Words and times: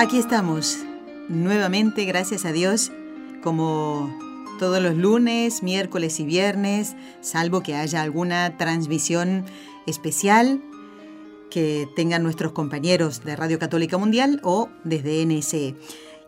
Aquí 0.00 0.16
estamos, 0.16 0.78
nuevamente, 1.28 2.04
gracias 2.04 2.44
a 2.44 2.52
Dios, 2.52 2.92
como 3.42 4.16
todos 4.60 4.80
los 4.80 4.94
lunes, 4.94 5.64
miércoles 5.64 6.20
y 6.20 6.24
viernes, 6.24 6.94
salvo 7.20 7.64
que 7.64 7.74
haya 7.74 8.02
alguna 8.02 8.56
transmisión 8.58 9.44
especial 9.88 10.62
que 11.50 11.88
tengan 11.96 12.22
nuestros 12.22 12.52
compañeros 12.52 13.24
de 13.24 13.34
Radio 13.34 13.58
Católica 13.58 13.98
Mundial 13.98 14.40
o 14.44 14.68
desde 14.84 15.26
NSE. 15.26 15.74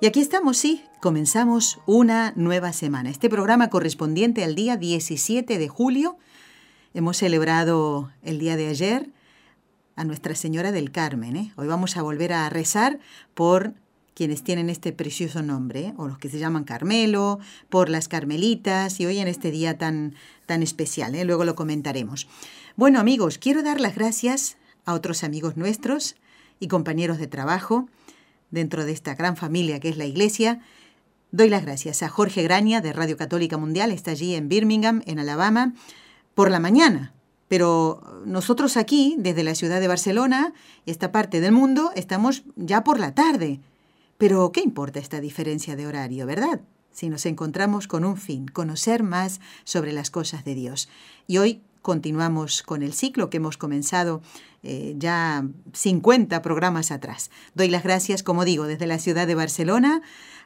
Y 0.01 0.07
aquí 0.07 0.19
estamos, 0.19 0.57
sí, 0.57 0.83
comenzamos 1.01 1.79
una 1.87 2.33
nueva 2.35 2.73
semana. 2.73 3.09
Este 3.09 3.31
programa 3.31 3.71
correspondiente 3.71 4.43
al 4.43 4.57
día 4.57 4.79
17 4.79 5.59
de 5.59 5.69
julio. 5.69 6.19
Hemos 6.93 7.19
celebrado 7.19 8.11
el 8.25 8.41
día 8.41 8.57
de 8.57 8.67
ayer 8.67 9.11
a 10.01 10.05
Nuestra 10.05 10.35
Señora 10.35 10.73
del 10.73 10.91
Carmen. 10.91 11.37
¿eh? 11.37 11.53
Hoy 11.57 11.67
vamos 11.67 11.99
a 11.99 12.03
volver 12.03 12.33
a 12.33 12.49
rezar 12.49 12.99
por 13.35 13.75
quienes 14.15 14.43
tienen 14.43 14.71
este 14.71 14.95
precioso 14.95 15.43
nombre, 15.43 15.89
¿eh? 15.89 15.95
o 15.99 16.09
los 16.09 16.17
que 16.17 16.31
se 16.31 16.39
llaman 16.39 16.65
Carmelo, 16.65 17.39
por 17.69 17.91
las 17.91 18.09
Carmelitas, 18.09 18.99
y 18.99 19.05
hoy 19.05 19.19
en 19.19 19.29
este 19.29 19.51
día 19.51 19.77
tan, 19.77 20.15
tan 20.47 20.63
especial. 20.63 21.15
¿eh? 21.15 21.27
Luego 21.27 21.45
lo 21.45 21.55
comentaremos. 21.55 22.29
Bueno 22.77 22.99
amigos, 22.99 23.37
quiero 23.37 23.63
dar 23.63 23.79
las 23.79 23.95
gracias 23.95 24.57
a 24.87 24.95
otros 24.95 25.23
amigos 25.23 25.59
nuestros 25.59 26.17
y 26.61 26.69
compañeros 26.69 27.19
de 27.19 27.27
trabajo 27.27 27.87
dentro 28.51 28.87
de 28.87 28.93
esta 28.93 29.15
gran 29.15 29.37
familia 29.37 29.81
que 29.81 29.91
es 29.91 29.99
la 29.99 30.07
Iglesia. 30.07 30.61
Doy 31.31 31.51
las 31.51 31.63
gracias 31.63 32.03
a 32.03 32.09
Jorge 32.09 32.43
Graña 32.43 32.81
de 32.81 32.95
Radio 32.95 33.19
Católica 33.19 33.59
Mundial, 33.59 33.93
está 33.93 34.13
allí 34.13 34.35
en 34.35 34.49
Birmingham, 34.49 35.03
en 35.05 35.19
Alabama, 35.19 35.75
por 36.35 36.51
la 36.51 36.59
mañana. 36.59 37.13
Pero 37.51 38.23
nosotros 38.25 38.77
aquí, 38.77 39.17
desde 39.19 39.43
la 39.43 39.57
ciudad 39.57 39.81
de 39.81 39.89
Barcelona, 39.89 40.55
esta 40.87 41.11
parte 41.11 41.41
del 41.41 41.51
mundo, 41.51 41.91
estamos 41.97 42.45
ya 42.55 42.85
por 42.85 43.01
la 43.01 43.13
tarde. 43.13 43.59
Pero 44.19 44.53
¿qué 44.53 44.61
importa 44.61 45.01
esta 45.01 45.21
diferencia 45.21 45.75
de 45.75 45.89
horario, 45.89 46.27
verdad? 46.27 46.61
Si 46.93 47.09
nos 47.09 47.27
encontramos 47.27 47.89
con 47.89 48.05
un 48.05 48.17
fin, 48.19 48.47
conocer 48.47 49.03
más 49.03 49.41
sobre 49.65 49.93
las 49.93 50.13
cosas 50.13 50.45
de 50.45 50.55
Dios. 50.55 50.89
Y 51.27 51.39
hoy 51.39 51.61
continuamos 51.83 52.63
con 52.63 52.85
el 52.85 52.93
ciclo 52.93 53.31
que 53.31 53.39
hemos 53.39 53.57
comenzado 53.57 54.23
eh, 54.63 54.95
ya 54.97 55.45
50 55.73 56.43
programas 56.43 56.93
atrás. 56.93 57.33
Doy 57.57 57.69
las 57.69 57.83
gracias, 57.83 58.23
como 58.23 58.45
digo, 58.45 58.69
desde 58.69 58.87
la 58.87 59.01
ciudad 59.01 59.27
de 59.27 59.35
Barcelona 59.35 60.03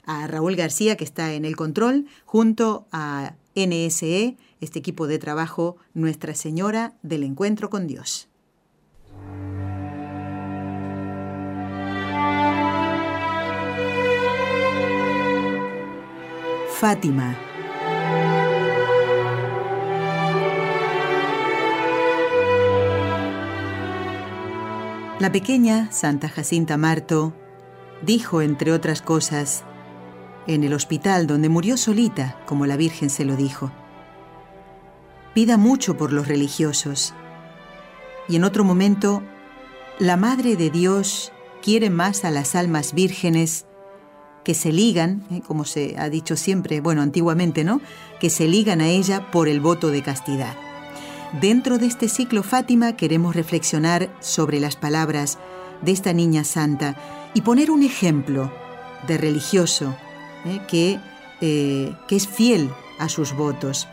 a 0.07 0.27
Raúl 0.27 0.57
García, 0.57 0.97
que 0.97 1.05
está 1.05 1.35
en 1.35 1.45
el 1.45 1.55
control, 1.55 2.07
junto 2.25 2.87
a 2.93 3.35
NSE, 3.55 4.37
este 4.61 4.79
equipo 4.79 5.07
de 5.07 5.19
trabajo 5.19 5.77
Nuestra 5.95 6.35
Señora 6.35 6.95
del 7.03 7.23
Encuentro 7.23 7.71
con 7.71 7.87
Dios. 7.87 8.29
Fátima 16.81 17.39
La 25.21 25.33
pequeña 25.33 25.91
Santa 25.91 26.29
Jacinta 26.29 26.77
Marto 26.77 27.33
dijo, 28.03 28.43
entre 28.43 28.73
otras 28.73 29.01
cosas, 29.01 29.65
en 30.47 30.65
el 30.65 30.75
hospital 30.75 31.27
donde 31.27 31.49
murió 31.49 31.77
solita, 31.77 32.41
como 32.47 32.67
la 32.67 32.77
Virgen 32.77 33.11
se 33.11 33.25
lo 33.25 33.37
dijo, 33.37 33.73
pida 35.35 35.57
mucho 35.57 35.97
por 35.97 36.13
los 36.13 36.29
religiosos. 36.29 37.15
Y 38.29 38.37
en 38.37 38.45
otro 38.45 38.65
momento, 38.65 39.23
la 39.99 40.17
Madre 40.17 40.57
de 40.57 40.71
Dios 40.71 41.33
quiere 41.63 41.91
más 41.91 42.25
a 42.25 42.31
las 42.31 42.55
almas 42.55 42.95
vírgenes 42.95 43.67
que 44.45 44.55
se 44.55 44.73
ligan, 44.73 45.25
eh, 45.31 45.41
como 45.47 45.65
se 45.65 45.97
ha 45.99 46.11
dicho 46.11 46.37
siempre, 46.37 46.81
bueno, 46.81 47.03
antiguamente, 47.03 47.65
¿no? 47.65 47.81
Que 48.21 48.31
se 48.31 48.47
ligan 48.47 48.81
a 48.81 48.89
ella 48.89 49.31
por 49.31 49.49
el 49.49 49.61
voto 49.61 49.89
de 49.89 50.03
castidad. 50.03 50.55
Dentro 51.41 51.79
de 51.79 51.87
este 51.87 52.09
ciclo 52.09 52.43
Fátima 52.43 52.97
queremos 52.97 53.35
reflexionar 53.35 54.15
sobre 54.21 54.61
las 54.61 54.77
palabras 54.77 55.39
de 55.83 55.93
esta 55.93 56.13
niña 56.13 56.45
santa 56.45 56.97
y 57.35 57.41
poner 57.41 57.71
un 57.71 57.83
ejemplo 57.83 58.53
de 59.09 59.19
religioso 59.19 59.97
¿eh? 60.45 60.61
que, 60.69 60.99
eh, 61.41 61.93
que 62.09 62.17
es 62.17 62.29
fiel 62.29 62.71
a 62.99 63.09
sus 63.09 63.33
votos. 63.35 63.89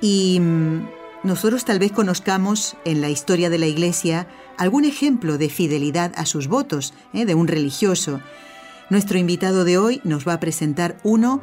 Y 0.00 0.38
mm, 0.40 0.88
nosotros 1.24 1.64
tal 1.64 1.78
vez 1.78 1.92
conozcamos 1.92 2.76
en 2.84 3.00
la 3.00 3.10
historia 3.10 3.50
de 3.50 3.58
la 3.58 3.66
Iglesia 3.66 4.28
algún 4.58 4.84
ejemplo 4.84 5.38
de 5.38 5.48
fidelidad 5.48 6.12
a 6.16 6.26
sus 6.26 6.48
votos 6.48 6.94
¿eh? 7.12 7.24
de 7.24 7.34
un 7.34 7.48
religioso. 7.48 8.20
Nuestro 8.88 9.18
invitado 9.18 9.64
de 9.64 9.78
hoy 9.78 10.00
nos 10.04 10.26
va 10.26 10.34
a 10.34 10.40
presentar 10.40 10.96
uno 11.02 11.42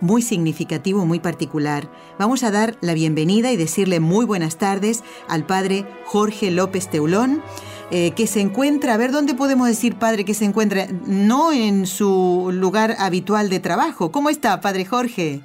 muy 0.00 0.22
significativo, 0.22 1.04
muy 1.06 1.20
particular. 1.20 1.88
Vamos 2.18 2.42
a 2.42 2.50
dar 2.50 2.76
la 2.80 2.94
bienvenida 2.94 3.52
y 3.52 3.56
decirle 3.56 4.00
muy 4.00 4.24
buenas 4.24 4.58
tardes 4.58 5.04
al 5.28 5.46
padre 5.46 5.84
Jorge 6.04 6.50
López 6.50 6.90
Teulón, 6.90 7.42
eh, 7.90 8.12
que 8.16 8.26
se 8.26 8.40
encuentra, 8.40 8.94
a 8.94 8.96
ver 8.96 9.12
dónde 9.12 9.34
podemos 9.34 9.68
decir, 9.68 9.96
padre, 9.96 10.24
que 10.24 10.34
se 10.34 10.44
encuentra, 10.44 10.86
no 11.06 11.52
en 11.52 11.86
su 11.86 12.50
lugar 12.52 12.94
habitual 12.98 13.48
de 13.48 13.60
trabajo. 13.60 14.10
¿Cómo 14.10 14.28
está, 14.30 14.60
padre 14.60 14.84
Jorge? 14.84 15.40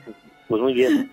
Pues 0.47 0.61
muy 0.61 0.73
bien. 0.73 1.11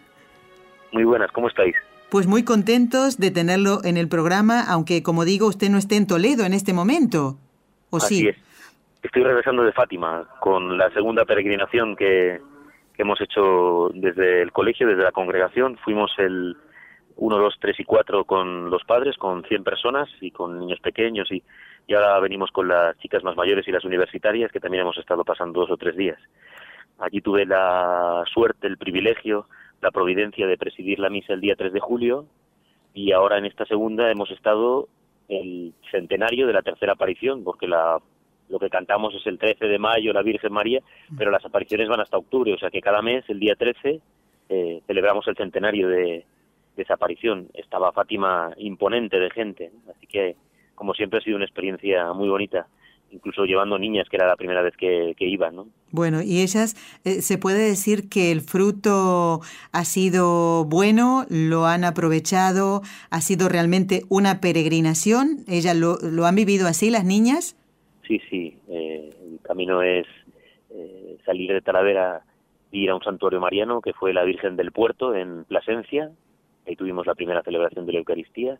Muy 0.92 1.04
buenas, 1.04 1.30
¿cómo 1.32 1.48
estáis? 1.48 1.76
Pues 2.10 2.26
muy 2.26 2.42
contentos 2.42 3.18
de 3.18 3.30
tenerlo 3.30 3.84
en 3.84 3.98
el 3.98 4.08
programa, 4.08 4.62
aunque 4.62 5.02
como 5.02 5.26
digo, 5.26 5.46
usted 5.46 5.68
no 5.68 5.76
esté 5.76 5.96
en 5.96 6.06
Toledo 6.06 6.44
en 6.44 6.54
este 6.54 6.72
momento. 6.72 7.38
¿O 7.90 7.98
Así 7.98 8.20
sí? 8.20 8.28
es. 8.28 8.36
Estoy 9.02 9.22
regresando 9.22 9.62
de 9.62 9.72
Fátima 9.72 10.26
con 10.40 10.76
la 10.76 10.90
segunda 10.90 11.24
peregrinación 11.24 11.94
que, 11.94 12.40
hemos 12.98 13.20
hecho 13.20 13.90
desde 13.94 14.42
el 14.42 14.52
colegio, 14.52 14.88
desde 14.88 15.04
la 15.04 15.12
congregación. 15.12 15.78
Fuimos 15.78 16.12
el 16.18 16.56
1, 17.16 17.38
2, 17.38 17.54
3 17.60 17.80
y 17.80 17.84
4 17.84 18.24
con 18.24 18.70
los 18.70 18.84
padres, 18.84 19.16
con 19.16 19.44
100 19.44 19.64
personas 19.64 20.08
y 20.20 20.30
con 20.30 20.58
niños 20.58 20.80
pequeños 20.80 21.30
y, 21.30 21.42
y 21.86 21.94
ahora 21.94 22.18
venimos 22.20 22.50
con 22.50 22.68
las 22.68 22.98
chicas 22.98 23.24
más 23.24 23.36
mayores 23.36 23.66
y 23.66 23.72
las 23.72 23.84
universitarias 23.84 24.52
que 24.52 24.60
también 24.60 24.82
hemos 24.82 24.98
estado 24.98 25.24
pasando 25.24 25.60
dos 25.60 25.70
o 25.70 25.76
tres 25.76 25.96
días. 25.96 26.18
Allí 26.98 27.20
tuve 27.20 27.46
la 27.46 28.24
suerte, 28.32 28.66
el 28.66 28.76
privilegio, 28.76 29.46
la 29.80 29.92
providencia 29.92 30.46
de 30.46 30.58
presidir 30.58 30.98
la 30.98 31.10
misa 31.10 31.32
el 31.32 31.40
día 31.40 31.54
3 31.56 31.72
de 31.72 31.80
julio 31.80 32.26
y 32.94 33.12
ahora 33.12 33.38
en 33.38 33.44
esta 33.44 33.64
segunda 33.66 34.10
hemos 34.10 34.30
estado 34.32 34.88
el 35.28 35.74
centenario 35.90 36.46
de 36.46 36.52
la 36.52 36.62
tercera 36.62 36.94
aparición, 36.94 37.44
porque 37.44 37.68
la 37.68 37.98
lo 38.48 38.58
que 38.58 38.70
cantamos 38.70 39.14
es 39.14 39.26
el 39.26 39.38
13 39.38 39.66
de 39.66 39.78
mayo, 39.78 40.12
la 40.12 40.22
Virgen 40.22 40.52
María, 40.52 40.80
pero 41.16 41.30
las 41.30 41.44
apariciones 41.44 41.88
van 41.88 42.00
hasta 42.00 42.16
octubre, 42.16 42.52
o 42.52 42.58
sea 42.58 42.70
que 42.70 42.80
cada 42.80 43.02
mes, 43.02 43.24
el 43.28 43.40
día 43.40 43.54
13, 43.56 44.00
eh, 44.48 44.82
celebramos 44.86 45.26
el 45.28 45.36
centenario 45.36 45.88
de, 45.88 46.24
de, 46.76 46.82
esa 46.82 46.94
aparición. 46.94 47.48
Estaba 47.54 47.92
Fátima 47.92 48.52
imponente 48.56 49.18
de 49.18 49.30
gente, 49.30 49.70
así 49.94 50.06
que 50.06 50.36
como 50.74 50.94
siempre 50.94 51.18
ha 51.18 51.22
sido 51.22 51.36
una 51.36 51.44
experiencia 51.44 52.12
muy 52.12 52.28
bonita 52.28 52.66
incluso 53.10 53.44
llevando 53.44 53.78
niñas, 53.78 54.06
que 54.10 54.16
era 54.16 54.26
la 54.26 54.36
primera 54.36 54.62
vez 54.62 54.76
que, 54.76 55.14
que 55.16 55.26
iban, 55.26 55.56
¿no? 55.56 55.68
Bueno, 55.90 56.22
y 56.22 56.42
ellas, 56.42 56.76
eh, 57.04 57.22
¿se 57.22 57.38
puede 57.38 57.66
decir 57.66 58.08
que 58.08 58.30
el 58.30 58.42
fruto 58.42 59.40
ha 59.72 59.84
sido 59.84 60.64
bueno, 60.66 61.24
lo 61.30 61.66
han 61.66 61.84
aprovechado, 61.84 62.82
ha 63.10 63.20
sido 63.20 63.48
realmente 63.48 64.02
una 64.08 64.40
peregrinación? 64.40 65.44
¿Ellas 65.48 65.76
lo, 65.76 65.96
lo 66.02 66.26
han 66.26 66.34
vivido 66.34 66.68
así, 66.68 66.90
las 66.90 67.04
niñas? 67.04 67.56
Sí, 68.08 68.22
sí, 68.30 68.58
eh, 68.68 69.10
el 69.22 69.40
camino 69.42 69.82
es 69.82 70.06
eh, 70.70 71.18
salir 71.26 71.52
de 71.52 71.60
Talavera 71.60 72.22
y 72.72 72.84
ir 72.84 72.90
a 72.90 72.94
un 72.94 73.02
santuario 73.02 73.38
mariano 73.38 73.82
que 73.82 73.92
fue 73.92 74.14
la 74.14 74.24
Virgen 74.24 74.56
del 74.56 74.72
Puerto 74.72 75.14
en 75.14 75.44
Plasencia, 75.44 76.10
ahí 76.66 76.74
tuvimos 76.74 77.06
la 77.06 77.14
primera 77.14 77.42
celebración 77.42 77.84
de 77.84 77.92
la 77.92 77.98
Eucaristía, 77.98 78.58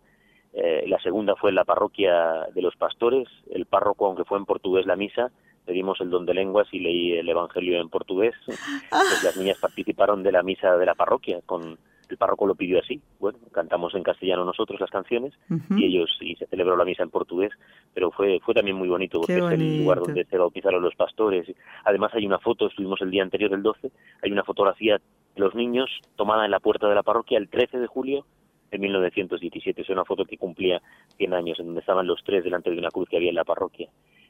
eh, 0.53 0.85
la 0.87 0.99
segunda 0.99 1.35
fue 1.35 1.49
en 1.49 1.57
la 1.57 1.65
parroquia 1.65 2.47
de 2.55 2.61
los 2.61 2.77
pastores, 2.77 3.27
el 3.51 3.65
párroco, 3.65 4.07
aunque 4.07 4.25
fue 4.25 4.37
en 4.37 4.45
portugués 4.45 4.85
la 4.85 4.97
misa, 4.97 5.31
pedimos 5.65 5.99
el 6.03 6.11
don 6.11 6.27
de 6.27 6.35
lenguas 6.35 6.69
y 6.73 6.81
leí 6.81 7.13
el 7.13 7.29
Evangelio 7.29 7.81
en 7.81 7.89
portugués. 7.89 8.35
Pues 8.91 9.25
las 9.25 9.37
niñas 9.37 9.59
participaron 9.59 10.23
de 10.23 10.33
la 10.33 10.43
misa 10.43 10.77
de 10.77 10.85
la 10.85 10.95
parroquia 10.95 11.41
con, 11.47 11.79
el 12.11 12.19
párroco 12.19 12.47
lo 12.47 12.55
pidió 12.55 12.79
así. 12.79 13.01
Bueno, 13.19 13.39
cantamos 13.53 13.95
en 13.95 14.03
castellano 14.03 14.45
nosotros 14.45 14.81
las 14.81 14.91
canciones 14.91 15.35
y 15.77 15.85
ellos 15.85 16.11
y 16.21 16.35
se 16.37 16.47
celebró 16.47 16.77
la 16.77 16.85
misa 16.85 17.03
en 17.03 17.11
portugués, 17.11 17.53
pero 17.95 18.11
fue 18.11 18.41
fue 18.41 18.55
también 18.55 18.77
muy 18.77 18.89
bonito 18.89 19.21
porque 19.21 19.39
es 19.39 19.51
el 19.53 19.79
lugar 19.79 20.01
donde 20.01 20.25
se 20.25 20.39
bautizaron 20.39 20.83
los 20.83 20.95
pastores. 20.95 21.47
Además 21.85 22.13
hay 22.15 22.27
una 22.27 22.39
foto, 22.39 22.67
estuvimos 22.67 23.01
el 23.03 23.11
día 23.11 23.23
anterior 23.23 23.53
el 23.53 23.63
12, 23.63 23.91
hay 24.23 24.33
una 24.33 24.45
fotografía 24.45 24.99
de 25.35 25.41
los 25.41 25.55
niños 25.55 25.91
tomada 26.17 26.45
en 26.45 26.51
la 26.51 26.61
puerta 26.61 26.89
de 26.89 26.95
la 26.95 27.03
parroquia 27.03 27.39
el 27.39 27.49
13 27.49 27.79
de 27.79 27.87
julio 27.87 28.27
de 28.71 28.79
1917. 28.79 29.83
Es 29.83 29.89
una 29.89 30.05
foto 30.05 30.25
que 30.25 30.37
cumplía 30.37 30.83
100 31.17 31.35
años, 31.35 31.61
en 31.61 31.67
donde 31.67 31.81
estaban 31.81 32.07
los 32.07 32.23
tres 32.25 32.45
delante 32.45 32.71
de 32.71 32.79
una 32.79 32.91
cruz 32.91 33.09
que 33.09 33.17
había 33.17 33.31
en 33.31 33.37
la 33.37 33.45
parroquia 33.45 33.89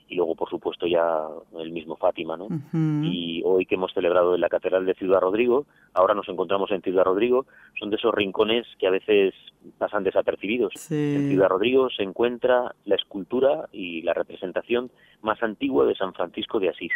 y 0.09 0.15
luego 0.17 0.35
por 0.35 0.49
supuesto 0.49 0.87
ya 0.87 1.27
el 1.59 1.71
mismo 1.71 1.97
Fátima, 1.97 2.37
¿no? 2.37 2.49
Y 3.05 3.43
hoy 3.45 3.67
que 3.67 3.75
hemos 3.75 3.93
celebrado 3.93 4.35
en 4.35 4.41
la 4.41 4.49
Catedral 4.49 4.87
de 4.87 4.95
Ciudad 4.95 5.21
Rodrigo, 5.21 5.67
ahora 5.93 6.15
nos 6.15 6.29
encontramos 6.29 6.71
en 6.71 6.83
Ciudad 6.83 7.05
Rodrigo, 7.05 7.47
son 7.79 7.91
de 7.91 7.97
esos 7.97 8.15
rincones 8.15 8.67
que 8.79 8.87
a 8.87 8.91
veces 8.91 9.35
pasan 9.77 10.05
desapercibidos. 10.05 10.73
En 10.91 11.29
Ciudad 11.29 11.49
Rodrigo 11.49 11.91
se 11.91 12.03
encuentra 12.03 12.75
la 12.85 12.95
escultura 12.95 13.69
y 13.73 14.03
la 14.03 14.15
representación 14.15 14.91
más 15.23 15.43
antigua 15.43 15.85
de 15.85 15.95
San 15.95 16.15
Francisco 16.15 16.59
de 16.59 16.71
Asís. 16.71 16.93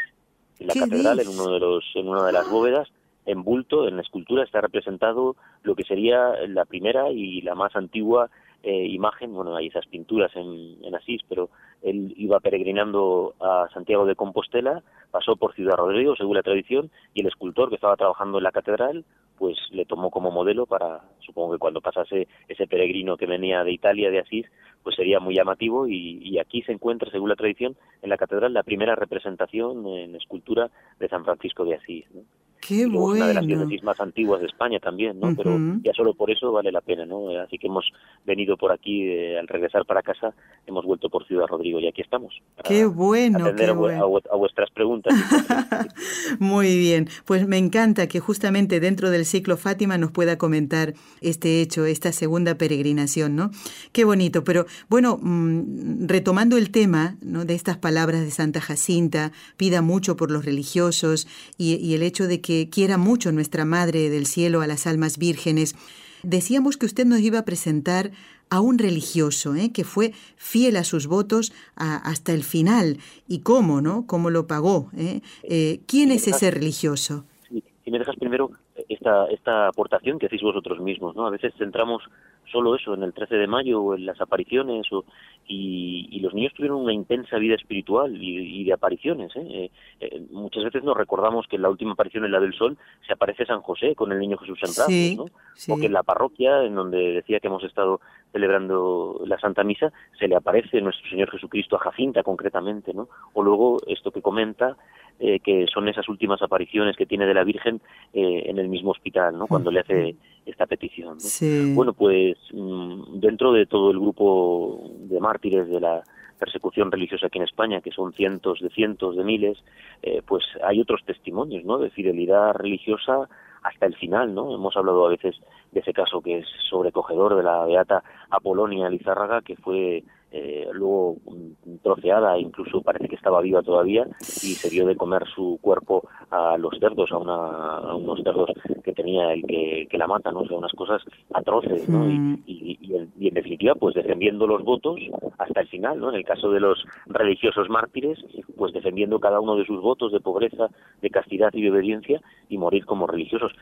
En 0.58 0.68
la 0.68 0.74
catedral, 0.74 1.20
en 1.20 1.28
uno 1.28 1.50
de 1.50 1.60
los 1.60 1.84
en 1.94 2.08
una 2.08 2.24
de 2.24 2.32
las 2.32 2.48
bóvedas, 2.50 2.88
en 3.26 3.42
bulto, 3.42 3.86
en 3.86 3.96
la 3.96 4.02
escultura 4.02 4.44
está 4.44 4.60
representado 4.60 5.36
lo 5.62 5.74
que 5.74 5.84
sería 5.84 6.32
la 6.48 6.64
primera 6.64 7.10
y 7.10 7.40
la 7.42 7.54
más 7.54 7.74
antigua 7.76 8.30
eh, 8.62 8.86
imagen, 8.86 9.34
bueno, 9.34 9.56
hay 9.56 9.66
esas 9.66 9.86
pinturas 9.86 10.30
en, 10.36 10.76
en, 10.84 10.94
Asís, 10.94 11.20
pero 11.28 11.50
él 11.82 12.14
iba 12.16 12.38
peregrinando 12.40 13.34
a 13.40 13.68
Santiago 13.74 14.06
de 14.06 14.14
Compostela, 14.14 14.82
pasó 15.10 15.36
por 15.36 15.54
Ciudad 15.54 15.76
Rodrigo, 15.76 16.14
según 16.16 16.36
la 16.36 16.42
tradición, 16.42 16.90
y 17.14 17.20
el 17.20 17.26
escultor 17.26 17.68
que 17.68 17.74
estaba 17.74 17.96
trabajando 17.96 18.38
en 18.38 18.44
la 18.44 18.52
catedral, 18.52 19.04
pues 19.36 19.58
le 19.72 19.84
tomó 19.84 20.10
como 20.10 20.30
modelo 20.30 20.66
para, 20.66 21.00
supongo 21.20 21.52
que 21.54 21.58
cuando 21.58 21.80
pasase 21.80 22.28
ese 22.46 22.66
peregrino 22.66 23.16
que 23.16 23.26
venía 23.26 23.64
de 23.64 23.72
Italia, 23.72 24.10
de 24.10 24.20
Asís, 24.20 24.46
pues 24.84 24.94
sería 24.94 25.18
muy 25.18 25.34
llamativo 25.34 25.88
y, 25.88 26.18
y 26.22 26.38
aquí 26.38 26.62
se 26.62 26.72
encuentra, 26.72 27.10
según 27.10 27.28
la 27.28 27.36
tradición, 27.36 27.76
en 28.02 28.10
la 28.10 28.16
catedral 28.16 28.52
la 28.52 28.62
primera 28.62 28.94
representación 28.94 29.86
en 29.86 30.14
escultura 30.14 30.70
de 31.00 31.08
San 31.08 31.24
Francisco 31.24 31.64
de 31.64 31.74
Asís. 31.74 32.04
¿no? 32.12 32.22
Qué 32.66 32.86
bueno. 32.86 33.16
Una 33.16 33.26
de 33.26 33.34
las 33.34 33.44
diócesis 33.44 33.82
más 33.82 33.98
antiguas 33.98 34.40
de 34.40 34.46
España 34.46 34.78
también, 34.78 35.18
¿no? 35.18 35.34
Pero 35.34 35.58
ya 35.82 35.92
solo 35.94 36.14
por 36.14 36.30
eso 36.30 36.52
vale 36.52 36.70
la 36.70 36.80
pena, 36.80 37.04
¿no? 37.04 37.28
Así 37.40 37.58
que 37.58 37.66
hemos 37.66 37.84
venido 38.24 38.56
por 38.56 38.70
aquí, 38.70 39.02
eh, 39.02 39.36
al 39.36 39.48
regresar 39.48 39.84
para 39.84 40.00
casa, 40.00 40.32
hemos 40.64 40.84
vuelto 40.84 41.10
por 41.10 41.26
Ciudad 41.26 41.48
Rodrigo 41.48 41.80
y 41.80 41.88
aquí 41.88 42.02
estamos. 42.02 42.40
Qué 42.62 42.84
bueno, 42.84 43.38
atender 43.38 43.66
qué 43.66 43.70
a, 43.72 43.74
bueno. 43.74 44.20
a, 44.30 44.36
vuestras 44.36 44.70
preguntas. 44.70 45.12
Muy 46.38 46.78
bien, 46.78 47.08
pues 47.24 47.48
me 47.48 47.58
encanta 47.58 48.06
que 48.06 48.20
justamente 48.20 48.78
dentro 48.78 49.10
del 49.10 49.24
ciclo 49.24 49.56
Fátima 49.56 49.98
nos 49.98 50.12
pueda 50.12 50.38
comentar 50.38 50.94
este 51.20 51.62
hecho, 51.62 51.84
esta 51.84 52.12
segunda 52.12 52.54
peregrinación, 52.54 53.34
¿no? 53.34 53.50
Qué 53.90 54.04
bonito, 54.04 54.44
pero 54.44 54.66
bueno, 54.88 55.18
mmm, 55.20 56.06
retomando 56.06 56.56
el 56.56 56.70
tema 56.70 57.16
¿no? 57.22 57.44
de 57.44 57.54
estas 57.54 57.76
palabras 57.76 58.20
de 58.20 58.30
Santa 58.30 58.60
Jacinta, 58.60 59.32
pida 59.56 59.82
mucho 59.82 60.14
por 60.14 60.30
los 60.30 60.44
religiosos 60.44 61.26
y, 61.58 61.74
y 61.74 61.94
el 61.94 62.04
hecho 62.04 62.28
de 62.28 62.40
que 62.40 62.51
que 62.52 62.68
quiera 62.68 62.98
mucho 62.98 63.32
nuestra 63.32 63.64
Madre 63.64 64.10
del 64.10 64.26
Cielo 64.26 64.60
a 64.60 64.66
las 64.66 64.86
almas 64.86 65.16
vírgenes. 65.16 65.74
Decíamos 66.22 66.76
que 66.76 66.86
usted 66.86 67.06
nos 67.06 67.20
iba 67.20 67.38
a 67.38 67.44
presentar 67.44 68.10
a 68.50 68.60
un 68.60 68.78
religioso 68.78 69.54
¿eh? 69.54 69.72
que 69.72 69.84
fue 69.84 70.12
fiel 70.36 70.76
a 70.76 70.84
sus 70.84 71.06
votos 71.06 71.52
a, 71.76 71.96
hasta 71.96 72.32
el 72.34 72.42
final. 72.42 72.98
¿Y 73.26 73.40
cómo, 73.40 73.80
no? 73.80 74.06
¿Cómo 74.06 74.28
lo 74.28 74.46
pagó? 74.46 74.90
Eh? 74.96 75.22
Eh, 75.44 75.80
¿Quién 75.86 76.10
es 76.10 76.28
ese 76.28 76.50
religioso? 76.50 77.24
Si, 77.48 77.64
si 77.84 77.90
me 77.90 77.98
dejas 77.98 78.16
primero 78.16 78.50
esta, 78.88 79.26
esta 79.28 79.68
aportación 79.68 80.18
que 80.18 80.26
hacéis 80.26 80.42
vosotros 80.42 80.78
mismos, 80.80 81.16
¿no? 81.16 81.26
A 81.26 81.30
veces 81.30 81.54
centramos 81.56 82.02
solo 82.50 82.74
eso 82.76 82.94
en 82.94 83.02
el 83.02 83.12
13 83.12 83.36
de 83.36 83.46
mayo 83.46 83.80
o 83.82 83.94
en 83.94 84.06
las 84.06 84.20
apariciones 84.20 84.90
o, 84.92 85.04
y, 85.46 86.08
y 86.10 86.20
los 86.20 86.34
niños 86.34 86.52
tuvieron 86.54 86.80
una 86.80 86.92
intensa 86.92 87.36
vida 87.38 87.54
espiritual 87.54 88.16
y, 88.22 88.60
y 88.60 88.64
de 88.64 88.72
apariciones. 88.72 89.34
¿eh? 89.36 89.42
Eh, 89.50 89.70
eh, 90.00 90.22
muchas 90.30 90.64
veces 90.64 90.82
nos 90.84 90.96
recordamos 90.96 91.46
que 91.48 91.56
en 91.56 91.62
la 91.62 91.70
última 91.70 91.92
aparición 91.92 92.24
en 92.24 92.32
la 92.32 92.40
del 92.40 92.54
sol 92.54 92.76
se 93.06 93.12
aparece 93.12 93.46
San 93.46 93.62
José 93.62 93.94
con 93.94 94.12
el 94.12 94.18
niño 94.18 94.38
Jesús 94.38 94.58
en 94.62 94.70
brazos, 94.70 94.86
Sí, 94.86 95.16
¿no? 95.16 95.26
sí. 95.54 95.72
o 95.72 95.76
que 95.76 95.86
en 95.86 95.92
la 95.92 96.02
parroquia, 96.02 96.62
en 96.64 96.74
donde 96.74 96.98
decía 97.12 97.40
que 97.40 97.48
hemos 97.48 97.64
estado 97.64 98.00
celebrando 98.32 99.20
la 99.26 99.38
Santa 99.38 99.62
Misa, 99.62 99.92
se 100.18 100.26
le 100.28 100.36
aparece 100.36 100.80
nuestro 100.80 101.08
Señor 101.10 101.30
Jesucristo 101.30 101.76
a 101.76 101.80
Jacinta 101.80 102.22
concretamente, 102.22 102.94
¿no? 102.94 103.08
O 103.34 103.42
luego 103.42 103.78
esto 103.86 104.10
que 104.10 104.22
comenta, 104.22 104.76
eh, 105.24 105.38
que 105.38 105.66
son 105.72 105.86
esas 105.86 106.08
últimas 106.08 106.42
apariciones 106.42 106.96
que 106.96 107.06
tiene 107.06 107.26
de 107.26 107.34
la 107.34 107.44
Virgen 107.44 107.80
eh, 108.12 108.42
en 108.46 108.58
el 108.58 108.68
mismo 108.68 108.90
hospital, 108.90 109.38
¿no? 109.38 109.46
Cuando 109.46 109.70
le 109.70 109.78
hace 109.78 110.16
esta 110.44 110.66
petición. 110.66 111.14
¿no? 111.14 111.20
Sí. 111.20 111.72
Bueno, 111.76 111.92
pues 111.92 112.36
mm, 112.52 113.20
dentro 113.20 113.52
de 113.52 113.66
todo 113.66 113.92
el 113.92 114.00
grupo 114.00 114.90
de 114.98 115.20
mártires 115.20 115.68
de 115.68 115.78
la 115.78 116.02
persecución 116.40 116.90
religiosa 116.90 117.28
aquí 117.28 117.38
en 117.38 117.44
España, 117.44 117.80
que 117.80 117.92
son 117.92 118.12
cientos 118.14 118.58
de 118.60 118.70
cientos 118.70 119.16
de 119.16 119.22
miles, 119.22 119.62
eh, 120.02 120.22
pues 120.26 120.42
hay 120.64 120.80
otros 120.80 121.04
testimonios, 121.04 121.64
¿no? 121.64 121.78
De 121.78 121.90
fidelidad 121.90 122.54
religiosa 122.54 123.28
hasta 123.62 123.86
el 123.86 123.94
final, 123.94 124.34
¿no? 124.34 124.52
Hemos 124.52 124.76
hablado 124.76 125.06
a 125.06 125.10
veces 125.10 125.36
de 125.70 125.78
ese 125.78 125.92
caso 125.92 126.20
que 126.20 126.38
es 126.38 126.46
sobrecogedor 126.68 127.36
de 127.36 127.44
la 127.44 127.64
beata 127.64 128.02
Apolonia 128.28 128.90
Lizárraga, 128.90 129.40
que 129.42 129.54
fue 129.54 130.02
eh, 130.32 130.66
luego 130.72 131.16
mm, 131.26 131.76
troceada, 131.82 132.38
incluso 132.38 132.80
parece 132.80 133.08
que 133.08 133.16
estaba 133.16 133.42
viva 133.42 133.62
todavía, 133.62 134.06
y 134.20 134.54
se 134.54 134.70
dio 134.70 134.86
de 134.86 134.96
comer 134.96 135.24
su 135.34 135.58
cuerpo 135.60 136.08
a 136.30 136.56
los 136.56 136.78
cerdos, 136.78 137.12
a, 137.12 137.18
una, 137.18 137.76
a 137.78 137.94
unos 137.94 138.22
cerdos 138.22 138.50
que 138.82 138.92
tenía 138.92 139.32
el 139.32 139.44
que, 139.44 139.86
que 139.90 139.98
la 139.98 140.06
mata, 140.06 140.32
¿no? 140.32 140.40
O 140.40 140.48
sea, 140.48 140.56
unas 140.56 140.72
cosas 140.72 141.02
atroces, 141.34 141.88
¿no? 141.88 141.98
Mm. 141.98 142.42
Y, 142.46 142.52
y, 142.52 142.78
y, 142.80 142.96
en, 142.96 143.12
y 143.18 143.28
en 143.28 143.34
definitiva, 143.34 143.74
pues 143.74 143.94
defendiendo 143.94 144.46
los 144.46 144.64
votos 144.64 144.98
hasta 145.38 145.60
el 145.60 145.68
final, 145.68 146.00
¿no? 146.00 146.08
En 146.08 146.16
el 146.16 146.24
caso 146.24 146.50
de 146.50 146.60
los 146.60 146.82
religiosos 147.06 147.68
mártires, 147.68 148.18
pues 148.56 148.72
defendiendo 148.72 149.20
cada 149.20 149.40
uno 149.40 149.56
de 149.56 149.66
sus 149.66 149.80
votos 149.80 150.12
de 150.12 150.20
pobreza, 150.20 150.68
de 151.02 151.10
castidad 151.10 151.50
y 151.52 151.62
de 151.62 151.70
obediencia 151.70 152.22
y 152.48 152.58
morir 152.58 152.86
como 152.86 153.06
religiosos. 153.06 153.52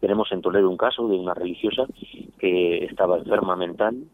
Tenemos 0.00 0.30
en 0.32 0.42
Toledo 0.42 0.68
un 0.68 0.76
caso 0.76 1.08
de 1.08 1.16
una 1.16 1.34
religiosa 1.34 1.86
que 2.38 2.84
estaba 2.84 3.18
enferma 3.18 3.56
mental, 3.56 4.04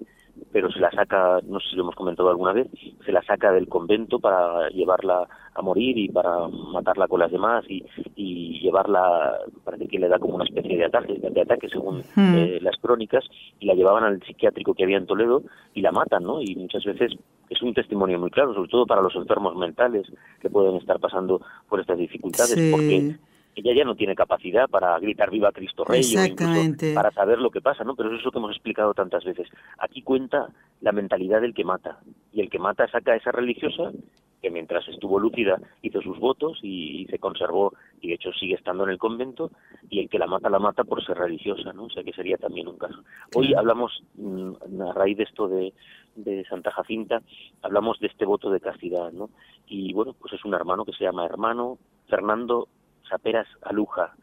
pero 0.52 0.70
se 0.70 0.80
la 0.80 0.90
saca, 0.90 1.40
no 1.46 1.60
sé 1.60 1.70
si 1.70 1.76
lo 1.76 1.82
hemos 1.82 1.94
comentado 1.94 2.28
alguna 2.28 2.52
vez, 2.52 2.66
se 3.04 3.12
la 3.12 3.22
saca 3.22 3.52
del 3.52 3.68
convento 3.68 4.18
para 4.18 4.68
llevarla 4.70 5.28
a 5.54 5.62
morir 5.62 5.96
y 5.98 6.08
para 6.08 6.48
matarla 6.48 7.06
con 7.08 7.20
las 7.20 7.30
demás 7.30 7.64
y, 7.68 7.84
y 8.16 8.60
llevarla, 8.60 9.38
parece 9.64 9.86
que 9.88 9.98
le 9.98 10.08
da 10.08 10.18
como 10.18 10.34
una 10.36 10.44
especie 10.44 10.76
de 10.76 10.84
ataque, 10.84 11.14
de 11.14 11.40
ataque 11.40 11.68
según 11.68 12.02
Hmm. 12.16 12.34
eh, 12.34 12.58
las 12.62 12.76
crónicas, 12.78 13.24
y 13.60 13.66
la 13.66 13.74
llevaban 13.74 14.04
al 14.04 14.20
psiquiátrico 14.22 14.74
que 14.74 14.84
había 14.84 14.96
en 14.96 15.06
Toledo 15.06 15.42
y 15.74 15.80
la 15.82 15.92
matan, 15.92 16.24
¿no? 16.24 16.40
Y 16.42 16.54
muchas 16.56 16.84
veces 16.84 17.12
es 17.48 17.62
un 17.62 17.74
testimonio 17.74 18.18
muy 18.18 18.30
claro, 18.30 18.54
sobre 18.54 18.68
todo 18.70 18.86
para 18.86 19.02
los 19.02 19.14
enfermos 19.16 19.54
mentales 19.56 20.06
que 20.40 20.50
pueden 20.50 20.76
estar 20.76 20.98
pasando 20.98 21.40
por 21.68 21.80
estas 21.80 21.98
dificultades, 21.98 22.54
Sí. 22.54 22.70
porque 22.70 23.16
ella 23.60 23.74
ya 23.74 23.84
no 23.84 23.94
tiene 23.94 24.14
capacidad 24.14 24.68
para 24.68 24.98
gritar 24.98 25.30
viva 25.30 25.52
Cristo 25.52 25.84
Rey 25.84 26.00
o 26.00 26.02
incluso 26.02 26.24
Exactamente. 26.24 26.94
para 26.94 27.10
saber 27.12 27.38
lo 27.38 27.50
que 27.50 27.60
pasa, 27.60 27.84
¿no? 27.84 27.94
Pero 27.94 28.10
eso 28.10 28.18
es 28.18 28.24
lo 28.24 28.32
que 28.32 28.38
hemos 28.38 28.52
explicado 28.52 28.94
tantas 28.94 29.24
veces. 29.24 29.48
Aquí 29.78 30.02
cuenta 30.02 30.48
la 30.80 30.92
mentalidad 30.92 31.40
del 31.40 31.54
que 31.54 31.64
mata 31.64 31.98
y 32.32 32.40
el 32.40 32.50
que 32.50 32.58
mata 32.58 32.88
saca 32.88 33.12
a 33.12 33.16
esa 33.16 33.32
religiosa 33.32 33.92
que 34.40 34.50
mientras 34.50 34.88
estuvo 34.88 35.18
lúcida 35.18 35.60
hizo 35.82 36.00
sus 36.00 36.18
votos 36.18 36.58
y, 36.62 37.02
y 37.02 37.06
se 37.06 37.18
conservó 37.18 37.74
y 38.00 38.08
de 38.08 38.14
hecho 38.14 38.32
sigue 38.32 38.54
estando 38.54 38.84
en 38.84 38.90
el 38.90 38.98
convento 38.98 39.50
y 39.90 40.00
el 40.00 40.08
que 40.08 40.18
la 40.18 40.26
mata 40.26 40.48
la 40.48 40.58
mata 40.58 40.84
por 40.84 41.04
ser 41.04 41.18
religiosa, 41.18 41.72
¿no? 41.72 41.84
O 41.84 41.90
sea 41.90 42.02
que 42.02 42.12
sería 42.12 42.38
también 42.38 42.68
un 42.68 42.78
caso. 42.78 43.02
Hoy 43.34 43.52
hablamos 43.54 44.02
mm, 44.14 44.80
a 44.88 44.92
raíz 44.94 45.18
de 45.18 45.24
esto 45.24 45.48
de, 45.48 45.74
de 46.16 46.44
Santa 46.46 46.70
Jacinta, 46.70 47.22
hablamos 47.62 47.98
de 48.00 48.06
este 48.06 48.24
voto 48.24 48.50
de 48.50 48.60
castidad, 48.60 49.12
¿no? 49.12 49.30
Y 49.66 49.92
bueno, 49.92 50.14
pues 50.18 50.32
es 50.32 50.44
un 50.44 50.54
hermano 50.54 50.84
que 50.84 50.92
se 50.92 51.04
llama 51.04 51.26
hermano 51.26 51.78
Fernando 52.08 52.68
Saperas 53.10 53.46
Aluja. 53.62 54.14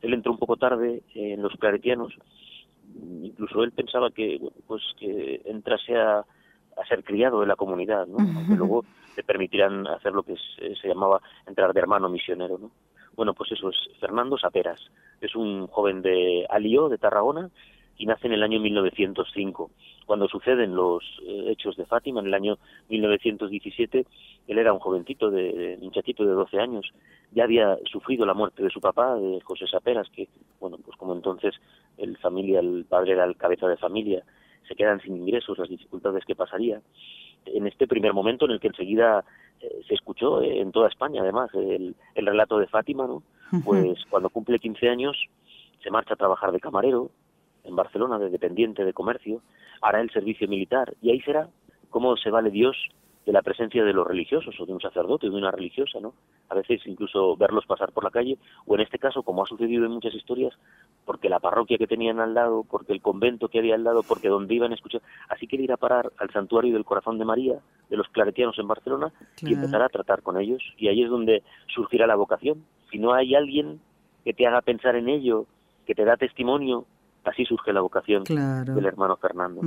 Él 0.00 0.14
entró 0.14 0.32
un 0.32 0.38
poco 0.38 0.56
tarde 0.56 1.02
eh, 1.14 1.32
en 1.34 1.42
los 1.42 1.52
claretianos, 1.56 2.14
incluso 3.22 3.62
él 3.62 3.72
pensaba 3.72 4.10
que 4.10 4.40
pues 4.66 4.82
que 4.98 5.42
entrase 5.44 5.96
a, 5.96 6.18
a 6.20 6.86
ser 6.88 7.02
criado 7.04 7.40
de 7.40 7.46
la 7.46 7.56
comunidad, 7.56 8.06
¿no? 8.06 8.18
Aunque 8.18 8.56
luego 8.56 8.84
le 9.16 9.22
permitirán 9.24 9.86
hacer 9.86 10.12
lo 10.12 10.22
que 10.22 10.34
es- 10.34 10.78
se 10.80 10.88
llamaba 10.88 11.20
entrar 11.46 11.72
de 11.72 11.80
hermano 11.80 12.08
misionero, 12.08 12.58
¿no? 12.58 12.70
Bueno, 13.14 13.32
pues 13.32 13.50
eso 13.52 13.70
es 13.70 13.76
Fernando 13.98 14.36
Saperas. 14.36 14.80
Es 15.22 15.34
un 15.34 15.66
joven 15.68 16.02
de 16.02 16.46
Alió, 16.50 16.88
de 16.90 16.98
Tarragona, 16.98 17.50
y 17.98 18.06
nace 18.06 18.26
en 18.26 18.32
el 18.34 18.42
año 18.42 18.60
1905. 18.60 19.70
Cuando 20.06 20.28
suceden 20.28 20.74
los 20.74 21.02
eh, 21.26 21.46
hechos 21.48 21.76
de 21.76 21.86
Fátima, 21.86 22.20
en 22.20 22.26
el 22.26 22.34
año 22.34 22.58
1917, 22.90 24.06
él 24.48 24.58
era 24.58 24.72
un 24.72 24.78
jovencito, 24.78 25.30
de, 25.30 25.52
de- 25.52 25.76
muchachito 25.78 26.24
de 26.24 26.32
12 26.32 26.58
años. 26.60 26.92
Ya 27.32 27.44
había 27.44 27.76
sufrido 27.90 28.24
la 28.26 28.34
muerte 28.34 28.62
de 28.62 28.70
su 28.70 28.80
papá, 28.80 29.14
de 29.16 29.40
José 29.42 29.66
Saperas, 29.66 30.08
que, 30.10 30.28
bueno, 30.60 30.78
pues 30.84 30.96
como 30.96 31.14
entonces 31.14 31.54
el 31.98 32.16
familia, 32.18 32.60
el 32.60 32.84
padre 32.88 33.12
era 33.12 33.24
el 33.24 33.36
cabeza 33.36 33.66
de 33.66 33.76
familia, 33.76 34.22
se 34.68 34.74
quedan 34.74 35.00
sin 35.00 35.16
ingresos, 35.16 35.58
las 35.58 35.68
dificultades 35.68 36.24
que 36.24 36.34
pasaría. 36.36 36.80
En 37.46 37.66
este 37.66 37.86
primer 37.86 38.12
momento 38.12 38.44
en 38.44 38.52
el 38.52 38.60
que 38.60 38.68
enseguida 38.68 39.24
eh, 39.60 39.80
se 39.88 39.94
escuchó 39.94 40.40
eh, 40.42 40.60
en 40.60 40.72
toda 40.72 40.88
España, 40.88 41.22
además, 41.22 41.50
el, 41.54 41.94
el 42.14 42.26
relato 42.26 42.58
de 42.58 42.66
Fátima, 42.66 43.06
¿no? 43.06 43.22
Pues 43.64 44.04
cuando 44.10 44.28
cumple 44.30 44.58
15 44.58 44.88
años 44.88 45.16
se 45.82 45.90
marcha 45.90 46.14
a 46.14 46.16
trabajar 46.16 46.50
de 46.50 46.58
camarero 46.60 47.10
en 47.66 47.76
Barcelona 47.76 48.18
de 48.18 48.30
dependiente 48.30 48.84
de 48.84 48.92
comercio, 48.92 49.42
hará 49.82 50.00
el 50.00 50.10
servicio 50.10 50.48
militar 50.48 50.94
y 51.02 51.10
ahí 51.10 51.20
será 51.20 51.48
cómo 51.90 52.16
se 52.16 52.30
vale 52.30 52.50
Dios 52.50 52.76
de 53.26 53.32
la 53.32 53.42
presencia 53.42 53.84
de 53.84 53.92
los 53.92 54.06
religiosos 54.06 54.54
o 54.60 54.66
de 54.66 54.72
un 54.72 54.80
sacerdote 54.80 55.26
o 55.26 55.30
de 55.30 55.36
una 55.36 55.50
religiosa, 55.50 55.98
¿no? 56.00 56.14
A 56.48 56.54
veces 56.54 56.80
incluso 56.86 57.36
verlos 57.36 57.66
pasar 57.66 57.90
por 57.90 58.04
la 58.04 58.10
calle 58.10 58.38
o 58.66 58.76
en 58.76 58.82
este 58.82 59.00
caso, 59.00 59.24
como 59.24 59.42
ha 59.42 59.46
sucedido 59.46 59.84
en 59.84 59.90
muchas 59.90 60.14
historias, 60.14 60.54
porque 61.04 61.28
la 61.28 61.40
parroquia 61.40 61.76
que 61.76 61.88
tenían 61.88 62.20
al 62.20 62.34
lado, 62.34 62.64
porque 62.70 62.92
el 62.92 63.02
convento 63.02 63.48
que 63.48 63.58
había 63.58 63.74
al 63.74 63.82
lado, 63.82 64.04
porque 64.06 64.28
donde 64.28 64.54
iban 64.54 64.70
a 64.70 64.76
escuchar, 64.76 65.02
así 65.28 65.48
quiere 65.48 65.64
ir 65.64 65.72
a 65.72 65.76
parar 65.76 66.12
al 66.18 66.30
santuario 66.30 66.72
del 66.72 66.84
Corazón 66.84 67.18
de 67.18 67.24
María, 67.24 67.58
de 67.90 67.96
los 67.96 68.08
claretianos 68.08 68.58
en 68.60 68.68
Barcelona, 68.68 69.12
y 69.42 69.54
empezar 69.54 69.82
a 69.82 69.88
tratar 69.88 70.22
con 70.22 70.40
ellos. 70.40 70.62
Y 70.78 70.86
ahí 70.86 71.02
es 71.02 71.10
donde 71.10 71.42
surgirá 71.66 72.06
la 72.06 72.16
vocación. 72.16 72.64
Si 72.92 72.98
no 72.98 73.12
hay 73.12 73.34
alguien 73.34 73.80
que 74.24 74.34
te 74.34 74.46
haga 74.46 74.62
pensar 74.62 74.94
en 74.94 75.08
ello, 75.08 75.46
que 75.84 75.94
te 75.94 76.04
da 76.04 76.16
testimonio, 76.16 76.86
así 77.26 77.44
surge 77.44 77.72
la 77.72 77.80
vocación 77.80 78.24
del 78.24 78.86
hermano 78.86 79.16
Fernando. 79.16 79.60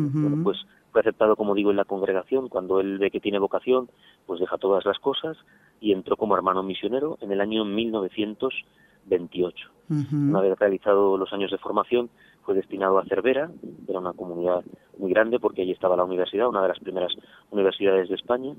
pues 0.44 0.58
fue 0.92 1.02
aceptado, 1.02 1.36
como 1.36 1.56
digo, 1.56 1.72
en 1.72 1.78
la 1.78 1.86
congregación. 1.86 2.50
Cuando 2.50 2.80
él 2.80 2.98
ve 2.98 3.12
que 3.12 3.20
tiene 3.20 3.40
vocación, 3.40 3.90
pues 4.26 4.40
deja 4.40 4.58
todas 4.58 4.86
las 4.86 4.98
cosas 5.00 5.38
y 5.80 5.92
entró 5.92 6.18
como 6.18 6.36
hermano 6.36 6.64
misionero 6.64 7.18
en 7.22 7.32
el 7.32 7.42
año 7.42 7.66
1928. 7.66 9.70
Una 10.12 10.42
vez 10.42 10.58
realizado 10.60 11.18
los 11.18 11.34
años 11.34 11.50
de 11.52 11.58
formación, 11.58 12.10
fue 12.44 12.54
destinado 12.54 13.00
a 13.00 13.06
Cervera, 13.06 13.50
era 13.88 14.00
una 14.00 14.14
comunidad 14.14 14.64
muy 14.98 15.12
grande 15.12 15.40
porque 15.40 15.64
allí 15.64 15.72
estaba 15.72 15.96
la 15.96 16.04
universidad, 16.04 16.48
una 16.48 16.62
de 16.62 16.68
las 16.68 16.80
primeras 16.80 17.12
universidades 17.50 18.08
de 18.10 18.16
España, 18.16 18.54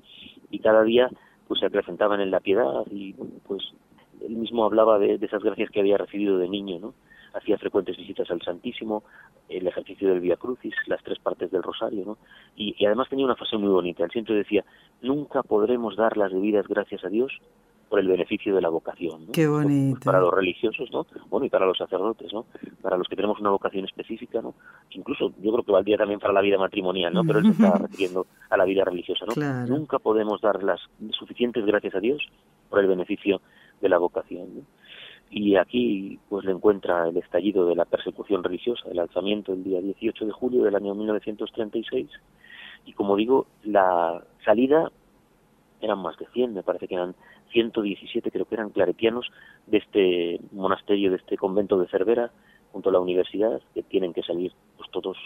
y 0.51 0.59
cada 0.59 0.83
día 0.83 1.09
pues 1.47 1.61
se 1.61 1.67
acrecentaban 1.67 2.21
en 2.21 2.33
la 2.33 2.41
piedad 2.41 2.85
y 2.91 3.13
pues 3.47 3.63
él 4.21 4.37
mismo 4.37 4.65
hablaba 4.65 4.99
de, 4.99 5.19
de 5.19 5.27
esas 5.27 5.43
gracias 5.43 5.71
que 5.71 5.81
había 5.81 5.99
recibido 5.99 6.39
de 6.39 6.49
niño, 6.49 6.79
¿no? 6.81 6.95
Hacía 7.35 7.59
frecuentes 7.59 7.97
visitas 7.97 8.31
al 8.31 8.43
Santísimo, 8.43 9.05
el 9.49 9.67
ejercicio 9.67 10.09
del 10.09 10.21
Via 10.21 10.37
Crucis, 10.37 10.75
las 10.87 11.03
tres 11.03 11.19
partes 11.19 11.51
del 11.51 11.63
Rosario, 11.63 12.05
¿no? 12.05 12.19
Y, 12.57 12.85
además 12.85 13.09
tenía 13.09 13.25
una 13.25 13.37
frase 13.37 13.57
muy 13.57 13.71
bonita. 13.71 14.05
Él 14.05 14.11
siempre 14.11 14.35
decía, 14.35 14.65
nunca 15.03 15.43
podremos 15.43 15.97
dar 15.97 16.17
las 16.17 16.33
debidas 16.33 16.67
gracias 16.69 17.05
a 17.05 17.09
Dios 17.09 17.33
por 17.89 17.99
el 17.99 18.07
beneficio 18.07 18.55
de 18.55 18.61
la 18.61 18.69
vocación. 18.69 19.27
¿no? 19.27 19.33
Qué 19.33 19.49
pues 19.49 19.65
bonito. 19.65 20.01
para 20.05 20.21
los 20.21 20.33
religiosos, 20.33 20.89
¿no? 20.93 21.07
Bueno, 21.29 21.47
y 21.47 21.51
para 21.51 21.67
los 21.67 21.77
sacerdotes, 21.77 22.33
¿no? 22.33 22.47
Para 22.81 22.97
los 22.97 23.09
que 23.09 23.17
tenemos 23.17 23.41
una 23.41 23.51
vocación 23.51 23.85
específica, 23.85 24.41
¿no? 24.41 24.55
Incluso 24.91 25.33
yo 25.43 25.51
creo 25.51 25.65
que 25.65 25.73
valdría 25.73 25.97
también 25.97 26.21
para 26.21 26.33
la 26.33 26.41
vida 26.41 26.57
matrimonial, 26.57 27.13
¿no? 27.13 27.25
Pero 27.25 27.41
él 27.41 27.47
se 27.47 27.51
está 27.51 27.79
refiriendo 27.79 28.27
a 28.49 28.57
la 28.57 28.65
vida 28.65 28.85
religiosa, 28.85 29.25
¿no? 29.27 29.67
Nunca 29.67 29.99
podemos 29.99 30.41
dar 30.41 30.63
las 30.63 30.81
suficientes 31.11 31.67
gracias 31.67 31.97
a 31.97 32.01
Dios 32.01 32.23
por 32.69 32.79
el 32.79 32.87
beneficio 32.87 33.41
de 33.81 33.89
la 33.89 33.99
vocación, 33.99 34.55
¿no? 34.55 34.63
Y 35.31 35.57
aquí 35.57 36.19
pues 36.29 36.45
le 36.45 36.53
encuentra 36.53 37.09
el 37.09 37.17
estallido 37.17 37.67
de 37.67 37.77
la 37.77 37.85
persecución 37.85 38.43
religiosa, 38.43 38.89
el 38.91 38.99
alzamiento 38.99 39.53
el 39.53 39.63
día 39.63 39.81
18 39.81 40.27
de 40.27 40.33
julio 40.33 40.65
del 40.65 40.75
año 40.75 40.95
1936 40.95 42.11
y 42.85 42.93
como 42.93 43.17
digo, 43.17 43.47
la 43.63 44.23
salida 44.45 44.91
eran 45.81 45.99
más 45.99 46.17
de 46.19 46.27
100, 46.33 46.55
me 46.55 46.63
parece 46.63 46.89
que 46.89 46.95
eran 46.95 47.15
117, 47.53 48.31
creo 48.31 48.45
que 48.47 48.55
eran 48.55 48.71
claretianos 48.71 49.31
de 49.67 49.79
este 49.79 50.41
monasterio, 50.53 51.11
de 51.11 51.17
este 51.17 51.37
convento 51.37 51.79
de 51.79 51.89
Cervera, 51.89 52.31
junto 52.73 52.91
a 52.91 52.93
la 52.93 53.01
universidad, 53.01 53.61
que 53.75 53.83
tienen 53.83 54.13
que 54.13 54.23
salir 54.23 54.53
pues 54.77 54.91
todos 54.91 55.17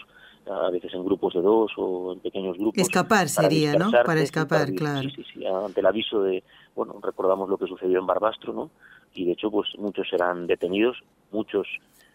a 0.47 0.69
veces 0.69 0.93
en 0.93 1.03
grupos 1.03 1.33
de 1.33 1.41
dos 1.41 1.71
o 1.77 2.13
en 2.13 2.19
pequeños 2.19 2.57
grupos. 2.57 2.81
Escapar 2.81 3.29
sería, 3.29 3.73
¿no? 3.75 3.91
Para 3.91 4.21
escapar, 4.21 4.71
claro. 4.73 5.09
Sí, 5.09 5.15
sí, 5.15 5.23
sí, 5.33 5.45
ante 5.45 5.79
el 5.79 5.85
aviso 5.85 6.21
de, 6.21 6.43
bueno, 6.75 6.95
recordamos 7.01 7.49
lo 7.49 7.57
que 7.57 7.67
sucedió 7.67 7.99
en 7.99 8.07
Barbastro, 8.07 8.53
¿no? 8.53 8.71
Y 9.15 9.25
de 9.25 9.31
hecho 9.31 9.49
pues 9.49 9.69
muchos 9.77 10.07
serán 10.09 10.45
detenidos, 10.47 10.97
muchos 11.31 11.67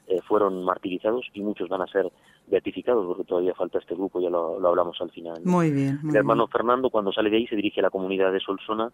eh, 0.06 0.20
fueron 0.26 0.64
martirizados 0.64 1.26
y 1.34 1.40
muchos 1.40 1.68
van 1.68 1.82
a 1.82 1.86
ser 1.86 2.10
beatificados 2.46 3.06
porque 3.06 3.24
todavía 3.24 3.54
falta 3.54 3.78
este 3.78 3.94
grupo, 3.94 4.20
ya 4.20 4.30
lo, 4.30 4.66
hablamos 4.66 5.00
al 5.00 5.10
final. 5.10 5.40
Muy 5.44 5.70
bien. 5.70 6.00
el 6.08 6.16
hermano 6.16 6.46
Fernando 6.48 6.90
cuando 6.90 7.12
sale 7.12 7.30
de 7.30 7.38
ahí 7.38 7.46
se 7.46 7.56
dirige 7.56 7.80
a 7.80 7.84
la 7.84 7.90
comunidad 7.90 8.32
de 8.32 8.40
Solsona 8.40 8.90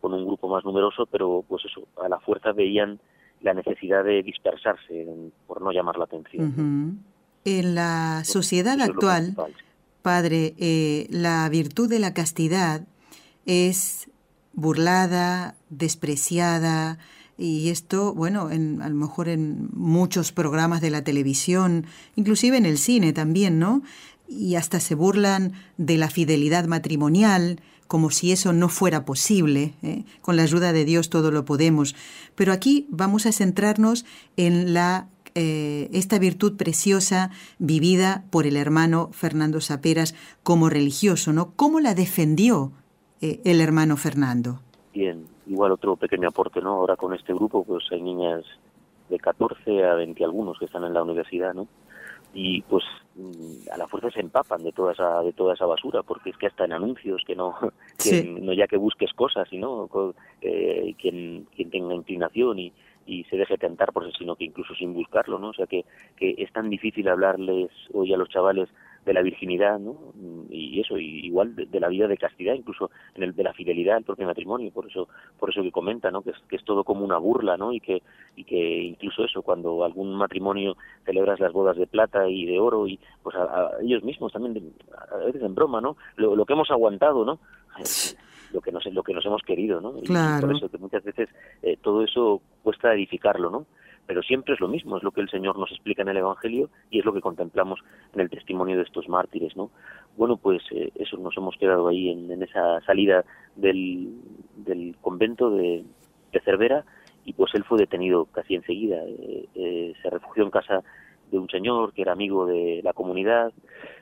con 0.00 0.12
un 0.12 0.26
grupo 0.26 0.48
más 0.48 0.64
numeroso, 0.64 1.06
pero 1.06 1.44
pues 1.48 1.64
eso, 1.64 1.86
a 2.02 2.08
la 2.08 2.18
fuerza 2.20 2.52
veían 2.52 3.00
la 3.42 3.54
necesidad 3.54 4.04
de 4.04 4.22
dispersarse 4.22 5.06
por 5.46 5.62
no 5.62 5.72
llamar 5.72 5.96
la 5.98 6.04
atención. 6.04 7.00
En 7.44 7.74
la 7.74 8.24
sociedad 8.24 8.80
actual, 8.80 9.36
padre, 10.02 10.54
eh, 10.58 11.06
la 11.10 11.48
virtud 11.48 11.88
de 11.88 12.00
la 12.00 12.12
castidad 12.12 12.82
es 13.44 14.10
burlada, 14.52 15.54
despreciada, 15.70 16.98
y 17.38 17.68
esto, 17.68 18.14
bueno, 18.14 18.50
en, 18.50 18.80
a 18.80 18.88
lo 18.88 18.94
mejor 18.94 19.28
en 19.28 19.68
muchos 19.72 20.32
programas 20.32 20.80
de 20.80 20.90
la 20.90 21.04
televisión, 21.04 21.86
inclusive 22.14 22.56
en 22.56 22.66
el 22.66 22.78
cine 22.78 23.12
también, 23.12 23.58
¿no? 23.58 23.82
Y 24.28 24.54
hasta 24.54 24.80
se 24.80 24.94
burlan 24.94 25.52
de 25.76 25.98
la 25.98 26.08
fidelidad 26.08 26.66
matrimonial, 26.66 27.60
como 27.86 28.10
si 28.10 28.32
eso 28.32 28.52
no 28.52 28.68
fuera 28.68 29.04
posible. 29.04 29.74
¿eh? 29.82 30.04
Con 30.20 30.36
la 30.36 30.42
ayuda 30.42 30.72
de 30.72 30.84
Dios 30.84 31.10
todo 31.10 31.30
lo 31.30 31.44
podemos. 31.44 31.94
Pero 32.34 32.52
aquí 32.52 32.86
vamos 32.90 33.26
a 33.26 33.32
centrarnos 33.32 34.04
en 34.36 34.74
la 34.74 35.08
eh, 35.34 35.90
esta 35.92 36.18
virtud 36.18 36.56
preciosa 36.56 37.30
vivida 37.58 38.24
por 38.30 38.46
el 38.46 38.56
hermano 38.56 39.10
Fernando 39.12 39.60
Saperas 39.60 40.14
como 40.42 40.70
religioso, 40.70 41.34
¿no? 41.34 41.52
¿Cómo 41.54 41.78
la 41.78 41.94
defendió 41.94 42.72
eh, 43.20 43.42
el 43.44 43.60
hermano 43.60 43.98
Fernando? 43.98 44.62
Bien, 44.94 45.26
igual 45.46 45.72
otro 45.72 45.96
pequeño 45.96 46.28
aporte, 46.28 46.60
¿no? 46.60 46.70
Ahora 46.70 46.96
con 46.96 47.14
este 47.14 47.32
grupo, 47.32 47.64
pues 47.64 47.84
hay 47.90 48.02
niñas 48.02 48.44
de 49.08 49.18
14 49.18 49.84
a 49.84 49.94
20 49.94 50.24
algunos 50.24 50.58
que 50.58 50.64
están 50.64 50.84
en 50.84 50.94
la 50.94 51.02
universidad, 51.02 51.54
¿no? 51.54 51.68
Y 52.34 52.62
pues 52.62 52.84
mm, 53.14 53.70
a 53.72 53.78
la 53.78 53.86
fuerza 53.86 54.10
se 54.10 54.20
empapan 54.20 54.62
de 54.62 54.72
toda 54.72 54.92
esa 54.92 55.22
de 55.22 55.32
toda 55.32 55.54
esa 55.54 55.66
basura, 55.66 56.02
porque 56.02 56.30
es 56.30 56.36
que 56.36 56.48
hasta 56.48 56.64
en 56.64 56.72
anuncios 56.72 57.22
que 57.26 57.36
no 57.36 57.54
no 58.40 58.52
ya 58.52 58.66
que 58.66 58.76
busques 58.76 59.12
cosas, 59.14 59.48
sino 59.48 59.88
eh, 60.42 60.94
quien 60.98 61.46
quien 61.54 61.70
tenga 61.70 61.94
inclinación 61.94 62.58
y, 62.58 62.72
y 63.06 63.24
se 63.24 63.36
deje 63.36 63.56
tentar 63.56 63.92
por 63.92 64.04
eso, 64.04 64.16
sino 64.18 64.36
que 64.36 64.44
incluso 64.44 64.74
sin 64.74 64.92
buscarlo, 64.92 65.38
¿no? 65.38 65.50
O 65.50 65.54
sea 65.54 65.66
que, 65.66 65.84
que 66.16 66.34
es 66.38 66.52
tan 66.52 66.68
difícil 66.68 67.08
hablarles 67.08 67.70
hoy 67.94 68.12
a 68.12 68.16
los 68.16 68.28
chavales 68.28 68.68
de 69.06 69.14
la 69.14 69.22
virginidad, 69.22 69.78
¿no? 69.78 69.96
Y 70.50 70.80
eso, 70.80 70.98
igual 70.98 71.54
de, 71.54 71.80
la 71.80 71.88
vida 71.88 72.08
de 72.08 72.18
castidad, 72.18 72.54
incluso 72.54 72.90
en 73.14 73.22
el 73.22 73.36
de 73.36 73.44
la 73.44 73.52
fidelidad 73.52 73.98
al 73.98 74.04
propio 74.04 74.26
matrimonio, 74.26 74.72
por 74.72 74.86
eso, 74.90 75.08
por 75.38 75.48
eso 75.48 75.62
que 75.62 75.70
comenta, 75.70 76.10
¿no? 76.10 76.22
Que 76.22 76.30
es, 76.30 76.36
que 76.48 76.56
es 76.56 76.64
todo 76.64 76.82
como 76.82 77.04
una 77.04 77.16
burla, 77.16 77.56
¿no? 77.56 77.72
Y 77.72 77.78
que, 77.78 78.02
y 78.34 78.42
que 78.42 78.82
incluso 78.82 79.24
eso, 79.24 79.42
cuando 79.42 79.84
algún 79.84 80.12
matrimonio 80.16 80.76
celebras 81.04 81.38
las 81.38 81.52
bodas 81.52 81.76
de 81.76 81.86
plata 81.86 82.28
y 82.28 82.46
de 82.46 82.58
oro 82.58 82.88
y 82.88 82.98
pues 83.22 83.36
a, 83.36 83.70
ellos 83.80 84.02
mismos 84.02 84.32
también, 84.32 84.74
a 85.12 85.24
veces 85.24 85.42
en 85.42 85.54
broma, 85.54 85.80
¿no? 85.80 85.96
Lo, 86.16 86.34
lo 86.34 86.44
que 86.44 86.54
hemos 86.54 86.70
aguantado, 86.72 87.24
¿no? 87.24 87.38
lo 88.52 88.60
que 88.60 88.72
nos 88.72 88.86
lo 88.86 89.02
que 89.02 89.12
nos 89.12 89.24
hemos 89.24 89.42
querido, 89.42 89.80
¿no? 89.80 89.94
Y 90.02 90.06
por 90.40 90.56
eso 90.56 90.68
que 90.68 90.78
muchas 90.78 91.04
veces 91.04 91.28
eh, 91.62 91.76
todo 91.80 92.02
eso 92.02 92.40
cuesta 92.62 92.92
edificarlo, 92.92 93.50
¿no? 93.50 93.66
Pero 94.06 94.22
siempre 94.22 94.54
es 94.54 94.60
lo 94.60 94.68
mismo, 94.68 94.96
es 94.96 95.02
lo 95.02 95.10
que 95.10 95.20
el 95.20 95.28
Señor 95.28 95.58
nos 95.58 95.70
explica 95.70 96.02
en 96.02 96.08
el 96.08 96.18
Evangelio 96.18 96.70
y 96.90 97.00
es 97.00 97.04
lo 97.04 97.12
que 97.12 97.20
contemplamos 97.20 97.80
en 98.14 98.20
el 98.20 98.30
testimonio 98.30 98.76
de 98.76 98.84
estos 98.84 99.08
mártires, 99.08 99.56
¿no? 99.56 99.70
Bueno, 100.16 100.36
pues 100.36 100.62
eh, 100.70 100.92
eso, 100.94 101.16
nos 101.18 101.36
hemos 101.36 101.56
quedado 101.56 101.88
ahí 101.88 102.10
en, 102.10 102.42
esa 102.42 102.80
salida 102.82 103.24
del, 103.56 104.14
del 104.56 104.96
convento 105.00 105.50
de, 105.50 105.84
Cervera 106.44 106.84
y 107.24 107.32
pues 107.32 107.54
él 107.54 107.64
fue 107.64 107.78
detenido 107.78 108.26
casi 108.26 108.56
enseguida, 108.56 108.98
eh, 109.06 109.94
se 110.02 110.10
refugió 110.10 110.44
en 110.44 110.50
casa 110.50 110.84
de 111.30 111.38
un 111.38 111.48
señor 111.48 111.92
que 111.92 112.02
era 112.02 112.12
amigo 112.12 112.46
de 112.46 112.80
la 112.82 112.92
comunidad, 112.92 113.52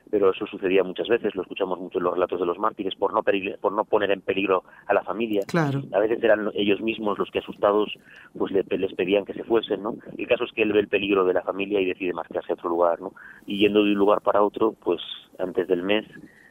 pero 0.09 0.31
eso 0.31 0.45
sucedía 0.45 0.83
muchas 0.83 1.07
veces, 1.07 1.35
lo 1.35 1.41
escuchamos 1.41 1.79
mucho 1.79 1.97
en 1.97 2.03
los 2.03 2.13
relatos 2.13 2.39
de 2.39 2.45
los 2.45 2.59
mártires, 2.59 2.95
por 2.95 3.13
no, 3.13 3.23
por 3.59 3.71
no 3.73 3.85
poner 3.85 4.11
en 4.11 4.21
peligro 4.21 4.63
a 4.85 4.93
la 4.93 5.03
familia. 5.03 5.41
Claro. 5.47 5.81
A 5.93 5.99
veces 5.99 6.23
eran 6.23 6.51
ellos 6.53 6.79
mismos 6.81 7.17
los 7.17 7.29
que 7.31 7.39
asustados 7.39 7.97
pues 8.37 8.51
les 8.51 8.93
pedían 8.93 9.25
que 9.25 9.33
se 9.33 9.43
fuesen, 9.43 9.83
¿no? 9.83 9.95
El 10.17 10.27
caso 10.27 10.43
es 10.43 10.51
que 10.51 10.61
él 10.61 10.73
ve 10.73 10.79
el 10.79 10.87
peligro 10.87 11.25
de 11.25 11.33
la 11.33 11.41
familia 11.41 11.81
y 11.81 11.85
decide 11.85 12.13
marcharse 12.13 12.51
a 12.51 12.55
otro 12.55 12.69
lugar, 12.69 13.01
¿no? 13.01 13.13
Y 13.45 13.59
yendo 13.59 13.83
de 13.83 13.91
un 13.91 13.97
lugar 13.97 14.21
para 14.21 14.43
otro, 14.43 14.73
pues 14.73 15.01
antes 15.39 15.67
del 15.67 15.83
mes, 15.83 16.05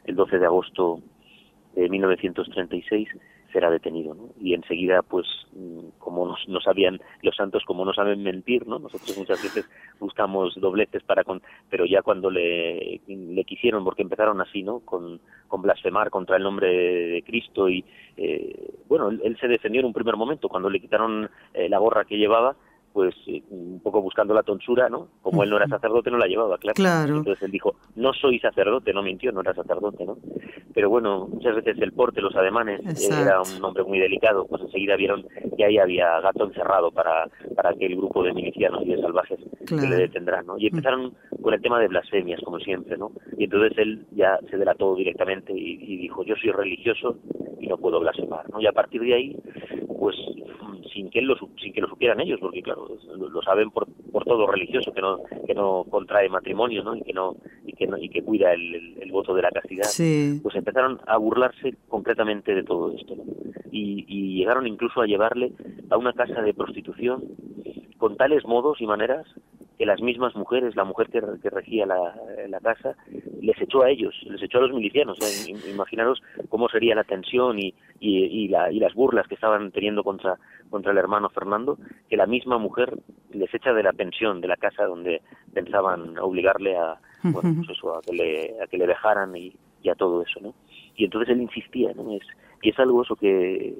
el 0.04 0.16
12 0.16 0.38
de 0.38 0.46
agosto 0.46 1.00
de 1.74 1.88
1936, 1.88 3.08
será 3.54 3.70
detenido, 3.70 4.14
¿no? 4.14 4.30
Y 4.40 4.52
enseguida, 4.52 5.00
pues, 5.02 5.26
mm, 5.52 6.00
como 6.00 6.26
nos, 6.26 6.48
no 6.48 6.60
sabían 6.60 7.00
los 7.22 7.36
santos, 7.36 7.62
como 7.64 7.84
no 7.84 7.94
saben 7.94 8.20
mentir, 8.22 8.66
¿no? 8.66 8.80
Nosotros 8.80 9.16
muchas 9.16 9.40
veces 9.40 9.64
buscamos 10.00 10.56
dobleces 10.56 11.04
para 11.04 11.22
con, 11.22 11.40
pero 11.70 11.86
ya 11.86 12.02
cuando 12.02 12.30
le, 12.30 13.00
le 13.06 13.44
quisieron, 13.44 13.84
porque 13.84 14.02
empezaron 14.02 14.40
así, 14.40 14.64
¿no? 14.64 14.80
Con, 14.80 15.20
con 15.46 15.62
blasfemar 15.62 16.10
contra 16.10 16.36
el 16.36 16.42
nombre 16.42 16.66
de 16.66 17.22
Cristo 17.22 17.68
y, 17.68 17.84
eh, 18.16 18.74
bueno, 18.88 19.08
él, 19.08 19.36
se 19.40 19.46
defendió 19.46 19.80
en 19.80 19.86
un 19.86 19.92
primer 19.92 20.16
momento, 20.16 20.48
cuando 20.48 20.68
le 20.68 20.80
quitaron 20.80 21.30
eh, 21.54 21.68
la 21.68 21.78
gorra 21.78 22.04
que 22.04 22.18
llevaba, 22.18 22.56
pues 22.94 23.12
eh, 23.26 23.42
un 23.50 23.80
poco 23.80 24.00
buscando 24.00 24.32
la 24.32 24.44
tonsura, 24.44 24.88
¿no? 24.88 25.08
Como 25.20 25.42
él 25.42 25.50
no 25.50 25.56
era 25.56 25.66
sacerdote, 25.66 26.12
no 26.12 26.16
la 26.16 26.28
llevaba, 26.28 26.56
claro. 26.58 26.74
claro. 26.76 27.16
Entonces 27.16 27.42
él 27.42 27.50
dijo, 27.50 27.74
no 27.96 28.12
soy 28.12 28.38
sacerdote, 28.38 28.94
no 28.94 29.02
mintió, 29.02 29.32
no 29.32 29.40
era 29.40 29.52
sacerdote, 29.52 30.06
¿no? 30.06 30.16
Pero 30.72 30.90
bueno, 30.90 31.26
muchas 31.26 31.56
veces 31.56 31.76
el 31.82 31.92
porte, 31.92 32.20
los 32.20 32.36
ademanes, 32.36 32.80
era 33.10 33.42
un 33.42 33.64
hombre 33.64 33.82
muy 33.82 33.98
delicado, 33.98 34.46
pues 34.46 34.62
enseguida 34.62 34.94
vieron 34.94 35.26
que 35.56 35.64
ahí 35.64 35.76
había 35.76 36.20
gato 36.20 36.44
encerrado 36.44 36.92
para, 36.92 37.28
para 37.56 37.70
aquel 37.70 37.96
grupo 37.96 38.22
de 38.22 38.32
milicianos 38.32 38.82
y 38.84 38.90
de 38.90 39.02
salvajes 39.02 39.40
que 39.66 39.88
le 39.88 39.96
detendrán, 39.96 40.46
¿no? 40.46 40.56
Y 40.56 40.68
empezaron 40.68 41.14
con 41.42 41.52
el 41.52 41.60
tema 41.60 41.80
de 41.80 41.88
blasfemias, 41.88 42.40
como 42.44 42.60
siempre, 42.60 42.96
¿no? 42.96 43.10
Y 43.36 43.44
entonces 43.44 43.76
él 43.76 44.06
ya 44.12 44.38
se 44.48 44.56
delató 44.56 44.94
directamente 44.94 45.52
y, 45.52 45.78
y 45.82 45.96
dijo, 45.96 46.22
yo 46.24 46.36
soy 46.36 46.52
religioso 46.52 47.16
y 47.58 47.66
no 47.66 47.76
puedo 47.76 47.98
blasfemar, 47.98 48.48
¿no? 48.50 48.60
Y 48.60 48.68
a 48.68 48.72
partir 48.72 49.00
de 49.00 49.14
ahí, 49.14 49.36
pues 49.98 50.14
sin 50.94 51.10
que 51.10 51.18
él 51.18 51.26
lo, 51.26 51.36
sin 51.60 51.72
que 51.72 51.80
lo 51.80 51.88
supieran 51.88 52.20
ellos, 52.20 52.38
porque 52.40 52.62
claro, 52.62 52.83
lo, 53.16 53.42
saben 53.42 53.70
por, 53.70 53.86
por 54.12 54.24
todo 54.24 54.46
religioso 54.46 54.92
que 54.92 55.00
no 55.00 55.20
que 55.46 55.54
no 55.54 55.84
contrae 55.90 56.28
matrimonio, 56.28 56.82
¿no? 56.82 56.96
Y 56.96 57.02
que 57.02 57.12
no 57.12 57.36
y 57.64 57.72
que 57.72 57.86
no, 57.86 57.98
y 57.98 58.08
que 58.08 58.22
cuida 58.22 58.52
el, 58.52 58.96
el, 59.00 59.12
voto 59.12 59.34
de 59.34 59.42
la 59.42 59.50
castidad. 59.50 59.84
Pues 60.42 60.54
empezaron 60.54 61.00
a 61.06 61.16
burlarse 61.16 61.76
concretamente 61.88 62.54
de 62.54 62.62
todo 62.62 62.92
esto, 62.92 63.14
y, 63.70 64.04
y 64.08 64.38
llegaron 64.38 64.66
incluso 64.66 65.00
a 65.00 65.06
llevarle 65.06 65.52
a 65.90 65.96
una 65.96 66.12
casa 66.12 66.42
de 66.42 66.54
prostitución 66.54 67.22
con 67.98 68.16
tales 68.16 68.44
modos 68.44 68.80
y 68.80 68.86
maneras 68.86 69.26
que 69.78 69.86
las 69.86 70.00
mismas 70.00 70.34
mujeres, 70.36 70.76
la 70.76 70.84
mujer 70.84 71.08
que, 71.08 71.20
que 71.42 71.50
regía 71.50 71.86
la, 71.86 72.14
la, 72.48 72.60
casa, 72.60 72.94
les 73.40 73.60
echó 73.60 73.82
a 73.82 73.90
ellos, 73.90 74.14
les 74.22 74.42
echó 74.42 74.58
a 74.58 74.62
los 74.62 74.72
milicianos. 74.72 75.18
imaginaros 75.68 76.22
cómo 76.48 76.68
sería 76.68 76.94
la 76.94 77.04
tensión 77.04 77.58
y, 77.58 77.74
y, 77.98 78.24
y, 78.24 78.48
la, 78.48 78.70
y, 78.70 78.78
las 78.78 78.94
burlas 78.94 79.26
que 79.26 79.34
estaban 79.34 79.72
teniendo 79.72 80.04
contra, 80.04 80.38
contra 80.70 80.92
el 80.92 80.98
hermano 80.98 81.28
Fernando, 81.28 81.78
que 82.08 82.16
la 82.16 82.26
misma 82.26 82.58
mujer 82.58 82.96
les 83.32 83.52
echa 83.52 83.72
de 83.72 83.82
la 83.82 83.92
pensión, 83.92 84.40
de 84.40 84.48
la 84.48 84.56
casa 84.56 84.84
donde 84.84 85.22
pensaban 85.52 86.18
obligarle 86.18 86.76
a, 86.76 86.96
bueno, 87.24 87.54
pues 87.56 87.76
eso, 87.76 87.96
a, 87.96 88.00
que 88.02 88.12
le, 88.12 88.62
a 88.62 88.66
que 88.68 88.78
le 88.78 88.86
dejaran 88.86 89.36
y, 89.36 89.52
y 89.82 89.88
a 89.88 89.94
todo 89.96 90.22
eso. 90.22 90.40
¿no? 90.40 90.54
Y 90.96 91.04
entonces 91.04 91.34
él 91.34 91.42
insistía, 91.42 91.92
¿no? 91.94 92.12
Es, 92.12 92.22
y 92.62 92.70
es 92.70 92.78
algo 92.78 93.02
eso 93.02 93.14
que 93.14 93.74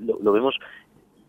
lo, 0.00 0.18
lo 0.20 0.32
vemos 0.32 0.54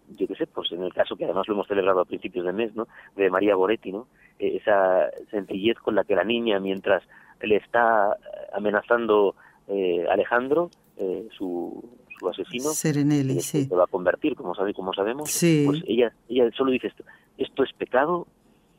yo 0.09 0.27
qué 0.27 0.35
sé, 0.35 0.47
pues 0.47 0.71
en 0.71 0.83
el 0.83 0.93
caso 0.93 1.15
que 1.15 1.25
además 1.25 1.47
lo 1.47 1.55
hemos 1.55 1.67
celebrado 1.67 2.01
a 2.01 2.05
principios 2.05 2.45
de 2.45 2.53
mes, 2.53 2.75
¿no? 2.75 2.87
De 3.15 3.29
María 3.29 3.55
Goretti, 3.55 3.91
¿no? 3.91 4.07
Eh, 4.39 4.57
esa 4.57 5.09
sencillez 5.31 5.77
con 5.79 5.95
la 5.95 6.03
que 6.03 6.15
la 6.15 6.23
niña, 6.23 6.59
mientras 6.59 7.03
le 7.41 7.57
está 7.57 8.17
amenazando 8.53 9.35
eh, 9.67 10.05
Alejandro, 10.09 10.69
eh, 10.97 11.27
su, 11.37 11.83
su 12.17 12.29
asesino, 12.29 12.69
Serenelli, 12.69 13.41
sí. 13.41 13.65
se 13.65 13.75
va 13.75 13.83
a 13.83 13.87
convertir, 13.87 14.35
como, 14.35 14.55
sabe, 14.55 14.73
como 14.73 14.93
sabemos, 14.93 15.29
sí. 15.29 15.63
pues 15.65 15.83
ella, 15.87 16.11
ella 16.29 16.49
solo 16.55 16.71
dice 16.71 16.87
esto, 16.87 17.03
esto 17.37 17.63
es 17.63 17.73
pecado, 17.73 18.27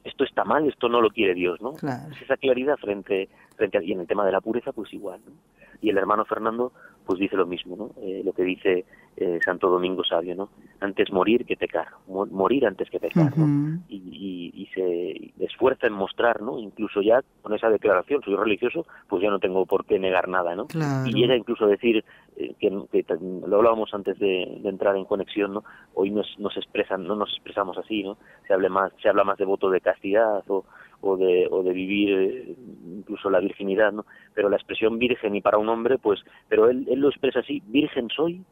esto 0.04 0.24
está 0.24 0.44
mal, 0.44 0.66
esto 0.66 0.88
no 0.88 1.00
lo 1.00 1.10
quiere 1.10 1.34
Dios, 1.34 1.60
¿no? 1.60 1.74
Claro. 1.74 2.12
esa 2.20 2.36
claridad 2.36 2.76
frente, 2.78 3.28
frente 3.56 3.78
a, 3.78 3.82
y 3.82 3.92
en 3.92 4.00
el 4.00 4.06
tema 4.06 4.24
de 4.24 4.32
la 4.32 4.40
pureza, 4.40 4.72
pues 4.72 4.92
igual, 4.92 5.20
¿no? 5.26 5.32
Y 5.80 5.90
el 5.90 5.98
hermano 5.98 6.24
Fernando, 6.24 6.72
pues 7.08 7.20
dice 7.20 7.36
lo 7.36 7.46
mismo, 7.46 7.74
¿no? 7.74 7.90
Eh, 8.02 8.20
lo 8.22 8.34
que 8.34 8.42
dice 8.42 8.84
eh, 9.16 9.40
Santo 9.42 9.70
Domingo 9.70 10.04
Sabio, 10.04 10.34
¿no? 10.34 10.50
Antes 10.78 11.10
morir 11.10 11.46
que 11.46 11.56
pecar, 11.56 11.86
morir 12.06 12.66
antes 12.66 12.90
que 12.90 13.00
pecar, 13.00 13.32
¿no? 13.38 13.44
Uh 13.44 13.48
-huh. 13.48 13.80
y, 13.88 13.96
y, 13.96 14.62
y, 14.62 14.66
se 14.66 15.32
esfuerza 15.42 15.86
en 15.86 15.94
mostrar, 15.94 16.42
¿no? 16.42 16.58
Incluso 16.58 17.00
ya 17.00 17.22
con 17.40 17.54
esa 17.54 17.70
declaración, 17.70 18.20
soy 18.22 18.36
religioso, 18.36 18.84
pues 19.08 19.22
ya 19.22 19.30
no 19.30 19.38
tengo 19.38 19.64
por 19.64 19.86
qué 19.86 19.98
negar 19.98 20.28
nada, 20.28 20.54
¿no? 20.54 20.66
Claro. 20.66 21.08
Y 21.08 21.14
llega 21.14 21.34
incluso 21.34 21.64
a 21.64 21.68
decir, 21.68 22.04
eh, 22.36 22.54
que, 22.60 22.68
que, 22.92 23.06
lo 23.46 23.56
hablábamos 23.56 23.94
antes 23.94 24.18
de, 24.18 24.58
de, 24.60 24.68
entrar 24.68 24.94
en 24.94 25.06
conexión, 25.06 25.54
¿no? 25.54 25.64
Hoy 25.94 26.10
nos, 26.10 26.38
nos 26.38 26.54
expresan, 26.58 27.04
no 27.04 27.16
nos 27.16 27.30
expresamos 27.32 27.78
así, 27.78 28.02
¿no? 28.02 28.18
Se 28.46 28.52
habla 28.52 28.68
más, 28.68 28.92
se 29.02 29.08
habla 29.08 29.24
más 29.24 29.38
de 29.38 29.46
voto 29.46 29.70
de 29.70 29.80
castidad 29.80 30.44
o, 30.48 30.66
o 31.00 31.16
de, 31.16 31.46
o 31.50 31.62
de 31.62 31.72
vivir 31.72 32.10
eh, 32.12 32.56
incluso 32.86 33.30
la 33.30 33.40
virginidad, 33.40 33.92
¿no? 33.92 34.04
Pero 34.34 34.48
la 34.48 34.56
expresión 34.56 34.98
virgen 34.98 35.34
y 35.34 35.40
para 35.40 35.58
un 35.58 35.68
hombre, 35.68 35.98
pues, 35.98 36.20
pero 36.48 36.68
él, 36.68 36.86
él 36.90 37.00
lo 37.00 37.08
expresa 37.08 37.40
así, 37.40 37.62
virgen 37.66 38.08
soy 38.08 38.42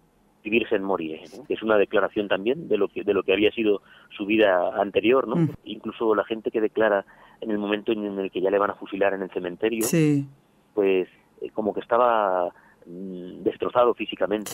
y 0.46 0.50
virgen 0.50 0.84
moriré, 0.84 1.24
¿no? 1.36 1.44
que 1.44 1.54
es 1.54 1.62
una 1.62 1.76
declaración 1.76 2.28
también 2.28 2.68
de 2.68 2.78
lo 2.78 2.86
que 2.86 3.02
de 3.02 3.12
lo 3.12 3.24
que 3.24 3.32
había 3.32 3.50
sido 3.50 3.82
su 4.16 4.26
vida 4.26 4.80
anterior, 4.80 5.26
¿no? 5.26 5.36
Mm. 5.36 5.50
Incluso 5.64 6.14
la 6.14 6.24
gente 6.24 6.52
que 6.52 6.60
declara 6.60 7.04
en 7.40 7.50
el 7.50 7.58
momento 7.58 7.90
en 7.90 8.18
el 8.18 8.30
que 8.30 8.40
ya 8.40 8.50
le 8.50 8.58
van 8.58 8.70
a 8.70 8.74
fusilar 8.74 9.12
en 9.12 9.22
el 9.22 9.30
cementerio, 9.30 9.84
sí. 9.84 10.24
pues 10.72 11.08
eh, 11.40 11.50
como 11.52 11.74
que 11.74 11.80
estaba 11.80 12.48
mm, 12.86 13.42
destrozado 13.42 13.92
físicamente. 13.94 14.52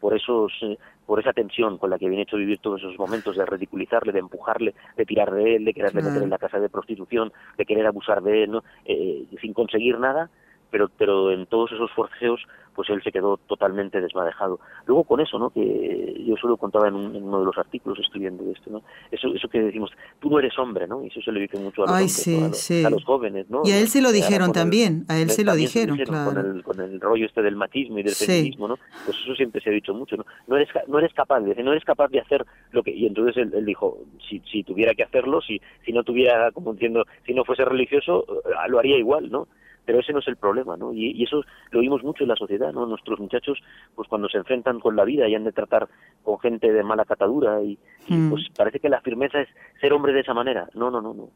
Por 0.00 0.16
esos 0.16 0.52
eh, 0.62 0.78
por 1.06 1.18
esa 1.18 1.32
tensión 1.32 1.76
con 1.78 1.90
la 1.90 1.98
que 1.98 2.08
viene 2.08 2.22
hecho 2.22 2.36
vivir 2.36 2.58
todos 2.58 2.80
esos 2.80 2.96
momentos 2.96 3.36
de 3.36 3.44
ridiculizarle, 3.44 4.12
de 4.12 4.20
empujarle, 4.20 4.74
de 4.96 5.04
tirar 5.04 5.32
de 5.32 5.56
él, 5.56 5.64
de 5.64 5.74
quererle 5.74 6.02
meter 6.02 6.22
en 6.22 6.30
la 6.30 6.38
casa 6.38 6.60
de 6.60 6.68
prostitución, 6.68 7.32
de 7.58 7.66
querer 7.66 7.84
abusar 7.86 8.22
de 8.22 8.44
él, 8.44 8.52
¿no? 8.52 8.62
eh, 8.84 9.24
sin 9.40 9.52
conseguir 9.52 9.98
nada, 9.98 10.30
pero 10.70 10.88
pero 10.96 11.30
en 11.32 11.46
todos 11.46 11.72
esos 11.72 11.90
forceos 11.92 12.40
pues 12.74 12.88
él 12.90 13.02
se 13.02 13.12
quedó 13.12 13.36
totalmente 13.36 14.00
desmadejado. 14.00 14.60
Luego 14.86 15.04
con 15.04 15.20
eso, 15.20 15.38
¿no? 15.38 15.50
Que 15.50 16.22
yo 16.26 16.36
solo 16.36 16.56
contaba 16.56 16.88
en, 16.88 16.94
un, 16.94 17.14
en 17.14 17.24
uno 17.24 17.40
de 17.40 17.44
los 17.44 17.58
artículos 17.58 17.98
escribiendo 17.98 18.44
esto, 18.50 18.70
¿no? 18.70 18.82
Eso, 19.10 19.28
eso 19.34 19.48
que 19.48 19.60
decimos, 19.60 19.90
tú 20.18 20.30
no 20.30 20.38
eres 20.38 20.58
hombre, 20.58 20.86
¿no? 20.86 21.04
Y 21.04 21.08
eso 21.08 21.20
se 21.20 21.32
le 21.32 21.40
dice 21.40 21.58
mucho 21.58 21.82
a 21.82 21.86
los, 21.86 21.94
Ay, 21.94 22.04
hombres, 22.04 22.22
sí, 22.22 22.38
¿no? 22.38 22.44
a, 22.44 22.48
los 22.48 22.58
sí. 22.58 22.84
a, 22.84 22.90
los 22.90 23.04
jóvenes, 23.04 23.50
¿no? 23.50 23.62
Y 23.64 23.72
a 23.72 23.78
él 23.78 23.88
se 23.88 24.00
lo 24.00 24.12
dijeron 24.12 24.52
también, 24.52 25.04
el, 25.08 25.14
a 25.14 25.18
él 25.18 25.30
se 25.30 25.44
lo 25.44 25.54
dijeron, 25.54 25.96
se 25.96 26.04
claro. 26.04 26.32
Con 26.32 26.38
el, 26.38 26.62
con 26.62 26.80
el 26.80 27.00
rollo 27.00 27.26
este 27.26 27.42
del 27.42 27.56
machismo 27.56 27.98
y 27.98 28.02
del 28.02 28.14
sí. 28.14 28.26
feminismo, 28.26 28.68
¿no? 28.68 28.78
Pues 29.04 29.18
eso 29.22 29.34
siempre 29.34 29.60
se 29.60 29.70
ha 29.70 29.72
dicho 29.72 29.92
mucho, 29.92 30.16
¿no? 30.16 30.24
No 30.46 30.56
eres, 30.56 30.68
no 30.86 30.98
eres 30.98 31.12
capaz, 31.12 31.40
de, 31.40 31.62
no 31.62 31.72
eres 31.72 31.84
capaz 31.84 32.08
de 32.08 32.20
hacer 32.20 32.46
lo 32.72 32.82
que... 32.82 32.92
Y 32.92 33.06
entonces 33.06 33.36
él, 33.36 33.52
él 33.54 33.66
dijo, 33.66 33.98
si, 34.28 34.40
si 34.50 34.62
tuviera 34.62 34.94
que 34.94 35.02
hacerlo, 35.02 35.40
si, 35.40 35.60
si 35.84 35.92
no 35.92 36.02
tuviera, 36.02 36.50
como 36.52 36.70
entiendo, 36.70 37.04
si 37.26 37.34
no 37.34 37.44
fuese 37.44 37.64
religioso, 37.64 38.24
lo 38.68 38.78
haría 38.78 38.96
igual, 38.96 39.30
¿no? 39.30 39.48
Pero 39.84 40.00
ese 40.00 40.12
no 40.12 40.20
es 40.20 40.28
el 40.28 40.36
problema, 40.36 40.76
¿no? 40.76 40.92
Y, 40.92 41.10
y, 41.12 41.24
eso 41.24 41.42
lo 41.70 41.80
vimos 41.80 42.02
mucho 42.02 42.24
en 42.24 42.28
la 42.28 42.36
sociedad, 42.36 42.72
¿no? 42.72 42.86
Nuestros 42.86 43.18
muchachos, 43.18 43.58
pues 43.94 44.08
cuando 44.08 44.28
se 44.28 44.38
enfrentan 44.38 44.80
con 44.80 44.96
la 44.96 45.04
vida 45.04 45.28
y 45.28 45.34
han 45.34 45.44
de 45.44 45.52
tratar 45.52 45.88
con 46.22 46.38
gente 46.38 46.72
de 46.72 46.82
mala 46.82 47.04
catadura 47.04 47.62
y, 47.62 47.78
mm. 48.08 48.30
pues 48.30 48.48
parece 48.56 48.80
que 48.80 48.88
la 48.88 49.00
firmeza 49.00 49.40
es 49.40 49.48
ser 49.80 49.92
hombre 49.92 50.12
de 50.12 50.20
esa 50.20 50.34
manera. 50.34 50.68
No, 50.74 50.90
no, 50.90 51.00
no, 51.00 51.14
no. 51.14 51.28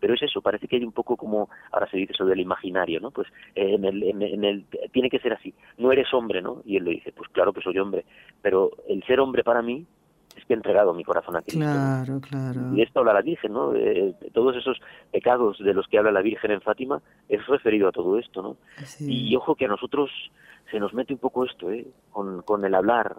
Pero 0.00 0.14
es 0.14 0.22
eso, 0.22 0.40
parece 0.40 0.68
que 0.68 0.76
hay 0.76 0.84
un 0.84 0.92
poco 0.92 1.16
como, 1.16 1.48
ahora 1.72 1.90
se 1.90 1.96
dice 1.96 2.12
eso 2.12 2.24
del 2.24 2.40
imaginario, 2.40 3.00
¿no? 3.00 3.10
Pues 3.10 3.26
eh, 3.56 3.74
en, 3.74 3.84
el, 3.84 4.02
en, 4.04 4.22
en 4.22 4.44
el, 4.44 4.64
tiene 4.92 5.10
que 5.10 5.18
ser 5.18 5.32
así, 5.32 5.52
no 5.76 5.90
eres 5.90 6.12
hombre, 6.14 6.40
¿no? 6.40 6.62
Y 6.64 6.76
él 6.76 6.84
le 6.84 6.92
dice, 6.92 7.12
pues 7.12 7.28
claro 7.30 7.52
que 7.52 7.62
soy 7.62 7.78
hombre, 7.78 8.04
pero 8.40 8.70
el 8.88 9.02
ser 9.04 9.18
hombre 9.18 9.42
para 9.42 9.60
mí 9.60 9.86
es 10.38 10.44
que 10.46 10.54
he 10.54 10.56
entregado 10.56 10.94
mi 10.94 11.04
corazón 11.04 11.36
a 11.36 11.42
Cristo. 11.42 11.60
Claro, 11.60 12.14
¿no? 12.14 12.20
claro. 12.20 12.74
Y 12.74 12.82
esto 12.82 13.00
habla 13.00 13.12
la 13.12 13.22
Virgen, 13.22 13.52
¿no? 13.52 13.72
Todos 14.32 14.56
esos 14.56 14.78
pecados 15.12 15.58
de 15.58 15.74
los 15.74 15.86
que 15.88 15.98
habla 15.98 16.12
la 16.12 16.22
Virgen 16.22 16.50
en 16.50 16.60
Fátima 16.60 17.00
es 17.28 17.46
referido 17.46 17.88
a 17.88 17.92
todo 17.92 18.18
esto, 18.18 18.42
¿no? 18.42 18.56
Sí. 18.84 19.30
Y 19.30 19.36
ojo 19.36 19.54
que 19.54 19.66
a 19.66 19.68
nosotros 19.68 20.10
se 20.70 20.78
nos 20.78 20.94
mete 20.94 21.12
un 21.12 21.18
poco 21.18 21.44
esto, 21.44 21.70
¿eh? 21.70 21.86
Con, 22.10 22.42
con 22.42 22.64
el 22.64 22.74
hablar, 22.74 23.16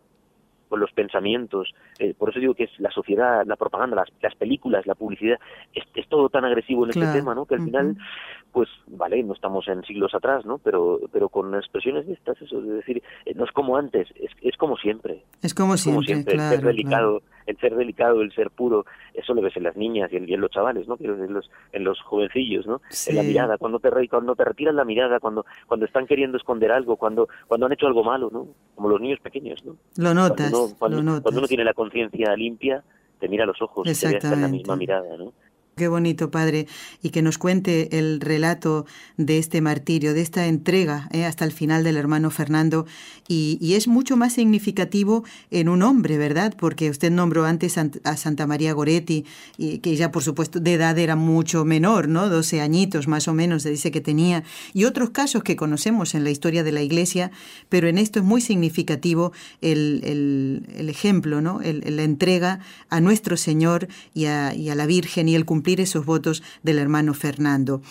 con 0.69 0.79
los 0.79 0.91
pensamientos. 0.91 1.73
Eh, 1.97 2.13
por 2.17 2.29
eso 2.29 2.39
digo 2.39 2.53
que 2.53 2.65
es 2.65 2.79
la 2.79 2.91
sociedad, 2.91 3.45
la 3.45 3.55
propaganda, 3.55 3.95
las, 3.95 4.09
las 4.21 4.35
películas, 4.35 4.85
la 4.85 4.95
publicidad, 4.95 5.37
es, 5.73 5.83
es, 5.95 6.07
todo 6.07 6.29
tan 6.29 6.45
agresivo 6.45 6.85
en 6.85 6.91
claro. 6.91 7.07
este 7.07 7.19
tema, 7.19 7.35
¿no? 7.35 7.45
Que 7.45 7.55
al 7.55 7.63
final, 7.63 7.87
uh 7.87 7.89
-huh. 7.91 8.45
pues, 8.51 8.69
vale, 8.87 9.21
no 9.23 9.33
estamos 9.33 9.67
en 9.67 9.83
siglos 9.83 10.13
atrás, 10.13 10.45
¿no? 10.45 10.59
Pero, 10.59 10.99
pero 11.11 11.29
con 11.29 11.53
expresiones 11.55 12.07
de 12.07 12.13
estas, 12.13 12.41
eso, 12.41 12.61
de 12.61 12.75
decir, 12.75 13.03
eh, 13.25 13.33
no 13.35 13.43
es 13.43 13.51
como 13.51 13.75
antes, 13.75 14.07
es, 14.15 14.31
es 14.41 14.55
como 14.57 14.77
siempre. 14.77 15.23
Es 15.41 15.53
como 15.53 15.73
es 15.73 15.81
siempre, 15.81 15.95
como 15.95 16.05
siempre 16.05 16.33
claro, 16.35 16.53
el 16.53 16.59
ser 16.59 16.65
delicado, 16.67 17.19
claro. 17.19 17.43
el 17.47 17.57
ser 17.57 17.75
delicado, 17.75 18.21
el 18.21 18.31
ser 18.33 18.49
puro, 18.51 18.85
eso 19.13 19.33
lo 19.33 19.41
ves 19.41 19.57
en 19.57 19.63
las 19.63 19.75
niñas 19.75 20.11
y 20.13 20.17
en, 20.17 20.29
y 20.29 20.33
en 20.33 20.41
los 20.41 20.51
chavales, 20.51 20.87
¿no? 20.87 20.97
En 20.99 21.33
los, 21.33 21.49
en 21.71 21.83
los 21.83 21.99
jovencillos, 22.01 22.67
¿no? 22.67 22.81
Sí. 22.89 23.11
En 23.11 23.17
la 23.17 23.23
mirada, 23.23 23.57
cuando 23.57 23.79
te, 23.79 23.89
cuando 24.07 24.35
te 24.35 24.45
retiran 24.45 24.75
la 24.75 24.85
mirada, 24.85 25.19
cuando, 25.19 25.45
cuando 25.67 25.85
están 25.85 26.05
queriendo 26.05 26.37
esconder 26.37 26.71
algo, 26.71 26.95
cuando, 26.95 27.27
cuando 27.47 27.65
han 27.65 27.73
hecho 27.73 27.87
algo 27.87 28.03
malo, 28.03 28.29
¿no? 28.31 28.47
Como 28.75 28.89
los 28.89 29.01
niños 29.01 29.19
pequeños, 29.19 29.63
¿no? 29.65 29.75
Lo 29.97 30.13
notas, 30.13 30.51
uno, 30.65 30.75
cuando, 30.77 31.21
cuando 31.21 31.39
uno 31.39 31.47
tiene 31.47 31.63
la 31.63 31.73
conciencia 31.73 32.35
limpia, 32.35 32.83
te 33.19 33.27
mira 33.27 33.43
a 33.43 33.47
los 33.47 33.61
ojos 33.61 33.87
y 33.87 33.93
te 33.93 34.13
ves 34.13 34.23
en 34.23 34.41
la 34.41 34.47
misma 34.47 34.75
mirada, 34.75 35.17
¿no? 35.17 35.33
Qué 35.79 35.87
bonito, 35.87 36.29
Padre, 36.29 36.67
y 37.01 37.11
que 37.11 37.21
nos 37.21 37.37
cuente 37.37 37.97
el 37.97 38.19
relato 38.19 38.85
de 39.15 39.37
este 39.37 39.61
martirio, 39.61 40.13
de 40.13 40.19
esta 40.19 40.47
entrega 40.47 41.07
eh, 41.13 41.23
hasta 41.23 41.45
el 41.45 41.53
final 41.53 41.85
del 41.85 41.95
hermano 41.95 42.31
Fernando, 42.31 42.85
y, 43.29 43.75
es 43.75 43.87
mucho 43.87 44.17
más 44.17 44.33
significativo 44.33 45.23
en 45.51 45.69
un 45.69 45.83
hombre, 45.83 46.17
¿verdad? 46.17 46.53
Porque 46.57 46.89
usted 46.89 47.11
nombró 47.11 47.45
antes 47.45 47.77
a 47.77 48.17
Santa 48.17 48.47
María 48.47 48.73
Goretti, 48.73 49.23
que 49.57 49.95
ya 49.95 50.11
por 50.11 50.23
supuesto 50.23 50.59
de 50.59 50.73
edad 50.73 50.97
era 50.97 51.15
mucho 51.15 51.63
menor, 51.63 52.09
¿no? 52.09 52.27
12 52.27 52.59
añitos 52.59 53.07
más 53.07 53.27
o 53.27 53.33
menos 53.33 53.63
se 53.63 53.69
dice 53.69 53.91
que 53.91 54.01
tenía, 54.01 54.43
y 54.73 54.85
otros 54.85 55.11
casos 55.11 55.43
que 55.43 55.55
conocemos 55.55 56.15
en 56.15 56.23
la 56.23 56.31
historia 56.31 56.63
de 56.63 56.71
la 56.71 56.81
Iglesia, 56.81 57.31
pero 57.69 57.87
en 57.87 57.99
esto 57.99 58.19
es 58.19 58.25
muy 58.25 58.41
significativo 58.41 59.31
el, 59.61 60.65
ejemplo, 60.75 61.39
¿no? 61.39 61.61
La 61.61 62.03
entrega 62.03 62.59
a 62.89 62.99
nuestro 62.99 63.37
Señor 63.37 63.87
y 64.15 64.25
a, 64.25 64.55
y 64.55 64.69
a 64.69 64.75
la 64.75 64.87
Virgen 64.87 65.29
y 65.29 65.35
el 65.35 65.45
cumplir 65.69 65.81
esos 65.81 66.05
votos 66.05 66.41
del 66.63 66.79
hermano 66.79 67.13
Fernando. 67.13 67.81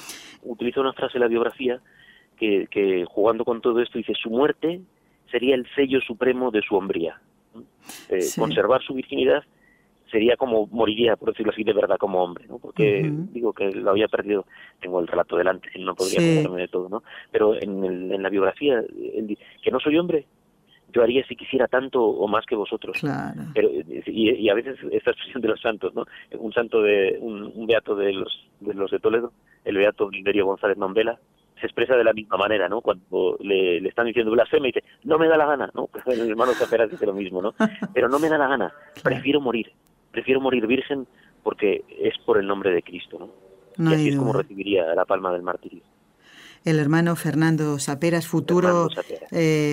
Utiliza 0.43 0.81
una 0.81 0.93
frase 0.93 1.15
de 1.15 1.21
la 1.21 1.29
biografía 1.29 1.81
que, 2.37 2.67
que, 2.71 3.05
jugando 3.07 3.45
con 3.45 3.61
todo 3.61 3.81
esto 3.81 3.99
dice 3.99 4.15
su 4.21 4.31
muerte 4.31 4.81
sería 5.31 5.55
el 5.55 5.67
sello 5.75 6.01
supremo 6.01 6.51
de 6.51 6.63
su 6.63 6.75
hombría. 6.75 7.21
Eh, 8.09 8.21
sí. 8.21 8.41
Conservar 8.41 8.83
su 8.83 8.95
virginidad 8.95 9.45
sería 10.11 10.37
como 10.37 10.67
moriría, 10.69 11.17
por 11.17 11.31
decirlo 11.31 11.53
así, 11.53 11.65
de 11.65 11.73
verdad 11.73 11.99
como 11.99 12.23
hombre, 12.23 12.47
¿no? 12.49 12.59
Porque 12.59 13.11
digo 13.33 13.53
que 13.53 13.71
lo 13.73 13.91
había 13.91 14.09
perdido, 14.09 14.47
tengo 14.81 15.01
el 15.01 15.07
relato 15.07 15.37
delante, 15.37 15.69
no 15.79 15.95
podría 15.95 16.21
sí. 16.21 16.49
de 16.49 16.69
todo, 16.69 16.89
¿no? 16.89 17.03
Pero 17.31 17.55
en, 17.61 17.85
el, 17.85 18.13
en 18.13 18.23
la 18.23 18.31
biografía, 18.31 18.83
que 19.63 19.71
no 19.71 19.81
soy 19.81 19.99
hombre, 19.99 20.25
yo 20.93 21.03
haría 21.03 21.25
si 21.27 21.37
quisiera 21.37 21.69
tanto 21.69 22.03
o 22.03 22.27
más 22.29 22.47
que 22.47 22.57
vosotros. 22.57 22.99
Claro. 22.99 23.43
Pero, 23.55 23.69
y, 24.07 24.49
a 24.49 24.55
veces 24.55 24.79
esta 24.91 25.11
expresión 25.11 25.43
de 25.43 25.49
los 25.49 25.61
santos, 25.61 25.95
¿no? 25.95 26.07
Un 26.39 26.53
santo 26.53 26.83
de, 26.83 27.19
un, 27.21 27.67
beato 27.67 27.95
de 27.95 28.13
los, 28.13 28.49
de 28.61 28.75
los 28.75 28.91
de 28.91 28.99
Toledo, 28.99 29.33
el 29.65 29.77
beato 29.77 30.09
Gilderio 30.09 30.47
González 30.47 30.79
Nombela, 30.79 31.19
se 31.61 31.67
expresa 31.67 31.97
de 31.97 32.05
la 32.05 32.13
misma 32.13 32.37
manera, 32.37 32.69
¿no? 32.69 32.81
Cuando 32.81 33.37
le, 33.41 33.81
le 33.81 33.89
están 33.89 34.07
diciendo 34.07 34.31
blasfema 34.31 34.69
y 34.69 34.73
dice, 34.73 34.85
no 35.05 35.19
me 35.19 35.29
da 35.29 35.37
la 35.37 35.47
gana, 35.47 35.71
¿no? 35.75 35.89
Pues 35.89 36.07
el 36.19 36.31
hermano 36.31 36.53
Zapera 36.53 36.87
dice 36.87 37.05
lo 37.05 37.15
mismo, 37.15 37.43
¿no? 37.43 37.55
Pero 37.95 38.09
no 38.09 38.19
me 38.19 38.29
da 38.29 38.39
la 38.39 38.49
gana, 38.49 38.73
prefiero 39.03 39.41
morir, 39.41 39.73
prefiero 40.11 40.41
morir 40.41 40.67
virgen 40.67 41.07
porque 41.43 41.85
es 42.01 42.17
por 42.25 42.39
el 42.39 42.47
nombre 42.47 42.71
de 42.71 42.83
Cristo, 42.83 43.19
¿no? 43.19 43.49
y 43.91 43.95
así 43.95 44.09
es 44.09 44.17
como 44.17 44.33
recibiría 44.33 44.93
la 44.93 45.05
palma 45.05 45.33
del 45.33 45.43
martirio 45.43 45.83
el 46.65 46.79
hermano 46.79 47.17
Fernando 47.17 47.79
Saperas, 47.79 48.27
futuro 48.27 48.89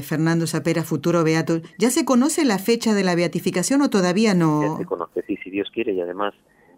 Fernando, 0.03 0.45
eh, 0.45 0.47
Saperas, 0.47 0.85
futuro 0.85 1.23
beato. 1.23 1.61
¿Ya 1.77 1.89
se 1.89 2.05
conoce 2.05 2.45
la 2.45 2.59
fecha 2.59 2.93
de 2.93 3.03
la 3.03 3.15
beatificación 3.15 3.81
o 3.81 3.89
todavía 3.89 4.33
no? 4.33 4.61
Ya 4.61 4.77
se 4.77 4.85
conoce, 4.85 5.23
sí, 5.23 5.37
si 5.43 5.49
Dios 5.49 5.69
quiere, 5.73 5.93
y 5.93 6.01
además 6.01 6.33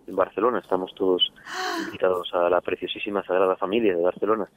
en 0.08 0.16
Barcelona 0.16 0.60
estamos 0.60 0.94
todos 0.96 1.34
invitados 1.86 2.30
a 2.34 2.50
la 2.50 2.62
preciosísima 2.62 3.24
Sagrada 3.24 3.56
Familia 3.56 3.96
de 3.96 4.02
Barcelona. 4.02 4.48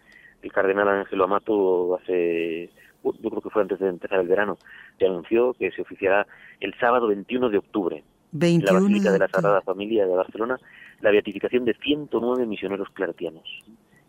El 0.42 0.52
cardenal 0.52 0.88
Ángelo 0.88 1.24
Amato 1.24 1.96
hace, 1.96 2.70
yo 3.04 3.30
creo 3.30 3.42
que 3.42 3.50
fue 3.50 3.62
antes 3.62 3.78
de 3.78 3.88
empezar 3.88 4.20
el 4.20 4.28
verano, 4.28 4.58
se 4.98 5.06
anunció 5.06 5.52
que 5.54 5.70
se 5.70 5.82
oficiará 5.82 6.26
el 6.60 6.74
sábado 6.80 7.08
21 7.08 7.50
de 7.50 7.58
octubre 7.58 8.04
21 8.32 8.68
en 8.68 8.74
la 8.74 8.80
Basílica 8.80 9.12
de 9.12 9.18
la 9.18 9.28
Sagrada 9.28 9.60
Familia 9.62 10.06
de 10.06 10.14
Barcelona 10.14 10.58
la 11.00 11.10
beatificación 11.10 11.64
de 11.64 11.74
109 11.74 12.46
misioneros 12.46 12.88
claretianos, 12.90 13.44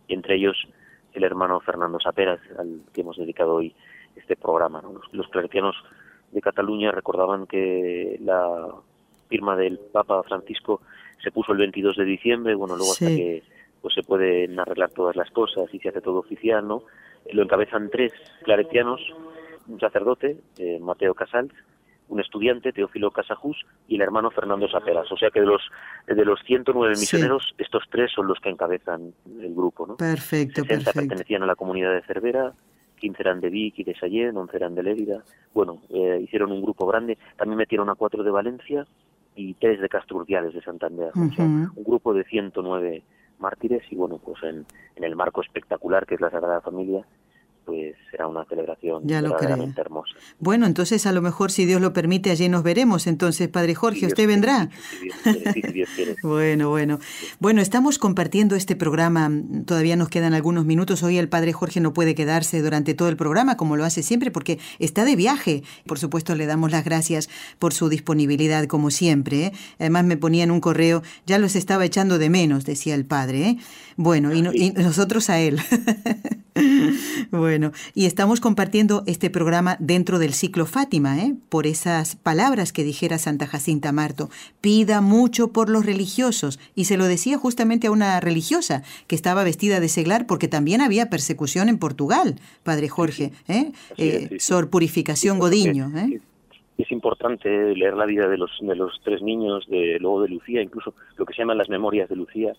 entre 0.07 0.35
ellos 0.35 0.57
el 1.13 1.23
hermano 1.23 1.59
Fernando 1.59 1.99
Saperas, 1.99 2.39
al 2.57 2.81
que 2.93 3.01
hemos 3.01 3.17
dedicado 3.17 3.55
hoy 3.55 3.75
este 4.15 4.35
programa. 4.35 4.81
Los, 5.11 5.27
claretianos 5.29 5.75
de 6.31 6.41
Cataluña 6.41 6.91
recordaban 6.91 7.47
que 7.47 8.17
la 8.21 8.67
firma 9.29 9.55
del 9.55 9.79
Papa 9.79 10.23
Francisco 10.23 10.81
se 11.23 11.31
puso 11.31 11.51
el 11.51 11.59
22 11.59 11.97
de 11.97 12.05
diciembre, 12.05 12.55
bueno, 12.55 12.75
luego 12.75 12.91
hasta 12.93 13.07
que 13.07 13.43
pues 13.81 13.93
se 13.95 14.03
pueden 14.03 14.59
arreglar 14.59 14.91
todas 14.91 15.15
las 15.15 15.31
cosas 15.31 15.73
y 15.73 15.79
se 15.79 15.89
hace 15.89 16.01
todo 16.01 16.19
oficial, 16.19 16.67
¿no? 16.67 16.83
Lo 17.31 17.43
encabezan 17.43 17.89
tres 17.89 18.13
claretianos, 18.43 19.01
un 19.67 19.79
sacerdote, 19.79 20.37
eh, 20.57 20.79
Mateo 20.79 21.13
Casals, 21.13 21.53
un 22.11 22.19
estudiante, 22.19 22.73
Teófilo 22.73 23.09
Casajus, 23.11 23.65
y 23.87 23.95
el 23.95 24.01
hermano 24.01 24.31
Fernando 24.31 24.67
Saperas. 24.67 25.09
O 25.11 25.17
sea 25.17 25.31
que 25.31 25.39
de 25.39 25.45
los, 25.45 25.61
de 26.05 26.25
los 26.25 26.39
109 26.45 26.95
misioneros, 26.99 27.55
estos 27.57 27.83
tres 27.89 28.11
son 28.13 28.27
los 28.27 28.39
que 28.39 28.49
encabezan 28.49 29.13
el 29.41 29.55
grupo. 29.55 29.87
¿no? 29.87 29.95
Perfecto, 29.95 30.63
60 30.63 30.91
pertenecían 30.91 31.43
a 31.43 31.45
la 31.45 31.55
comunidad 31.55 31.93
de 31.93 32.01
Cervera, 32.01 32.53
15 32.99 33.21
eran 33.21 33.39
de 33.39 33.49
Vic 33.49 33.79
y 33.79 33.83
de 33.83 33.95
Sallén, 33.95 34.35
11 34.35 34.57
eran 34.57 34.75
de 34.75 34.83
Lérida. 34.83 35.23
Bueno, 35.53 35.81
eh, 35.89 36.19
hicieron 36.21 36.51
un 36.51 36.61
grupo 36.61 36.85
grande. 36.85 37.17
También 37.37 37.57
metieron 37.57 37.89
a 37.89 37.95
cuatro 37.95 38.23
de 38.23 38.29
Valencia 38.29 38.85
y 39.35 39.53
tres 39.53 39.79
de 39.79 39.87
Castro 39.87 40.17
Urdiales 40.17 40.53
de 40.53 40.61
Santander. 40.61 41.11
o 41.15 41.33
sea, 41.33 41.45
un 41.45 41.83
grupo 41.83 42.13
de 42.13 42.25
109 42.25 43.03
mártires 43.39 43.83
y 43.89 43.95
bueno, 43.95 44.19
pues 44.23 44.43
en, 44.43 44.65
en 44.95 45.03
el 45.03 45.15
marco 45.15 45.41
espectacular 45.41 46.05
que 46.05 46.15
es 46.15 46.21
la 46.21 46.29
Sagrada 46.29 46.61
Familia, 46.61 47.05
pues 47.65 47.95
será 48.09 48.27
una 48.27 48.43
celebración 48.45 49.03
ya 49.05 49.21
verdaderamente 49.21 49.81
hermosa. 49.81 50.13
Bueno, 50.39 50.65
entonces 50.65 51.05
a 51.05 51.11
lo 51.11 51.21
mejor 51.21 51.51
si 51.51 51.65
Dios 51.65 51.81
lo 51.81 51.93
permite 51.93 52.31
allí 52.31 52.49
nos 52.49 52.63
veremos. 52.63 53.07
Entonces, 53.07 53.47
Padre 53.47 53.75
Jorge, 53.75 54.07
¿usted 54.07 54.27
vendrá? 54.27 54.69
bueno, 56.23 56.69
bueno. 56.69 56.99
Bueno, 57.39 57.61
estamos 57.61 57.99
compartiendo 57.99 58.55
este 58.55 58.75
programa. 58.75 59.31
Todavía 59.65 59.95
nos 59.95 60.09
quedan 60.09 60.33
algunos 60.33 60.65
minutos. 60.65 61.03
Hoy 61.03 61.17
el 61.17 61.29
Padre 61.29 61.53
Jorge 61.53 61.79
no 61.79 61.93
puede 61.93 62.15
quedarse 62.15 62.61
durante 62.61 62.93
todo 62.93 63.09
el 63.09 63.17
programa 63.17 63.57
como 63.57 63.77
lo 63.77 63.85
hace 63.85 64.03
siempre 64.03 64.31
porque 64.31 64.59
está 64.79 65.05
de 65.05 65.15
viaje. 65.15 65.63
Por 65.85 65.99
supuesto, 65.99 66.35
le 66.35 66.45
damos 66.45 66.71
las 66.71 66.83
gracias 66.83 67.29
por 67.59 67.73
su 67.73 67.89
disponibilidad 67.89 68.65
como 68.65 68.91
siempre. 68.91 69.45
¿eh? 69.45 69.51
Además 69.79 70.05
me 70.05 70.17
ponía 70.17 70.43
en 70.43 70.51
un 70.51 70.61
correo, 70.61 71.03
ya 71.25 71.37
los 71.37 71.55
estaba 71.55 71.85
echando 71.85 72.17
de 72.17 72.29
menos, 72.29 72.65
decía 72.65 72.95
el 72.95 73.05
Padre. 73.05 73.47
¿eh? 73.47 73.57
Bueno, 73.97 74.33
y, 74.33 74.39
y 74.53 74.71
nosotros 74.71 75.29
a 75.29 75.39
él. 75.39 75.59
bueno, 77.31 77.71
y 77.93 78.05
estamos 78.05 78.39
compartiendo 78.39 79.03
este 79.05 79.29
programa 79.29 79.77
dentro 79.79 80.19
del 80.19 80.33
ciclo 80.33 80.65
Fátima, 80.65 81.19
¿eh? 81.19 81.35
por 81.49 81.67
esas 81.67 82.15
palabras 82.15 82.73
que 82.73 82.83
dijera 82.83 83.17
Santa 83.17 83.47
Jacinta 83.47 83.91
Marto. 83.91 84.29
Pida 84.59 85.01
mucho 85.01 85.49
por 85.49 85.69
los 85.69 85.85
religiosos. 85.85 86.59
Y 86.75 86.85
se 86.85 86.97
lo 86.97 87.05
decía 87.05 87.37
justamente 87.37 87.87
a 87.87 87.91
una 87.91 88.19
religiosa 88.19 88.83
que 89.07 89.15
estaba 89.15 89.43
vestida 89.43 89.79
de 89.79 89.89
seglar 89.89 90.27
porque 90.27 90.47
también 90.47 90.81
había 90.81 91.09
persecución 91.09 91.69
en 91.69 91.77
Portugal, 91.77 92.39
Padre 92.63 92.89
Jorge. 92.89 93.31
¿eh? 93.47 93.71
eh 93.97 94.37
Sor 94.39 94.69
Purificación 94.69 95.39
Godiño. 95.39 95.91
¿eh? 95.97 96.21
Es 96.81 96.91
importante 96.91 97.75
leer 97.75 97.95
la 97.95 98.05
vida 98.05 98.27
de 98.27 98.37
los 98.37 98.51
de 98.61 98.75
los 98.75 98.99
tres 99.03 99.21
niños, 99.21 99.67
de 99.67 99.97
luego 99.99 100.21
de 100.21 100.29
Lucía, 100.29 100.61
incluso 100.61 100.93
lo 101.17 101.25
que 101.25 101.33
se 101.33 101.41
llaman 101.41 101.57
las 101.57 101.69
memorias 101.69 102.09
de 102.09 102.15
Lucía, 102.15 102.53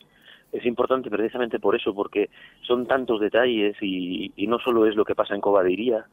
es 0.52 0.66
importante 0.66 1.10
precisamente 1.10 1.58
por 1.58 1.74
eso, 1.74 1.94
porque 1.94 2.28
son 2.60 2.86
tantos 2.86 3.20
detalles 3.20 3.74
y, 3.80 4.32
no 4.46 4.58
solo 4.58 4.86
es 4.86 4.94
lo 4.94 5.04
que 5.04 5.14
pasa 5.14 5.34
en 5.34 5.40
Cobadiría. 5.40 6.04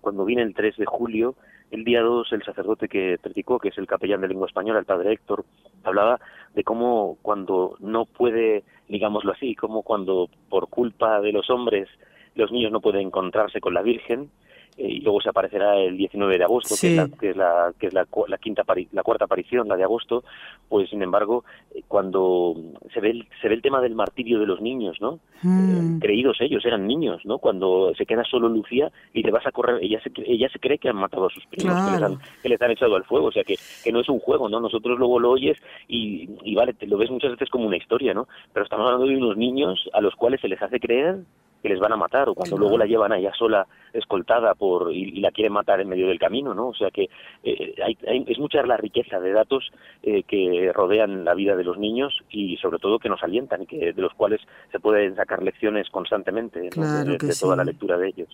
Cuando 0.00 0.26
viene 0.26 0.42
el 0.42 0.54
3 0.54 0.76
de 0.76 0.84
julio, 0.84 1.34
el 1.70 1.84
día 1.84 2.02
2 2.02 2.32
el 2.32 2.42
sacerdote 2.42 2.88
que 2.88 3.18
predicó, 3.20 3.58
que 3.58 3.68
es 3.68 3.78
el 3.78 3.86
capellán 3.86 4.20
de 4.20 4.28
lengua 4.28 4.46
española, 4.46 4.78
el 4.78 4.84
padre 4.84 5.12
Héctor, 5.12 5.46
hablaba 5.84 6.20
de 6.54 6.64
cómo 6.64 7.16
cuando 7.22 7.76
no 7.80 8.04
puede, 8.04 8.62
digámoslo 8.88 9.32
así, 9.32 9.54
como 9.54 9.82
cuando 9.82 10.28
por 10.50 10.68
culpa 10.68 11.20
de 11.22 11.32
los 11.32 11.48
hombres 11.48 11.88
los 12.34 12.52
niños 12.52 12.72
no 12.72 12.80
pueden 12.80 13.06
encontrarse 13.06 13.60
con 13.60 13.72
la 13.72 13.82
Virgen, 13.82 14.30
y 14.76 15.00
luego 15.00 15.20
se 15.20 15.28
aparecerá 15.28 15.76
el 15.78 15.96
19 15.96 16.38
de 16.38 16.44
agosto, 16.44 16.74
que 16.80 16.90
es, 16.90 16.96
la, 16.96 17.08
que 17.08 17.30
es, 17.30 17.36
la, 17.36 17.72
que 17.78 17.86
es 17.88 17.92
la, 17.92 18.06
la, 18.28 18.38
quinta 18.38 18.64
la 18.92 19.02
cuarta 19.02 19.26
aparición, 19.26 19.68
la 19.68 19.76
de 19.76 19.84
agosto, 19.84 20.24
pues 20.68 20.88
sin 20.88 21.02
embargo, 21.02 21.44
eh, 21.74 21.82
cuando 21.86 22.56
se 22.92 23.00
ve 23.00 23.10
el, 23.10 23.28
se 23.40 23.48
ve 23.48 23.54
el 23.54 23.62
tema 23.62 23.80
del 23.80 23.94
martirio 23.94 24.38
de 24.38 24.46
los 24.46 24.60
niños, 24.60 24.96
¿no? 25.00 25.20
Mm. 25.42 25.96
Eh, 25.96 25.98
creídos 26.00 26.38
ellos, 26.40 26.64
eran 26.64 26.86
niños, 26.86 27.20
¿no? 27.24 27.38
Cuando 27.38 27.92
se 27.96 28.06
queda 28.06 28.24
solo 28.24 28.48
Lucía 28.48 28.90
y 29.12 29.22
te 29.22 29.30
vas 29.30 29.46
a 29.46 29.52
correr, 29.52 29.78
ella 29.82 30.00
se, 30.02 30.10
ella 30.24 30.48
se 30.48 30.58
cree 30.58 30.78
que 30.78 30.88
han 30.88 30.96
matado 30.96 31.26
a 31.26 31.30
sus 31.30 31.44
primos, 31.46 31.74
que, 31.74 31.92
les 31.92 32.02
han, 32.02 32.18
que, 32.42 32.48
les 32.48 32.62
han, 32.62 32.70
echado 32.70 32.96
al 32.96 33.04
fuego, 33.04 33.26
o 33.26 33.32
sea 33.32 33.44
que, 33.44 33.56
que 33.84 33.92
no 33.92 34.00
es 34.00 34.08
un 34.08 34.20
juego, 34.20 34.48
¿no? 34.48 34.60
Nosotros 34.60 34.98
luego 34.98 35.20
lo 35.20 35.30
oyes 35.30 35.58
y, 35.88 36.28
y 36.44 36.54
vale, 36.54 36.72
te 36.72 36.86
lo 36.86 36.96
ves 36.96 37.10
muchas 37.10 37.32
veces 37.32 37.50
como 37.50 37.66
una 37.66 37.76
historia, 37.76 38.14
¿no? 38.14 38.26
Pero 38.52 38.64
estamos 38.64 38.86
hablando 38.86 39.06
de 39.06 39.16
unos 39.16 39.36
niños 39.36 39.90
a 39.92 40.00
los 40.00 40.14
cuales 40.14 40.40
se 40.40 40.48
les 40.48 40.62
hace 40.62 40.80
creer 40.80 41.18
que 41.62 41.68
les 41.68 41.78
van 41.78 41.92
a 41.92 41.96
matar 41.96 42.28
o 42.28 42.34
cuando 42.34 42.58
luego 42.58 42.76
la 42.76 42.86
llevan 42.86 43.12
allá 43.12 43.32
sola 43.38 43.66
escoltada 43.92 44.54
por 44.54 44.92
y, 44.92 45.20
la 45.20 45.30
quieren 45.30 45.52
matar 45.52 45.80
en 45.80 45.88
medio 45.88 46.08
del 46.08 46.18
camino, 46.18 46.54
¿no? 46.54 46.68
O 46.68 46.74
sea 46.74 46.90
que 46.90 47.08
eh, 47.44 47.74
hay, 47.84 47.96
es 48.26 48.38
mucha 48.38 48.62
la 48.62 48.76
riqueza 48.76 49.20
de 49.20 49.32
datos 49.32 49.70
eh, 50.02 50.22
que 50.24 50.70
rodean 50.74 51.24
la 51.24 51.34
vida 51.34 51.56
de 51.56 51.64
los 51.64 51.78
niños 51.78 52.18
y 52.30 52.56
sobre 52.58 52.78
todo 52.78 52.98
que 52.98 53.08
nos 53.08 53.22
alientan 53.22 53.62
y 53.62 53.66
que 53.66 53.92
de 53.92 54.02
los 54.02 54.12
cuales 54.14 54.40
se 54.70 54.80
pueden 54.80 55.16
sacar 55.16 55.42
lecciones 55.42 55.88
constantemente 55.90 56.60
de, 56.60 56.70
toda 56.70 57.56
la 57.56 57.64
lectura 57.64 57.96
de 57.98 58.08
ellos. 58.08 58.28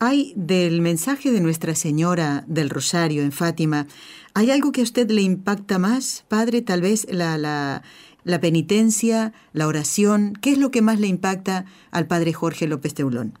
Hay 0.00 0.32
del 0.36 0.80
mensaje 0.80 1.30
de 1.30 1.40
Nuestra 1.40 1.74
Señora 1.74 2.42
del 2.46 2.70
Rosario 2.70 3.22
en 3.22 3.32
Fátima, 3.32 3.86
¿hay 4.34 4.50
algo 4.50 4.72
que 4.72 4.80
a 4.80 4.84
usted 4.84 5.10
le 5.10 5.22
impacta 5.22 5.78
más, 5.78 6.24
padre? 6.28 6.62
Tal 6.62 6.80
vez 6.80 7.12
la, 7.12 7.38
la 7.38 7.82
la 8.24 8.40
penitencia, 8.40 9.32
la 9.52 9.66
oración? 9.66 10.34
¿Qué 10.40 10.50
es 10.50 10.58
lo 10.58 10.70
que 10.70 10.82
más 10.82 11.00
le 11.00 11.06
impacta 11.06 11.64
al 11.90 12.06
padre 12.06 12.32
Jorge 12.32 12.68
López 12.68 12.94
Teulón? 12.94 13.34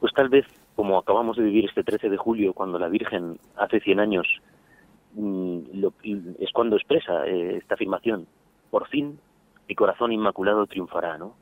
Pues 0.00 0.12
tal 0.14 0.28
vez, 0.28 0.46
como 0.76 0.98
acabamos 0.98 1.36
de 1.36 1.44
vivir 1.44 1.66
este 1.66 1.82
13 1.82 2.08
de 2.10 2.16
julio, 2.16 2.52
cuando 2.52 2.78
la 2.78 2.88
Virgen 2.88 3.38
hace 3.56 3.80
100 3.80 4.00
años, 4.00 4.26
mm, 5.14 5.58
es 6.38 6.50
cuando 6.52 6.76
expresa 6.76 7.26
eh, 7.26 7.58
esta 7.58 7.74
afirmación, 7.74 8.26
por 8.70 8.88
fin 8.88 9.18
mi 9.68 9.74
corazón 9.74 10.12
inmaculado 10.12 10.66
triunfará, 10.66 11.18
¿no? 11.18 11.34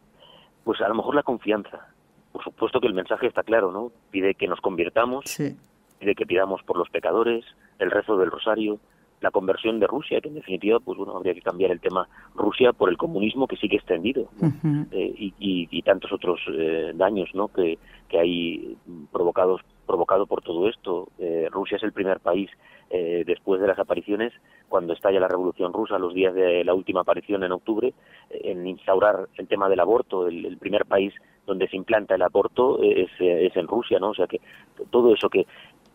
Pues 0.65 0.81
a 0.81 0.89
lo 0.89 0.95
mejor 0.95 1.15
la 1.15 1.23
confianza. 1.23 1.89
Por 2.33 2.43
supuesto 2.45 2.81
que 2.81 2.87
el 2.87 2.95
mensaje 2.95 3.27
está 3.27 3.43
claro, 3.43 3.73
¿no? 3.73 3.91
Pide 4.11 4.35
que 4.35 4.47
nos 4.47 4.61
convirtamos, 4.61 5.25
pide 5.99 6.15
que 6.15 6.27
pidamos 6.27 6.63
por 6.63 6.79
los 6.79 6.89
pecadores, 6.89 7.45
el 7.79 7.91
rezo 7.91 8.17
del 8.17 8.31
rosario, 8.31 8.79
la 9.23 9.31
conversión 9.31 9.81
de 9.81 9.87
Rusia, 9.87 10.21
que 10.21 10.29
en 10.29 10.35
definitiva, 10.35 10.81
pues 10.81 10.99
bueno, 10.99 11.17
habría 11.17 11.35
que 11.35 11.41
cambiar 11.41 11.71
el 11.71 11.81
tema 11.81 12.09
Rusia 12.35 12.73
por 12.73 12.91
el 12.91 12.97
comunismo 12.97 13.47
que 13.47 13.57
sigue 13.57 13.77
extendido 13.77 14.29
eh, 14.91 15.15
y, 15.17 15.33
y, 15.39 15.83
tantos 15.83 16.13
otros 16.13 16.41
eh, 16.53 16.93
daños, 16.95 17.31
¿no? 17.35 17.49
Que, 17.49 17.79
que 18.09 18.19
hay 18.19 18.77
provocados 19.13 19.61
provocado 19.87 20.27
por 20.27 20.43
todo 20.43 20.69
esto. 20.69 21.09
Eh, 21.19 21.49
Rusia 21.51 21.77
es 21.77 21.83
el 21.83 21.93
primer 21.93 22.21
país 22.21 22.51
después 23.27 23.59
de 23.59 23.67
las 23.67 23.79
apariciones, 23.79 24.35
cuando 24.69 24.93
estalla 24.93 25.19
la 25.19 25.27
Revolución 25.27 25.73
Rusa, 25.73 25.99
los 25.99 26.13
días 26.13 26.35
de 26.35 26.63
la 26.63 26.75
última 26.75 27.01
aparición 27.01 27.43
en 27.43 27.53
octubre, 27.53 27.95
en 28.29 28.67
instaurar 28.67 29.31
el 29.39 29.49
tema 29.49 29.71
del 29.71 29.81
aborto. 29.81 30.29
El, 30.29 30.59
primer 30.59 30.85
país 30.85 31.15
donde 31.47 31.69
se 31.69 31.77
implanta 31.77 32.17
el 32.17 32.23
aborto 32.23 32.83
es, 32.83 33.09
es 33.19 33.57
en 33.57 33.67
Rusia, 33.67 33.99
¿no? 33.99 34.11
O 34.11 34.15
sea 34.15 34.27
que 34.27 34.43
todo 34.91 35.15
eso 35.15 35.31
que 35.31 35.47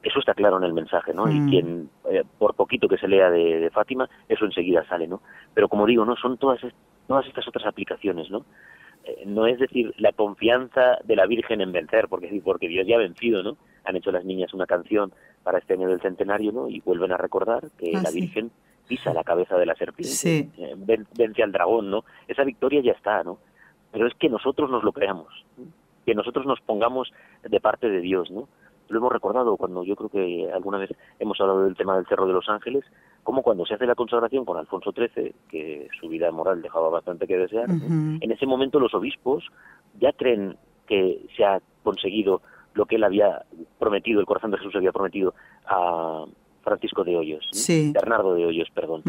eso 0.03 0.19
está 0.19 0.33
claro 0.33 0.57
en 0.57 0.63
el 0.63 0.73
mensaje, 0.73 1.13
¿no? 1.13 1.29
Y 1.29 1.39
Mm. 1.41 1.45
quien, 1.49 1.89
eh, 2.11 2.23
por 2.37 2.55
poquito 2.55 2.87
que 2.87 2.97
se 2.97 3.07
lea 3.07 3.29
de, 3.29 3.59
de 3.59 3.69
Fátima, 3.71 4.09
eso 4.29 4.45
enseguida 4.45 4.85
sale, 4.87 5.07
¿no? 5.07 5.21
Pero 5.53 5.67
como 5.69 5.85
digo, 5.85 6.05
¿no? 6.05 6.15
Son 6.15 6.37
todas, 6.37 6.59
todas 7.07 7.25
estas 7.27 7.47
otras 7.47 7.65
aplicaciones, 7.65 8.29
¿no? 8.29 8.45
Eh, 9.03 9.23
no 9.25 9.47
es 9.47 9.59
decir, 9.59 9.93
la 9.97 10.11
confianza 10.11 10.97
de 11.03 11.15
la 11.15 11.25
Virgen 11.25 11.61
en 11.61 11.71
vencer, 11.71 12.07
porque, 12.09 12.41
porque 12.43 12.67
Dios 12.67 12.85
ya 12.87 12.95
ha 12.95 12.99
vencido, 12.99 13.41
¿no? 13.43 13.57
Han 13.85 13.95
hecho 13.95 14.11
las 14.11 14.25
niñas 14.25 14.53
una 14.53 14.65
canción 14.65 15.11
para 15.43 15.59
este 15.59 15.73
año 15.73 15.87
del 15.87 16.01
centenario, 16.01 16.51
¿no? 16.51 16.67
Y 16.69 16.79
vuelven 16.81 17.11
a 17.11 17.17
recordar 17.17 17.63
que 17.77 17.95
Ah, 17.95 18.01
la 18.03 18.11
sí. 18.11 18.21
Virgen 18.21 18.51
pisa 18.87 19.13
la 19.13 19.23
cabeza 19.23 19.57
de 19.57 19.65
la 19.65 19.75
serpiente, 19.75 20.13
Sí. 20.15 20.49
eh, 20.57 20.73
ven- 20.77 21.07
vence 21.17 21.43
al 21.43 21.51
dragón, 21.51 21.89
¿no? 21.89 22.05
Esa 22.27 22.43
victoria 22.43 22.81
ya 22.81 22.91
está, 22.93 23.23
¿no? 23.23 23.39
Pero 23.91 24.07
es 24.07 24.13
que 24.15 24.29
nosotros 24.29 24.69
nos 24.69 24.83
lo 24.83 24.91
creamos, 24.91 25.27
¿no? 25.57 25.65
que 26.05 26.15
nosotros 26.15 26.45
nos 26.45 26.61
pongamos 26.61 27.11
de 27.43 27.59
parte 27.59 27.89
de 27.89 27.99
Dios, 27.99 28.31
¿no? 28.31 28.47
Lo 28.89 28.99
hemos 28.99 29.11
recordado 29.11 29.57
cuando 29.57 29.83
yo 29.83 29.95
creo 29.95 30.09
que 30.09 30.51
alguna 30.51 30.77
vez 30.77 30.91
hemos 31.19 31.39
hablado 31.39 31.63
del 31.63 31.75
tema 31.75 31.95
del 31.95 32.05
Cerro 32.07 32.27
de 32.27 32.33
los 32.33 32.47
Ángeles, 32.49 32.85
como 33.23 33.43
cuando 33.43 33.65
se 33.65 33.73
hace 33.73 33.85
la 33.85 33.95
consagración 33.95 34.45
con 34.45 34.57
Alfonso 34.57 34.91
XIII, 34.91 35.33
que 35.49 35.89
su 35.99 36.07
vida 36.07 36.31
moral 36.31 36.61
dejaba 36.61 36.89
bastante 36.89 37.27
que 37.27 37.37
desear, 37.37 37.69
en 37.69 38.31
ese 38.31 38.45
momento 38.45 38.79
los 38.79 38.93
obispos 38.93 39.43
ya 39.99 40.13
creen 40.13 40.57
que 40.87 41.25
se 41.35 41.43
ha 41.43 41.59
conseguido 41.83 42.41
lo 42.73 42.85
que 42.85 42.95
él 42.95 43.03
había 43.03 43.43
prometido, 43.79 44.19
el 44.19 44.25
corazón 44.25 44.51
de 44.51 44.57
Jesús 44.57 44.75
había 44.75 44.91
prometido 44.91 45.33
a 45.65 46.25
Francisco 46.67 47.03
de 47.03 47.15
Hoyos. 47.15 47.47
Sí. 47.51 47.91
Bernardo 47.93 48.33
de 48.35 48.45
Hoyos, 48.45 48.69
perdón. 48.73 49.01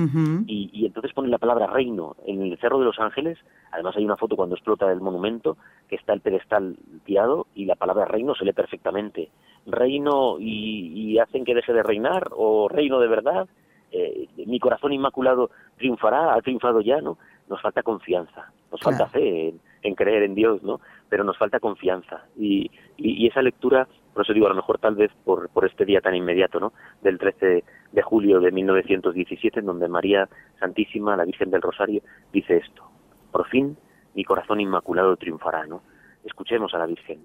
Y, 0.46 0.70
y 0.72 0.86
entonces 0.86 1.12
ponen 1.12 1.30
la 1.30 1.38
palabra 1.38 1.66
reino 1.66 2.14
en 2.26 2.42
el 2.42 2.58
Cerro 2.58 2.78
de 2.78 2.84
los 2.84 2.98
Ángeles. 2.98 3.36
Además 3.72 3.96
hay 3.96 4.04
una 4.04 4.16
foto 4.16 4.36
cuando 4.36 4.54
explota 4.54 4.90
el 4.92 5.00
monumento 5.00 5.56
que 5.88 5.96
está 5.96 6.12
el 6.12 6.20
pedestal 6.20 6.76
tirado 7.04 7.46
y 7.54 7.64
la 7.66 7.74
palabra 7.74 8.04
reino 8.04 8.34
se 8.34 8.44
lee 8.44 8.52
perfectamente. 8.52 9.30
Reino 9.66 10.38
y, 10.38 10.92
y 11.12 11.18
hacen 11.18 11.44
que 11.44 11.54
deje 11.54 11.72
de 11.72 11.82
reinar 11.82 12.28
o 12.36 12.68
reino 12.68 13.00
de 13.00 13.08
verdad. 13.08 13.48
Eh, 13.90 14.28
mi 14.46 14.58
corazón 14.60 14.92
inmaculado 14.92 15.50
triunfará, 15.78 16.34
ha 16.34 16.40
triunfado 16.42 16.80
ya, 16.80 17.00
¿no? 17.00 17.18
Nos 17.48 17.60
falta 17.62 17.82
confianza, 17.82 18.52
nos 18.70 18.80
Claro. 18.80 18.98
falta 18.98 19.06
fe 19.12 19.48
en, 19.48 19.60
en 19.82 19.94
creer 19.94 20.22
en 20.24 20.34
Dios, 20.34 20.62
¿no? 20.62 20.80
Pero 21.08 21.24
nos 21.24 21.38
falta 21.38 21.58
confianza. 21.58 22.24
Y, 22.38 22.70
y, 22.98 23.24
y 23.24 23.26
esa 23.26 23.40
lectura, 23.42 23.88
por 24.18 24.24
eso 24.24 24.32
digo, 24.34 24.46
a 24.46 24.50
lo 24.50 24.56
mejor 24.56 24.80
tal 24.80 24.96
vez 24.96 25.12
por, 25.24 25.48
por 25.50 25.64
este 25.64 25.84
día 25.84 26.00
tan 26.00 26.12
inmediato, 26.12 26.58
¿no? 26.58 26.72
Del 27.02 27.18
13 27.18 27.62
de 27.92 28.02
julio 28.02 28.40
de 28.40 28.50
1917, 28.50 29.60
en 29.60 29.66
donde 29.66 29.86
María 29.86 30.28
Santísima, 30.58 31.16
la 31.16 31.24
Virgen 31.24 31.52
del 31.52 31.62
Rosario, 31.62 32.02
dice 32.32 32.56
esto. 32.56 32.82
Por 33.30 33.46
fin 33.46 33.76
mi 34.14 34.24
corazón 34.24 34.60
inmaculado 34.60 35.16
triunfará, 35.16 35.66
¿no? 35.66 35.82
Escuchemos 36.24 36.74
a 36.74 36.78
la 36.78 36.86
Virgen 36.86 37.20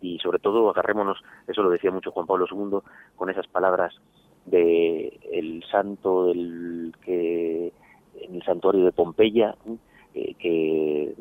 y 0.00 0.18
sobre 0.20 0.38
todo 0.38 0.70
agarrémonos, 0.70 1.22
eso 1.46 1.62
lo 1.62 1.68
decía 1.68 1.90
mucho 1.90 2.12
Juan 2.12 2.26
Pablo 2.26 2.46
II, 2.50 2.78
con 3.14 3.28
esas 3.28 3.46
palabras 3.48 3.94
de 4.46 5.20
el 5.30 5.62
santo 5.70 6.28
del 6.28 6.94
que 7.04 7.74
en 8.22 8.36
el 8.36 8.42
santuario 8.42 8.86
de 8.86 8.92
Pompeya, 8.92 9.54
eh, 10.14 10.34
que 10.38 11.14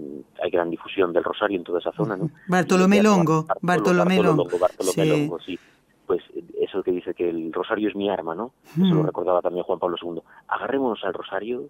hay 0.44 0.50
gran 0.50 0.70
difusión 0.70 1.14
del 1.14 1.24
rosario 1.24 1.58
en 1.58 1.64
toda 1.64 1.80
esa 1.80 1.92
zona, 1.92 2.16
¿no? 2.16 2.30
Bartolomé 2.48 3.02
Longo, 3.04 3.44
Bartolo- 3.46 3.60
Bartolomé 3.62 4.18
Longo. 4.22 4.44
Bartolomé 4.60 4.94
Sí. 5.04 5.10
Longo, 5.10 5.40
sí. 5.40 5.60
Pues 6.06 6.22
eso 6.62 6.82
que 6.84 6.92
dice 6.92 7.14
que 7.14 7.30
el 7.30 7.52
rosario 7.52 7.90
es 7.90 7.96
mi 7.96 8.10
arma, 8.10 8.34
¿no? 8.34 8.54
Eso 8.76 8.94
lo 8.96 9.04
recordaba 9.04 9.42
también 9.42 9.64
Juan 9.66 9.78
Pablo 9.80 9.98
II. 10.02 10.22
Agarrémonos 10.48 11.04
al 11.04 11.14
rosario, 11.14 11.66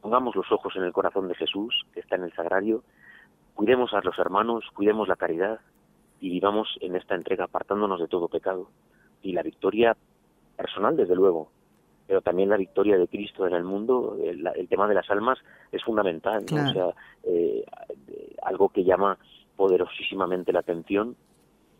pongamos 0.00 0.36
los 0.36 0.50
ojos 0.52 0.74
en 0.76 0.84
el 0.84 0.92
corazón 0.92 1.26
de 1.28 1.34
Jesús, 1.34 1.84
que 1.92 1.98
está 2.00 2.14
en 2.16 2.22
el 2.24 2.32
sagrario, 2.32 2.84
cuidemos 3.54 3.92
a 3.92 4.00
los 4.02 4.16
hermanos, 4.18 4.64
cuidemos 4.74 5.08
la 5.08 5.16
caridad 5.16 5.58
y 6.20 6.30
vivamos 6.30 6.68
en 6.80 6.94
esta 6.94 7.16
entrega 7.16 7.44
apartándonos 7.46 7.98
de 8.00 8.06
todo 8.06 8.28
pecado. 8.28 8.68
Y 9.20 9.32
la 9.32 9.42
victoria 9.42 9.96
personal, 10.56 10.96
desde 10.96 11.16
luego, 11.16 11.50
pero 12.12 12.20
también 12.20 12.50
la 12.50 12.58
victoria 12.58 12.98
de 12.98 13.08
Cristo 13.08 13.46
en 13.46 13.54
el 13.54 13.64
mundo, 13.64 14.18
el, 14.22 14.46
el 14.54 14.68
tema 14.68 14.86
de 14.86 14.94
las 14.94 15.10
almas 15.10 15.38
es 15.72 15.82
fundamental, 15.82 16.44
¿no? 16.52 16.68
O 16.68 16.72
sea, 16.74 16.88
eh, 17.24 17.64
algo 18.42 18.68
que 18.68 18.84
llama 18.84 19.16
poderosísimamente 19.56 20.52
la 20.52 20.58
atención 20.58 21.16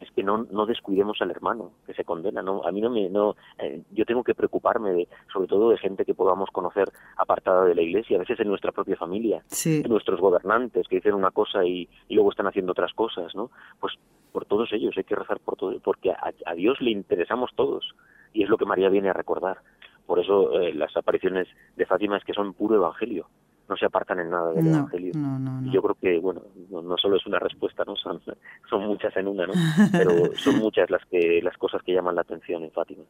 es 0.01 0.11
que 0.13 0.23
no, 0.23 0.47
no 0.51 0.65
descuidemos 0.65 1.21
al 1.21 1.31
hermano 1.33 1.73
que 1.87 1.93
se 1.93 2.03
condena 2.05 2.41
no 2.43 2.63
a 2.65 2.73
mí 2.73 2.81
no 2.81 2.89
me 2.89 3.11
no 3.11 3.37
eh, 3.59 3.83
yo 3.91 4.07
tengo 4.07 4.25
que 4.25 4.35
preocuparme 4.35 4.91
de 4.93 5.09
sobre 5.31 5.49
todo 5.49 5.69
de 5.69 5.77
gente 5.77 6.07
que 6.07 6.15
podamos 6.15 6.49
conocer 6.51 6.91
apartada 7.19 7.67
de 7.67 7.75
la 7.75 7.83
iglesia 7.83 8.17
a 8.17 8.21
veces 8.21 8.41
en 8.41 8.49
nuestra 8.49 8.73
propia 8.73 8.97
familia 8.97 9.43
Sí. 9.49 9.83
nuestros 9.87 10.19
gobernantes 10.19 10.89
que 10.89 10.97
dicen 10.97 11.13
una 11.15 11.31
cosa 11.31 11.63
y, 11.65 11.89
y 12.09 12.15
luego 12.15 12.31
están 12.31 12.47
haciendo 12.47 12.73
otras 12.73 12.93
cosas 12.95 13.35
no 13.35 13.51
pues 13.81 13.93
por 14.33 14.47
todos 14.47 14.73
ellos 14.73 14.95
hay 14.97 15.05
que 15.05 15.15
rezar 15.15 15.39
por 15.41 15.57
todo 15.57 15.79
porque 15.81 16.11
a, 16.11 16.33
a 16.47 16.55
Dios 16.55 16.81
le 16.81 16.91
interesamos 16.91 17.51
todos 17.55 17.95
y 18.33 18.43
es 18.43 18.49
lo 18.49 18.57
que 18.57 18.65
María 18.65 18.89
viene 18.89 19.11
a 19.11 19.13
recordar 19.13 19.59
por 20.07 20.19
eso 20.19 20.61
eh, 20.61 20.75
las 20.75 20.97
apariciones 20.97 21.49
de 21.77 21.87
Fátima 21.87 22.17
es 22.17 22.25
que 22.25 22.33
son 22.33 22.55
puro 22.55 22.77
evangelio 22.77 23.29
no 23.69 23.77
se 23.77 23.87
apartan 23.87 24.21
en 24.21 24.31
nada 24.31 24.53
del 24.53 24.65
No, 24.65 24.79
evangelio 24.79 25.13
no, 25.15 25.39
no, 25.39 25.67
y 25.67 25.73
yo 25.73 25.83
creo 25.83 25.95
que, 25.95 26.19
bueno, 26.19 26.43
no, 26.71 26.83
no 26.83 26.97
solo 26.99 27.17
es 27.17 27.27
una 27.27 27.39
respuesta, 27.39 27.85
¿no? 27.87 27.97
Son, 27.97 28.21
son 28.71 28.87
muchas 28.87 29.17
en 29.17 29.29
una, 29.29 29.47
¿no? 29.47 29.55
Pero 29.91 30.11
son 30.37 30.59
muchas 30.59 30.91
las 30.91 31.05
que 31.07 31.41
las 31.43 31.57
cosas 31.57 31.83
que 31.83 31.93
llaman 31.93 32.15
la 32.15 32.23
atención 32.23 32.63
en 32.63 32.71
Fátima. 32.71 33.05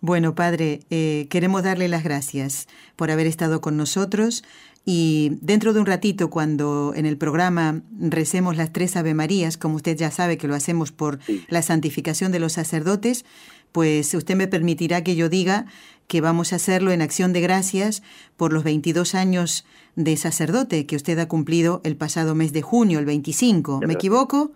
Bueno, 0.00 0.34
Padre, 0.34 0.80
eh, 0.90 1.28
queremos 1.30 1.62
darle 1.62 1.88
las 1.88 2.02
gracias 2.02 2.66
por 2.96 3.10
haber 3.10 3.26
estado 3.26 3.60
con 3.60 3.76
nosotros 3.76 4.42
y 4.84 5.38
dentro 5.40 5.72
de 5.72 5.80
un 5.80 5.86
ratito, 5.86 6.28
cuando 6.28 6.92
en 6.96 7.06
el 7.06 7.16
programa 7.16 7.82
recemos 8.00 8.56
las 8.56 8.72
tres 8.72 8.96
Ave 8.96 9.14
Marías, 9.14 9.56
como 9.56 9.76
usted 9.76 9.96
ya 9.96 10.10
sabe 10.10 10.38
que 10.38 10.48
lo 10.48 10.54
hacemos 10.54 10.90
por 10.90 11.20
la 11.48 11.62
santificación 11.62 12.32
de 12.32 12.40
los 12.40 12.54
sacerdotes, 12.54 13.24
pues 13.70 14.12
usted 14.14 14.34
me 14.34 14.48
permitirá 14.48 15.04
que 15.04 15.14
yo 15.14 15.28
diga 15.28 15.66
que 16.08 16.20
vamos 16.20 16.52
a 16.52 16.56
hacerlo 16.56 16.90
en 16.90 17.00
acción 17.00 17.32
de 17.32 17.40
gracias 17.40 18.02
por 18.36 18.52
los 18.52 18.64
22 18.64 19.14
años 19.14 19.64
de 19.94 20.16
sacerdote 20.16 20.84
que 20.84 20.96
usted 20.96 21.18
ha 21.18 21.28
cumplido 21.28 21.80
el 21.84 21.96
pasado 21.96 22.34
mes 22.34 22.52
de 22.52 22.62
junio, 22.62 22.98
el 22.98 23.06
25. 23.06 23.80
¿Me 23.86 23.94
equivoco? 23.94 24.50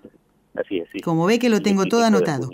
Así 0.55 0.79
es, 0.79 0.89
sí. 0.93 1.01
Como 1.01 1.27
ve 1.27 1.39
que 1.39 1.49
lo 1.49 1.63
tengo 1.63 1.87
todo 1.87 2.01
25 2.01 2.01
de 2.01 2.07
anotado. 2.07 2.51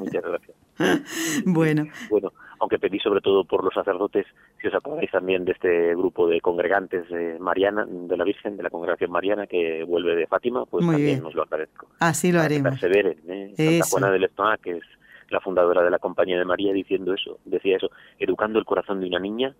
muchas 0.00 0.22
gracias. 0.22 0.56
Bueno, 1.44 1.84
Bueno, 2.08 2.32
aunque 2.60 2.78
pedí 2.78 2.98
sobre 3.00 3.20
todo 3.20 3.44
por 3.44 3.64
los 3.64 3.74
sacerdotes, 3.74 4.26
si 4.60 4.68
os 4.68 4.74
acordáis 4.74 5.10
también 5.10 5.44
de 5.44 5.52
este 5.52 5.94
grupo 5.96 6.28
de 6.28 6.40
congregantes 6.40 7.08
de 7.08 7.38
Mariana, 7.40 7.86
de 7.88 8.16
la 8.16 8.24
Virgen, 8.24 8.56
de 8.56 8.62
la 8.62 8.70
congregación 8.70 9.10
Mariana, 9.10 9.46
que 9.46 9.82
vuelve 9.84 10.14
de 10.14 10.26
Fátima, 10.26 10.64
pues 10.66 10.84
Muy 10.84 10.94
también 10.96 11.16
bien. 11.16 11.26
os 11.26 11.34
lo 11.34 11.42
agradezco. 11.42 11.88
así 11.98 12.30
lo 12.30 12.38
Para 12.38 12.48
que 12.48 12.54
haremos. 12.54 12.70
perseveren, 12.80 13.18
¿eh? 13.28 13.54
Santa. 13.56 13.86
Juana 13.90 14.10
de 14.12 14.18
Lestona, 14.18 14.56
que 14.58 14.76
es 14.76 14.84
la 15.30 15.40
fundadora 15.40 15.82
de 15.82 15.90
la 15.90 15.98
Compañía 15.98 16.38
de 16.38 16.44
María, 16.44 16.72
diciendo 16.72 17.14
eso, 17.14 17.38
decía 17.44 17.76
eso, 17.76 17.90
educando 18.18 18.58
el 18.58 18.64
corazón 18.64 19.00
de 19.00 19.06
una 19.06 19.18
niña, 19.18 19.54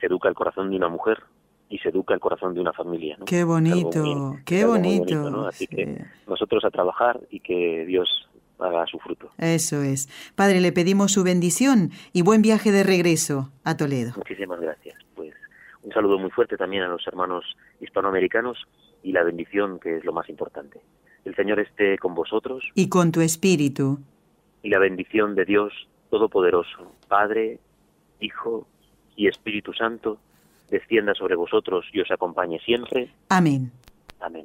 se 0.00 0.06
educa 0.06 0.28
el 0.28 0.34
corazón 0.34 0.70
de 0.70 0.76
una 0.76 0.88
mujer 0.88 1.18
y 1.68 1.78
se 1.78 1.88
educa 1.88 2.14
el 2.14 2.20
corazón 2.20 2.54
de 2.54 2.60
una 2.60 2.72
familia. 2.72 3.16
¿no? 3.18 3.24
Qué 3.24 3.42
bonito, 3.44 3.98
muy- 4.04 4.42
qué 4.44 4.64
bonito. 4.64 5.30
¿no? 5.30 5.48
Así 5.48 5.66
sí. 5.66 5.74
que 5.76 5.98
nosotros 6.28 6.64
a 6.64 6.70
trabajar 6.70 7.18
y 7.28 7.40
que 7.40 7.84
Dios 7.86 8.28
haga 8.58 8.86
su 8.86 8.98
fruto. 8.98 9.30
Eso 9.38 9.82
es. 9.82 10.08
Padre, 10.34 10.60
le 10.60 10.72
pedimos 10.72 11.12
su 11.12 11.22
bendición 11.24 11.90
y 12.12 12.22
buen 12.22 12.42
viaje 12.42 12.72
de 12.72 12.82
regreso 12.82 13.50
a 13.64 13.76
Toledo. 13.76 14.12
Muchísimas 14.16 14.60
gracias. 14.60 14.96
Pues 15.14 15.34
un 15.82 15.92
saludo 15.92 16.18
muy 16.18 16.30
fuerte 16.30 16.56
también 16.56 16.82
a 16.82 16.88
los 16.88 17.06
hermanos 17.06 17.44
hispanoamericanos 17.80 18.58
y 19.02 19.12
la 19.12 19.22
bendición, 19.22 19.78
que 19.78 19.96
es 19.98 20.04
lo 20.04 20.12
más 20.12 20.28
importante. 20.28 20.80
El 21.24 21.34
Señor 21.34 21.60
esté 21.60 21.98
con 21.98 22.14
vosotros 22.14 22.64
Y 22.74 22.88
con 22.88 23.12
tu 23.12 23.20
espíritu. 23.20 23.98
y 24.62 24.70
la 24.70 24.78
bendición 24.78 25.34
de 25.34 25.44
Dios 25.44 25.72
Todopoderoso, 26.10 26.92
Padre, 27.08 27.58
Hijo 28.20 28.66
y 29.16 29.26
Espíritu 29.28 29.72
Santo, 29.72 30.18
descienda 30.70 31.14
sobre 31.14 31.34
vosotros 31.36 31.84
y 31.92 32.00
os 32.00 32.10
acompañe 32.10 32.58
siempre. 32.60 33.10
Amén. 33.28 33.70
Amén. 34.20 34.44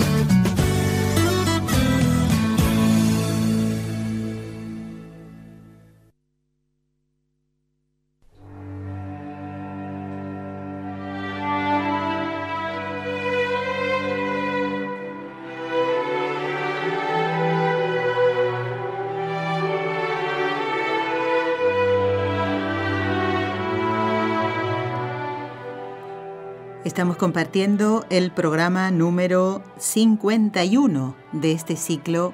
Estamos 26.91 27.15
compartiendo 27.15 28.05
el 28.09 28.31
programa 28.31 28.91
número 28.91 29.63
51 29.77 31.15
de 31.31 31.53
este 31.53 31.77
ciclo 31.77 32.33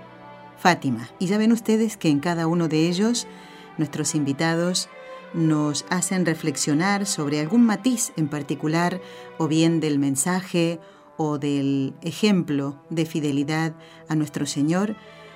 Fátima. 0.58 1.12
Y 1.20 1.28
ya 1.28 1.38
ven 1.38 1.52
ustedes 1.52 1.96
que 1.96 2.10
en 2.10 2.20
cada 2.20 2.48
uno 2.48 2.67
de 2.67 2.88
ellos 2.88 3.28
nuestros 3.78 4.15
invitados 4.15 4.89
nos 5.36 5.86
hacen 5.91 6.26
reflexionar 6.26 7.06
sobre 7.06 7.39
algún 7.39 7.67
matiz 7.67 8.13
en 8.17 8.30
particular 8.30 9.00
o 9.38 9.48
bien 9.48 9.80
del 9.80 10.00
mensaje 10.00 10.80
o 11.17 11.38
del 11.38 11.93
ejemplo 12.02 12.82
de 12.89 13.06
fidelidad 13.06 13.76
a 14.10 14.15
nuestro 14.15 14.48
Señor 14.48 14.96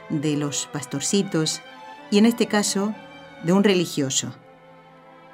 de 0.10 0.36
los 0.36 0.68
pastorcitos 0.74 1.62
y 2.10 2.18
en 2.18 2.26
este 2.26 2.48
caso 2.48 2.96
de 3.44 3.54
un 3.54 3.64
religioso 3.64 4.34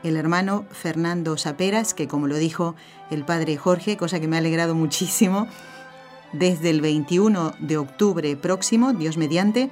el 0.03 0.17
hermano 0.17 0.65
Fernando 0.71 1.37
Saperas, 1.37 1.93
que 1.93 2.07
como 2.07 2.27
lo 2.27 2.37
dijo 2.37 2.75
el 3.09 3.25
padre 3.25 3.57
Jorge, 3.57 3.97
cosa 3.97 4.19
que 4.19 4.27
me 4.27 4.35
ha 4.35 4.39
alegrado 4.39 4.75
muchísimo, 4.75 5.47
desde 6.33 6.69
el 6.69 6.81
21 6.81 7.53
de 7.59 7.77
octubre 7.77 8.35
próximo, 8.35 8.93
Dios 8.93 9.17
mediante, 9.17 9.69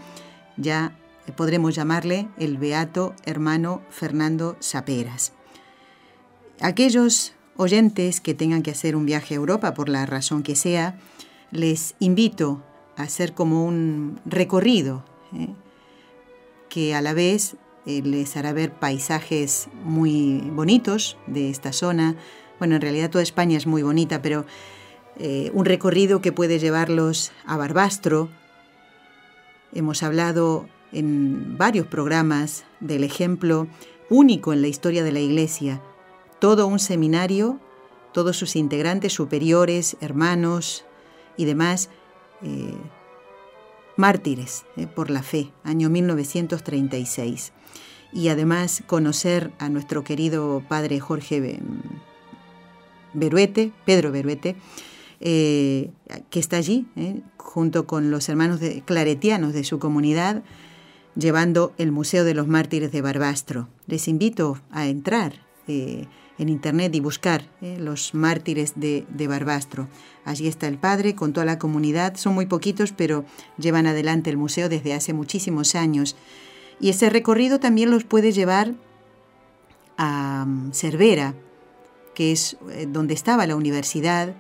ya 0.58 0.96
podremos 1.36 1.76
llamarle 1.76 2.28
el 2.38 2.58
beato 2.58 3.14
hermano 3.26 3.82
Fernando 3.90 4.56
Saperas. 4.60 5.34
Aquellos 6.62 7.34
oyentes 7.58 8.22
que 8.22 8.34
tengan 8.34 8.64
que 8.64 8.72
hacer 8.72 8.96
un 8.96 9.06
viaje 9.06 9.34
a 9.34 9.38
Europa, 9.38 9.74
por 9.74 9.90
la 9.90 10.06
razón 10.06 10.44
que 10.44 10.56
sea, 10.56 10.98
les 11.52 11.96
invito 12.00 12.64
a 12.98 13.04
hacer 13.04 13.34
como 13.34 13.66
un 13.66 14.20
recorrido, 14.26 15.04
¿eh? 15.34 15.54
que 16.70 16.96
a 16.96 17.02
la 17.02 17.14
vez 17.14 17.56
eh, 17.86 18.02
les 18.04 18.36
hará 18.38 18.54
ver 18.54 18.74
paisajes 18.74 19.68
muy 19.84 20.42
bonitos 20.54 21.18
de 21.28 21.50
esta 21.50 21.72
zona. 21.72 22.16
Bueno, 22.60 22.76
en 22.76 22.82
realidad 22.82 23.10
toda 23.10 23.24
España 23.24 23.58
es 23.58 23.68
muy 23.68 23.84
bonita, 23.84 24.22
pero 24.22 24.46
eh, 25.18 25.52
un 25.54 25.66
recorrido 25.66 26.22
que 26.22 26.32
puede 26.32 26.60
llevarlos 26.60 27.32
a 27.46 27.58
Barbastro. 27.58 28.30
Hemos 29.74 30.04
hablado 30.04 30.68
en 30.92 31.58
varios 31.58 31.88
programas 31.88 32.66
del 32.80 33.04
ejemplo 33.04 33.68
único 34.10 34.54
en 34.54 34.62
la 34.62 34.68
historia 34.68 35.04
de 35.04 35.12
la 35.12 35.20
Iglesia. 35.20 35.82
Todo 36.40 36.68
un 36.68 36.80
seminario, 36.80 37.60
todos 38.14 38.38
sus 38.38 38.56
integrantes 38.56 39.14
superiores, 39.14 39.98
hermanos 40.02 40.86
y 41.38 41.46
demás, 41.46 41.90
eh, 42.42 42.74
mártires 43.98 44.66
por 44.96 45.10
la 45.10 45.24
fe, 45.24 45.52
año 45.64 45.90
1936 45.90 47.54
y 48.16 48.30
además 48.30 48.82
conocer 48.88 49.52
a 49.60 49.68
nuestro 49.68 50.06
querido 50.06 50.64
padre 50.70 51.02
Jorge 51.02 51.60
Beruete, 53.14 53.74
Pedro 53.86 54.12
Beruete, 54.12 54.56
eh, 55.20 55.92
que 56.30 56.40
está 56.40 56.58
allí, 56.58 56.88
eh, 56.96 57.22
junto 57.36 57.86
con 57.86 58.12
los 58.12 58.30
hermanos 58.30 58.62
de, 58.62 58.82
claretianos 58.82 59.54
de 59.54 59.66
su 59.66 59.80
comunidad, 59.80 60.44
llevando 61.16 61.74
el 61.78 61.92
Museo 61.92 62.24
de 62.24 62.34
los 62.34 62.48
Mártires 62.48 62.92
de 62.94 63.02
Barbastro. 63.02 63.68
Les 63.86 64.08
invito 64.08 64.62
a 64.72 64.88
entrar 64.88 65.34
eh, 65.68 66.08
en 66.38 66.50
internet 66.50 66.94
y 66.96 67.00
buscar 67.00 67.46
los 67.62 68.14
mártires 68.14 68.74
de, 68.76 69.06
de, 69.10 69.28
Barbastro. 69.28 69.88
Allí 70.26 70.48
está 70.48 70.68
el 70.68 70.78
padre 70.78 71.16
con 71.16 71.34
toda 71.34 71.46
la 71.46 71.60
comunidad. 71.60 72.18
Son 72.18 72.34
muy 72.34 72.46
poquitos, 72.46 72.92
pero 72.92 73.26
llevan 73.58 73.88
adelante 73.88 74.30
el 74.30 74.38
museo 74.38 74.68
desde 74.68 74.94
hace 74.94 75.14
muchísimos 75.14 75.76
años. 75.76 76.16
Y 76.80 76.90
ese 76.90 77.10
recorrido 77.10 77.60
también 77.60 77.90
los 77.90 78.04
puede 78.04 78.32
llevar 78.32 78.74
a 79.98 80.46
mm, 80.46 80.72
Cervera, 80.74 81.36
que 82.14 82.32
es 82.32 82.58
eh, 82.72 82.88
donde 82.90 83.14
estaba 83.14 83.48
la 83.48 83.56
universidad, 83.56 84.36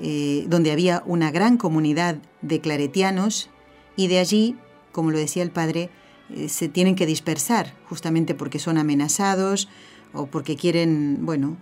eh, 0.00 0.44
donde 0.48 0.72
había 0.72 1.02
una 1.06 1.30
gran 1.30 1.56
comunidad 1.56 2.16
de 2.42 2.60
claretianos 2.60 3.50
y 3.96 4.08
de 4.08 4.18
allí, 4.18 4.56
como 4.92 5.10
lo 5.10 5.18
decía 5.18 5.42
el 5.42 5.50
padre, 5.50 5.90
eh, 6.30 6.48
se 6.48 6.68
tienen 6.68 6.96
que 6.96 7.06
dispersar 7.06 7.74
justamente 7.88 8.34
porque 8.34 8.58
son 8.58 8.78
amenazados 8.78 9.68
o 10.14 10.26
porque 10.26 10.56
quieren, 10.56 11.18
bueno, 11.22 11.56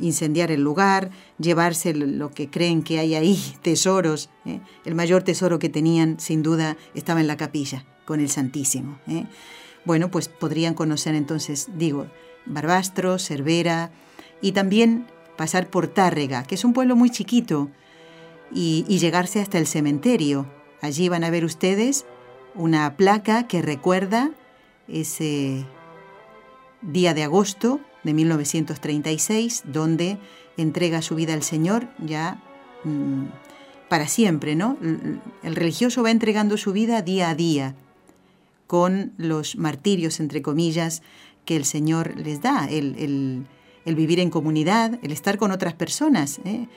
incendiar 0.00 0.50
el 0.50 0.62
lugar, 0.62 1.10
llevarse 1.38 1.94
lo 1.94 2.30
que 2.30 2.48
creen 2.48 2.82
que 2.82 2.98
hay 2.98 3.14
ahí, 3.14 3.38
tesoros. 3.62 4.30
El 4.84 4.94
mayor 4.94 5.22
tesoro 5.22 5.58
que 5.58 5.68
tenían, 5.68 6.18
sin 6.18 6.42
duda, 6.42 6.76
estaba 6.94 7.20
en 7.20 7.26
la 7.26 7.36
capilla 7.36 7.84
con 8.06 8.20
el 8.20 8.30
Santísimo. 8.30 8.98
¿eh? 9.06 9.26
Bueno, 9.84 10.10
pues 10.10 10.28
podrían 10.28 10.74
conocer 10.74 11.14
entonces, 11.14 11.68
digo, 11.76 12.06
Barbastro, 12.46 13.18
Cervera 13.18 13.92
y 14.40 14.52
también 14.52 15.06
pasar 15.36 15.68
por 15.68 15.86
Tárrega, 15.86 16.44
que 16.44 16.54
es 16.54 16.64
un 16.64 16.72
pueblo 16.72 16.96
muy 16.96 17.10
chiquito, 17.10 17.70
y, 18.52 18.84
y 18.88 18.98
llegarse 18.98 19.40
hasta 19.40 19.58
el 19.58 19.66
cementerio. 19.66 20.50
Allí 20.80 21.08
van 21.08 21.22
a 21.22 21.30
ver 21.30 21.44
ustedes 21.44 22.04
una 22.54 22.96
placa 22.96 23.46
que 23.46 23.62
recuerda 23.62 24.30
ese 24.88 25.64
día 26.82 27.14
de 27.14 27.22
agosto 27.22 27.80
de 28.04 28.14
1936, 28.14 29.64
donde 29.66 30.18
entrega 30.56 31.02
su 31.02 31.14
vida 31.14 31.34
al 31.34 31.42
Señor 31.42 31.88
ya 31.98 32.42
mm, 32.84 33.26
para 33.88 34.06
siempre, 34.06 34.54
¿no? 34.54 34.78
El 35.42 35.56
religioso 35.56 36.02
va 36.02 36.10
entregando 36.10 36.56
su 36.56 36.72
vida 36.72 37.02
día 37.02 37.30
a 37.30 37.34
día, 37.34 37.74
con 38.66 39.12
los 39.16 39.56
martirios, 39.56 40.20
entre 40.20 40.42
comillas, 40.42 41.02
que 41.44 41.56
el 41.56 41.64
Señor 41.64 42.16
les 42.16 42.40
da, 42.40 42.68
el, 42.70 43.46
vivir 43.84 44.20
en 44.20 44.30
comunidad, 44.30 45.00
el 45.02 45.10
estar 45.10 45.38
con 45.38 45.50
otras 45.50 45.74
personas. 45.74 46.40
¿eh? 46.44 46.68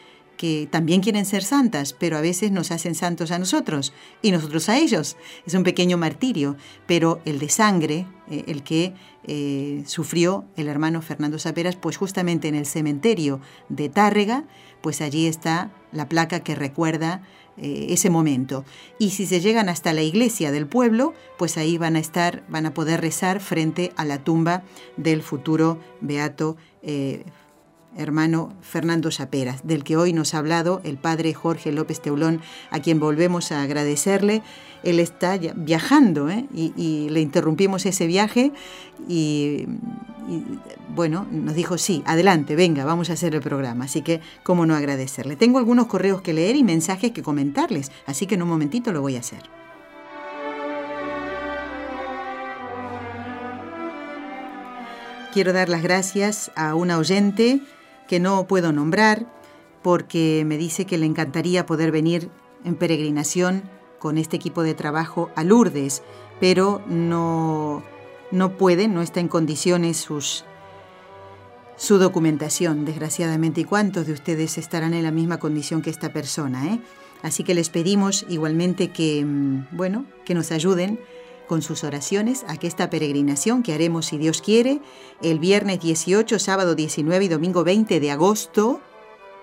Que 0.43 0.67
también 0.69 0.99
quieren 0.99 1.23
ser 1.23 1.41
santas, 1.41 1.93
pero 1.93 2.17
a 2.17 2.21
veces 2.21 2.51
nos 2.51 2.71
hacen 2.71 2.95
santos 2.95 3.31
a 3.31 3.39
nosotros 3.39 3.93
y 4.21 4.31
nosotros 4.31 4.67
a 4.67 4.77
ellos. 4.77 5.15
Es 5.45 5.53
un 5.53 5.63
pequeño 5.63 5.97
martirio, 5.97 6.57
pero 6.85 7.21
el 7.23 7.39
de 7.39 7.47
sangre, 7.47 8.07
eh, 8.29 8.43
el 8.47 8.61
que 8.61 8.93
eh, 9.25 9.83
sufrió 9.85 10.43
el 10.57 10.67
hermano 10.67 11.01
Fernando 11.01 11.39
Saperas, 11.39 11.77
pues 11.77 11.95
justamente 11.95 12.49
en 12.49 12.55
el 12.55 12.65
cementerio 12.65 13.39
de 13.69 13.87
Tárrega, 13.87 14.43
pues 14.81 14.99
allí 14.99 15.27
está 15.27 15.71
la 15.93 16.09
placa 16.09 16.41
que 16.41 16.55
recuerda 16.55 17.23
eh, 17.55 17.85
ese 17.91 18.09
momento. 18.09 18.65
Y 18.99 19.11
si 19.11 19.25
se 19.25 19.39
llegan 19.39 19.69
hasta 19.69 19.93
la 19.93 20.01
iglesia 20.01 20.51
del 20.51 20.67
pueblo, 20.67 21.13
pues 21.37 21.55
ahí 21.55 21.77
van 21.77 21.95
a 21.95 21.99
estar, 21.99 22.43
van 22.49 22.65
a 22.65 22.73
poder 22.73 22.99
rezar 22.99 23.39
frente 23.39 23.93
a 23.95 24.03
la 24.03 24.25
tumba 24.25 24.63
del 24.97 25.23
futuro 25.23 25.79
beato 26.01 26.57
hermano 27.97 28.53
Fernando 28.61 29.11
Saperas, 29.11 29.65
del 29.65 29.83
que 29.83 29.97
hoy 29.97 30.13
nos 30.13 30.33
ha 30.33 30.39
hablado 30.39 30.81
el 30.83 30.97
padre 30.97 31.33
Jorge 31.33 31.71
López 31.71 32.01
Teulón, 32.01 32.41
a 32.71 32.79
quien 32.79 32.99
volvemos 32.99 33.51
a 33.51 33.61
agradecerle. 33.61 34.41
Él 34.83 34.99
está 34.99 35.37
viajando 35.37 36.29
¿eh? 36.29 36.45
y, 36.53 37.07
le 37.09 37.21
interrumpimos 37.21 37.85
ese 37.85 38.05
viaje 38.05 38.51
y, 39.07 39.65
bueno, 40.93 41.25
nos 41.31 41.55
dijo, 41.55 41.77
sí, 41.77 42.03
adelante, 42.05 42.55
venga, 42.55 42.83
vamos 42.83 43.09
a 43.09 43.13
hacer 43.13 43.33
el 43.35 43.41
programa. 43.41 43.85
Así 43.85 44.01
que, 44.01 44.19
¿cómo 44.43 44.65
no 44.65 44.75
agradecerle? 44.75 45.35
Tengo 45.35 45.59
algunos 45.59 45.87
correos 45.87 46.21
que 46.21 46.33
leer 46.33 46.55
y 46.55 46.63
mensajes 46.63 47.11
que 47.11 47.23
comentarles, 47.23 47.91
así 48.05 48.27
que 48.27 48.35
en 48.35 48.43
un 48.43 48.49
momentito 48.49 48.91
lo 48.91 49.01
voy 49.01 49.15
a 49.15 49.19
hacer. 49.19 49.41
Quiero 55.33 55.51
dar 55.51 55.67
las 55.67 55.81
gracias 55.81 56.51
a 56.55 56.75
una 56.75 56.99
oyente 56.99 57.59
que 58.07 58.19
no 58.19 58.47
puedo 58.47 58.71
nombrar 58.71 59.25
porque 59.81 60.43
me 60.45 60.57
dice 60.57 60.85
que 60.85 60.97
le 60.97 61.05
encantaría 61.05 61.65
poder 61.65 61.91
venir 61.91 62.29
en 62.63 62.75
peregrinación 62.75 63.63
con 63.99 64.17
este 64.17 64.35
equipo 64.35 64.63
de 64.63 64.73
trabajo 64.73 65.29
a 65.35 65.43
Lourdes, 65.43 66.03
pero 66.39 66.81
no, 66.87 67.83
no 68.31 68.57
puede, 68.57 68.87
no 68.87 69.01
está 69.01 69.19
en 69.19 69.27
condiciones 69.27 69.97
sus, 69.97 70.45
su 71.75 71.97
documentación, 71.97 72.85
desgraciadamente. 72.85 73.61
¿Y 73.61 73.65
cuántos 73.65 74.07
de 74.07 74.13
ustedes 74.13 74.57
estarán 74.57 74.93
en 74.93 75.03
la 75.03 75.11
misma 75.11 75.37
condición 75.37 75.81
que 75.81 75.89
esta 75.89 76.11
persona? 76.11 76.73
Eh? 76.73 76.79
Así 77.21 77.43
que 77.43 77.53
les 77.53 77.69
pedimos 77.69 78.25
igualmente 78.27 78.89
que, 78.89 79.23
mm, 79.25 79.67
bueno, 79.71 80.05
que 80.25 80.33
nos 80.33 80.51
ayuden 80.51 80.99
con 81.47 81.61
sus 81.61 81.83
oraciones 81.83 82.45
a 82.47 82.57
que 82.57 82.67
esta 82.67 82.89
peregrinación 82.89 83.63
que 83.63 83.73
haremos, 83.73 84.07
si 84.07 84.17
Dios 84.17 84.41
quiere, 84.41 84.81
el 85.21 85.39
viernes 85.39 85.79
18, 85.79 86.39
sábado 86.39 86.75
19 86.75 87.25
y 87.25 87.27
domingo 87.27 87.63
20 87.63 87.99
de 87.99 88.11
agosto, 88.11 88.81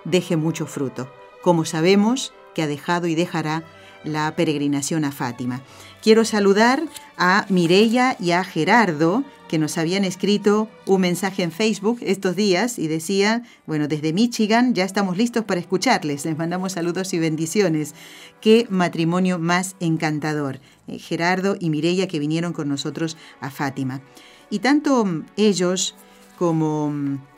deje 0.05 0.37
mucho 0.37 0.67
fruto, 0.67 1.13
como 1.43 1.65
sabemos 1.65 2.33
que 2.55 2.63
ha 2.63 2.67
dejado 2.67 3.07
y 3.07 3.15
dejará 3.15 3.65
la 4.05 4.35
peregrinación 4.35 5.05
a 5.05 5.13
Fátima. 5.13 5.63
Quiero 6.03 6.25
saludar 6.25 6.83
a 7.19 7.45
Mireya 7.51 8.17
y 8.19 8.31
a 8.31 8.43
Gerardo, 8.43 9.23
que 9.49 9.59
nos 9.59 9.77
habían 9.77 10.05
escrito 10.05 10.71
un 10.87 11.03
mensaje 11.03 11.43
en 11.43 11.53
Facebook 11.53 11.99
estos 12.01 12.37
días 12.37 12.79
y 12.79 12.89
decía, 12.89 13.43
bueno, 13.67 13.87
desde 13.87 14.15
Michigan 14.15 14.73
ya 14.75 14.85
estamos 14.85 15.19
listos 15.19 15.45
para 15.45 15.61
escucharles. 15.61 16.25
Les 16.25 16.39
mandamos 16.39 16.73
saludos 16.73 17.13
y 17.13 17.19
bendiciones. 17.19 17.95
Qué 18.41 18.67
matrimonio 18.71 19.39
más 19.39 19.77
encantador. 19.79 20.61
Eh, 20.87 20.99
Gerardo 20.99 21.57
y 21.61 21.69
Mireya 21.69 22.09
que 22.09 22.19
vinieron 22.19 22.55
con 22.55 22.69
nosotros 22.69 23.19
a 23.43 23.51
Fátima. 23.51 24.01
Y 24.49 24.61
tanto 24.61 25.05
ellos 25.37 25.97
como 26.39 26.95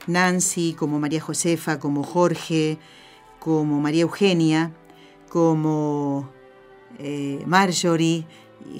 Nancy, 0.07 0.75
como 0.75 1.01
María 1.01 1.21
Josefa, 1.21 1.81
como 1.81 2.05
Jorge, 2.05 2.79
como 3.41 3.81
María 3.81 4.03
Eugenia, 4.03 4.71
como 5.29 6.31
eh, 6.99 7.43
Marjorie 7.47 8.25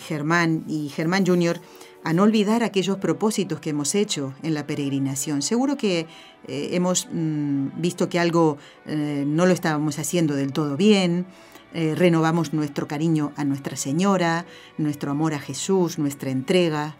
Germán 0.01 0.65
y 0.69 0.89
Germán 0.89 1.27
Jr., 1.27 1.61
a 2.05 2.13
no 2.13 2.25
olvidar 2.25 2.65
aquellos 2.65 2.99
propósitos 2.99 3.61
que 3.61 3.71
hemos 3.71 3.95
hecho 3.95 4.35
en 4.43 4.55
la 4.55 4.67
peregrinación. 4.67 5.41
Seguro 5.41 5.77
que 5.77 6.07
eh, 6.49 6.71
hemos 6.73 7.09
mm, 7.13 7.81
visto 7.81 8.09
que 8.09 8.19
algo 8.19 8.59
eh, 8.87 9.25
no 9.27 9.47
lo 9.47 9.53
estábamos 9.53 9.99
haciendo 9.99 10.35
del 10.35 10.53
todo 10.53 10.77
bien, 10.77 11.27
renovamos 11.75 12.53
nuestro 12.53 12.87
cariño 12.87 13.33
a 13.35 13.45
Nuestra 13.45 13.79
Señora, 13.79 14.45
nuestro 14.77 15.11
amor 15.11 15.33
a 15.33 15.39
Jesús, 15.39 15.99
nuestra 15.99 16.31
entrega, 16.31 16.99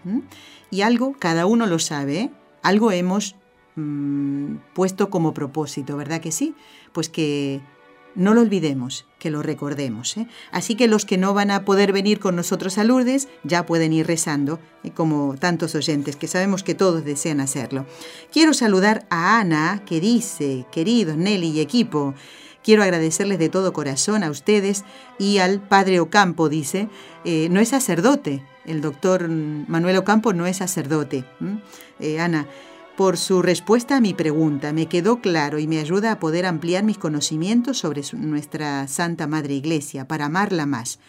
y 0.71 0.81
algo, 0.81 1.15
cada 1.19 1.45
uno 1.45 1.67
lo 1.67 1.79
sabe, 1.79 2.31
algo 2.63 2.93
hemos 2.93 3.37
mm, 3.77 4.55
puesto 4.73 5.11
como 5.11 5.35
propósito, 5.35 5.99
¿verdad 5.99 6.23
que 6.23 6.33
sí? 6.33 6.55
Pues 6.93 7.11
que 7.11 7.61
no 8.15 8.35
lo 8.35 8.41
olvidemos, 8.41 9.07
que 9.19 9.31
lo 9.31 9.43
recordemos. 9.43 10.17
¿eh? 10.17 10.27
Así 10.51 10.75
que 10.75 10.89
los 10.89 11.05
que 11.05 11.19
no 11.19 11.35
van 11.35 11.51
a 11.51 11.65
poder 11.65 11.93
venir 11.93 12.19
con 12.19 12.37
nosotros 12.37 12.79
a 12.79 12.85
Lourdes 12.85 13.29
ya 13.45 13.67
pueden 13.67 13.93
ir 13.93 14.07
rezando, 14.07 14.61
¿eh? 14.85 14.91
como 14.91 15.37
tantos 15.39 15.75
oyentes, 15.75 16.17
que 16.17 16.29
sabemos 16.29 16.63
que 16.63 16.75
todos 16.75 17.05
desean 17.05 17.41
hacerlo. 17.41 17.87
Quiero 18.33 18.55
saludar 18.55 19.07
a 19.11 19.41
Ana, 19.41 19.83
que 19.87 20.01
dice, 20.01 20.67
queridos 20.73 21.17
Nelly 21.17 21.51
y 21.51 21.61
equipo, 21.61 22.15
quiero 22.63 22.83
agradecerles 22.83 23.39
de 23.39 23.49
todo 23.49 23.73
corazón 23.73 24.25
a 24.25 24.31
ustedes 24.31 24.85
y 25.19 25.39
al 25.39 25.61
padre 25.61 26.01
Ocampo, 26.01 26.49
dice, 26.49 26.89
eh, 27.25 27.49
no 27.51 27.61
es 27.61 27.69
sacerdote, 27.69 28.45
el 28.65 28.81
doctor 28.81 29.29
Manuel 29.29 29.97
Ocampo 29.97 30.33
no 30.33 30.47
es 30.47 30.59
sacerdote. 30.59 31.25
Ana, 32.19 32.47
por 33.03 33.19
su 33.19 33.43
respuesta 33.43 33.97
a 33.97 34.01
mi 34.01 34.15
pregunta. 34.15 34.73
Me 34.73 34.87
quedó 34.87 35.21
claro 35.21 35.59
y 35.59 35.67
me 35.67 35.81
ayuda 35.81 36.13
a 36.13 36.21
poder 36.21 36.47
ampliar 36.47 36.85
mis 36.85 36.99
conocimientos 36.99 37.79
sobre 37.79 38.03
nuestra 38.13 38.87
Santa 38.87 39.27
Madre 39.27 39.55
Iglesia, 39.55 40.07
para 40.07 40.27
amarla 40.27 40.67
más. 40.67 41.01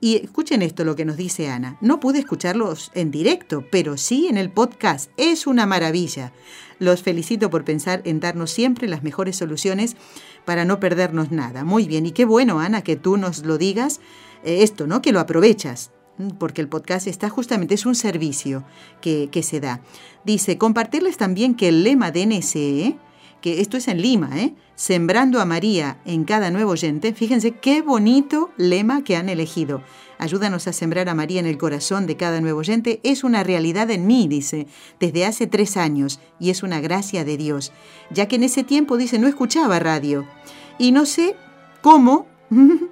Y 0.00 0.18
escuchen 0.18 0.62
esto 0.62 0.84
lo 0.84 0.94
que 0.94 1.04
nos 1.04 1.16
dice 1.16 1.48
Ana. 1.48 1.78
No 1.80 1.98
pude 1.98 2.20
escucharlos 2.20 2.92
en 2.94 3.10
directo, 3.10 3.66
pero 3.72 3.96
sí 3.96 4.28
en 4.28 4.36
el 4.36 4.50
podcast. 4.50 5.10
Es 5.16 5.48
una 5.48 5.66
maravilla. 5.66 6.32
Los 6.78 7.02
felicito 7.02 7.50
por 7.50 7.64
pensar 7.64 8.02
en 8.04 8.20
darnos 8.20 8.52
siempre 8.52 8.86
las 8.86 9.02
mejores 9.02 9.34
soluciones 9.34 9.96
para 10.44 10.64
no 10.64 10.78
perdernos 10.78 11.32
nada. 11.32 11.64
Muy 11.64 11.88
bien, 11.88 12.06
y 12.06 12.12
qué 12.12 12.24
bueno, 12.24 12.60
Ana, 12.60 12.82
que 12.82 12.94
tú 12.94 13.16
nos 13.16 13.44
lo 13.44 13.58
digas, 13.58 14.00
eh, 14.44 14.62
esto, 14.62 14.86
¿no? 14.86 15.02
Que 15.02 15.10
lo 15.10 15.18
aprovechas 15.18 15.90
porque 16.30 16.60
el 16.60 16.68
podcast 16.68 17.06
está 17.06 17.28
justamente, 17.28 17.74
es 17.74 17.86
un 17.86 17.94
servicio 17.94 18.64
que, 19.00 19.28
se 19.42 19.60
da. 19.60 19.80
Dice, 20.24 20.58
compartirles 20.58 21.16
también 21.16 21.54
que 21.54 21.68
el 21.68 21.82
lema 21.84 22.10
de 22.10 22.26
NSE, 22.26 22.96
que 23.40 23.60
esto 23.60 23.76
es 23.76 23.88
en 23.88 24.00
Lima, 24.00 24.38
¿eh? 24.38 24.54
Sembrando 24.74 25.40
a 25.40 25.44
María 25.44 26.00
en 26.04 26.24
cada 26.24 26.50
nuevo 26.50 26.72
oyente, 26.72 27.12
fíjense 27.12 27.52
qué 27.52 27.82
bonito 27.82 28.50
lema 28.56 29.04
que 29.04 29.16
han 29.16 29.28
elegido. 29.28 29.82
Ayúdanos 30.18 30.68
a 30.68 30.72
sembrar 30.72 31.08
a 31.08 31.14
María 31.14 31.40
en 31.40 31.46
el 31.46 31.58
corazón 31.58 32.06
de 32.06 32.16
cada 32.16 32.40
nuevo 32.40 32.60
oyente. 32.60 33.00
Es 33.02 33.24
una 33.24 33.42
realidad 33.42 33.90
en 33.90 34.06
mí, 34.06 34.28
dice, 34.28 34.68
desde 35.00 35.26
hace 35.26 35.48
tres 35.48 35.76
años, 35.76 36.20
y 36.38 36.50
es 36.50 36.62
una 36.62 36.80
gracia 36.80 37.24
de 37.24 37.36
Dios, 37.36 37.72
ya 38.10 38.28
que 38.28 38.36
en 38.36 38.44
ese 38.44 38.62
tiempo, 38.62 38.96
dice, 38.96 39.18
no 39.18 39.26
escuchaba 39.26 39.80
radio. 39.80 40.26
Y 40.78 40.92
no 40.92 41.06
sé 41.06 41.34
cómo 41.80 42.26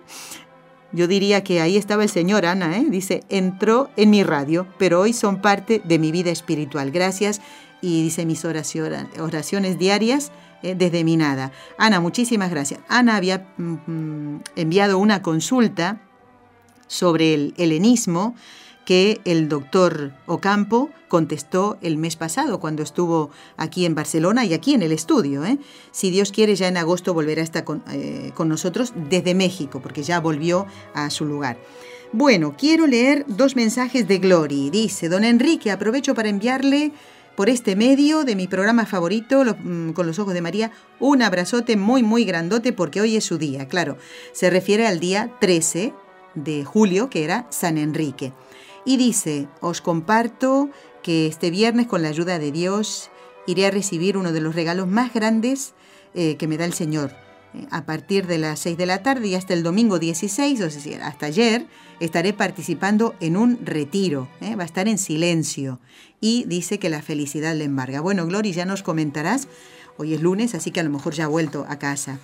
Yo 0.92 1.06
diría 1.06 1.44
que 1.44 1.60
ahí 1.60 1.76
estaba 1.76 2.02
el 2.02 2.08
Señor, 2.08 2.46
Ana, 2.46 2.76
¿eh? 2.76 2.86
dice, 2.88 3.22
entró 3.28 3.90
en 3.96 4.10
mi 4.10 4.22
radio, 4.22 4.66
pero 4.78 5.00
hoy 5.00 5.12
son 5.12 5.40
parte 5.40 5.80
de 5.84 5.98
mi 5.98 6.10
vida 6.10 6.30
espiritual. 6.30 6.90
Gracias. 6.90 7.40
Y 7.82 8.02
dice 8.02 8.26
mis 8.26 8.44
oraciones 8.44 9.78
diarias 9.78 10.32
¿eh? 10.62 10.74
desde 10.76 11.04
mi 11.04 11.16
nada. 11.16 11.52
Ana, 11.78 12.00
muchísimas 12.00 12.50
gracias. 12.50 12.80
Ana 12.88 13.16
había 13.16 13.46
mm, 13.56 13.76
mm, 13.86 14.42
enviado 14.56 14.98
una 14.98 15.22
consulta 15.22 16.00
sobre 16.86 17.34
el 17.34 17.54
helenismo 17.56 18.34
que 18.90 19.20
el 19.24 19.48
doctor 19.48 20.10
Ocampo 20.26 20.90
contestó 21.06 21.78
el 21.80 21.96
mes 21.96 22.16
pasado 22.16 22.58
cuando 22.58 22.82
estuvo 22.82 23.30
aquí 23.56 23.86
en 23.86 23.94
Barcelona 23.94 24.44
y 24.44 24.52
aquí 24.52 24.74
en 24.74 24.82
el 24.82 24.90
estudio. 24.90 25.44
¿eh? 25.44 25.60
Si 25.92 26.10
Dios 26.10 26.32
quiere, 26.32 26.56
ya 26.56 26.66
en 26.66 26.76
agosto 26.76 27.14
volverá 27.14 27.40
a 27.40 27.44
estar 27.44 27.62
con, 27.62 27.84
eh, 27.92 28.32
con 28.34 28.48
nosotros 28.48 28.92
desde 29.08 29.36
México, 29.36 29.78
porque 29.80 30.02
ya 30.02 30.18
volvió 30.18 30.66
a 30.92 31.08
su 31.10 31.24
lugar. 31.24 31.56
Bueno, 32.12 32.56
quiero 32.58 32.88
leer 32.88 33.24
dos 33.28 33.54
mensajes 33.54 34.08
de 34.08 34.18
Glory. 34.18 34.70
Dice, 34.70 35.08
don 35.08 35.22
Enrique, 35.22 35.70
aprovecho 35.70 36.16
para 36.16 36.28
enviarle 36.28 36.90
por 37.36 37.48
este 37.48 37.76
medio 37.76 38.24
de 38.24 38.34
mi 38.34 38.48
programa 38.48 38.86
favorito, 38.86 39.44
mm, 39.44 39.90
Con 39.90 40.08
los 40.08 40.18
Ojos 40.18 40.34
de 40.34 40.42
María, 40.42 40.72
un 40.98 41.22
abrazote 41.22 41.76
muy, 41.76 42.02
muy 42.02 42.24
grandote 42.24 42.72
porque 42.72 43.00
hoy 43.00 43.14
es 43.14 43.24
su 43.24 43.38
día. 43.38 43.68
Claro, 43.68 43.98
se 44.32 44.50
refiere 44.50 44.88
al 44.88 44.98
día 44.98 45.30
13 45.40 45.94
de 46.34 46.64
julio, 46.64 47.08
que 47.08 47.22
era 47.22 47.46
San 47.50 47.78
Enrique 47.78 48.32
y 48.84 48.96
dice, 48.96 49.48
os 49.60 49.80
comparto 49.80 50.70
que 51.02 51.26
este 51.26 51.50
viernes 51.50 51.86
con 51.86 52.02
la 52.02 52.08
ayuda 52.08 52.38
de 52.38 52.52
Dios 52.52 53.10
iré 53.46 53.66
a 53.66 53.70
recibir 53.70 54.16
uno 54.16 54.32
de 54.32 54.40
los 54.40 54.54
regalos 54.54 54.88
más 54.88 55.12
grandes 55.12 55.74
eh, 56.14 56.36
que 56.36 56.46
me 56.46 56.56
da 56.56 56.64
el 56.64 56.74
Señor. 56.74 57.12
Eh, 57.54 57.66
a 57.70 57.84
partir 57.84 58.26
de 58.26 58.38
las 58.38 58.60
6 58.60 58.76
de 58.76 58.86
la 58.86 59.02
tarde 59.02 59.28
y 59.28 59.34
hasta 59.34 59.54
el 59.54 59.62
domingo 59.62 59.98
16, 59.98 60.60
o 60.60 60.70
sea, 60.70 61.06
hasta 61.06 61.26
ayer, 61.26 61.66
estaré 61.98 62.32
participando 62.32 63.14
en 63.20 63.36
un 63.36 63.64
retiro. 63.64 64.28
¿eh? 64.40 64.56
Va 64.56 64.62
a 64.62 64.66
estar 64.66 64.88
en 64.88 64.98
silencio. 64.98 65.80
Y 66.20 66.44
dice 66.46 66.78
que 66.78 66.90
la 66.90 67.02
felicidad 67.02 67.54
le 67.54 67.64
embarga. 67.64 68.00
Bueno, 68.00 68.26
Gloria, 68.26 68.52
ya 68.52 68.64
nos 68.64 68.82
comentarás. 68.82 69.48
Hoy 69.96 70.14
es 70.14 70.22
lunes, 70.22 70.54
así 70.54 70.70
que 70.70 70.80
a 70.80 70.82
lo 70.82 70.90
mejor 70.90 71.14
ya 71.14 71.24
ha 71.24 71.28
vuelto 71.28 71.66
a 71.68 71.78
casa. 71.78 72.20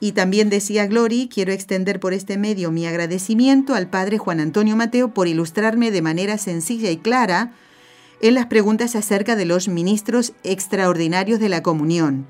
Y 0.00 0.12
también 0.12 0.50
decía 0.50 0.86
Glory, 0.86 1.28
quiero 1.32 1.52
extender 1.52 2.00
por 2.00 2.12
este 2.12 2.36
medio 2.36 2.70
mi 2.70 2.86
agradecimiento 2.86 3.74
al 3.74 3.88
padre 3.88 4.18
Juan 4.18 4.40
Antonio 4.40 4.76
Mateo 4.76 5.14
por 5.14 5.28
ilustrarme 5.28 5.90
de 5.90 6.02
manera 6.02 6.36
sencilla 6.36 6.90
y 6.90 6.96
clara 6.96 7.52
en 8.20 8.34
las 8.34 8.46
preguntas 8.46 8.96
acerca 8.96 9.36
de 9.36 9.44
los 9.44 9.68
ministros 9.68 10.32
extraordinarios 10.42 11.40
de 11.40 11.48
la 11.48 11.62
comunión. 11.62 12.26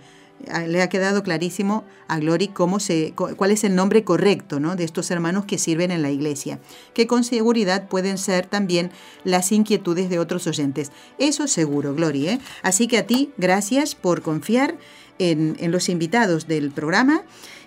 Ah, 0.51 0.67
le 0.67 0.83
ha 0.83 0.89
quedado 0.89 1.23
clarísimo 1.23 1.85
a 2.07 2.19
Glory 2.19 2.49
cómo 2.49 2.81
se, 2.81 3.15
cuál 3.15 3.51
es 3.51 3.65
el 3.65 3.75
nombre 3.75 4.05
correcto 4.05 4.61
¿no? 4.61 4.77
de 4.77 4.85
estos 4.85 5.11
hermanos 5.11 5.47
que 5.47 5.57
sirven 5.57 5.91
en 5.91 6.03
la 6.03 6.11
iglesia, 6.11 6.59
que 6.93 7.07
con 7.07 7.25
seguridad 7.25 7.89
pueden 7.89 8.19
ser 8.19 8.47
también 8.47 8.91
las 9.23 9.53
inquietudes 9.53 10.11
de 10.11 10.19
otros 10.19 10.47
oyentes. 10.47 10.93
Eso 11.19 11.47
seguro, 11.49 11.95
Glory. 11.95 12.29
¿eh? 12.29 12.41
Así 12.63 12.89
que 12.89 12.99
a 12.99 13.07
ti, 13.07 13.31
gracias 13.39 13.95
por 13.95 14.21
confiar 14.21 14.77
en, 15.19 15.57
los 15.71 15.89
invitados 15.89 16.47
del 16.47 16.71
programa 16.71 17.23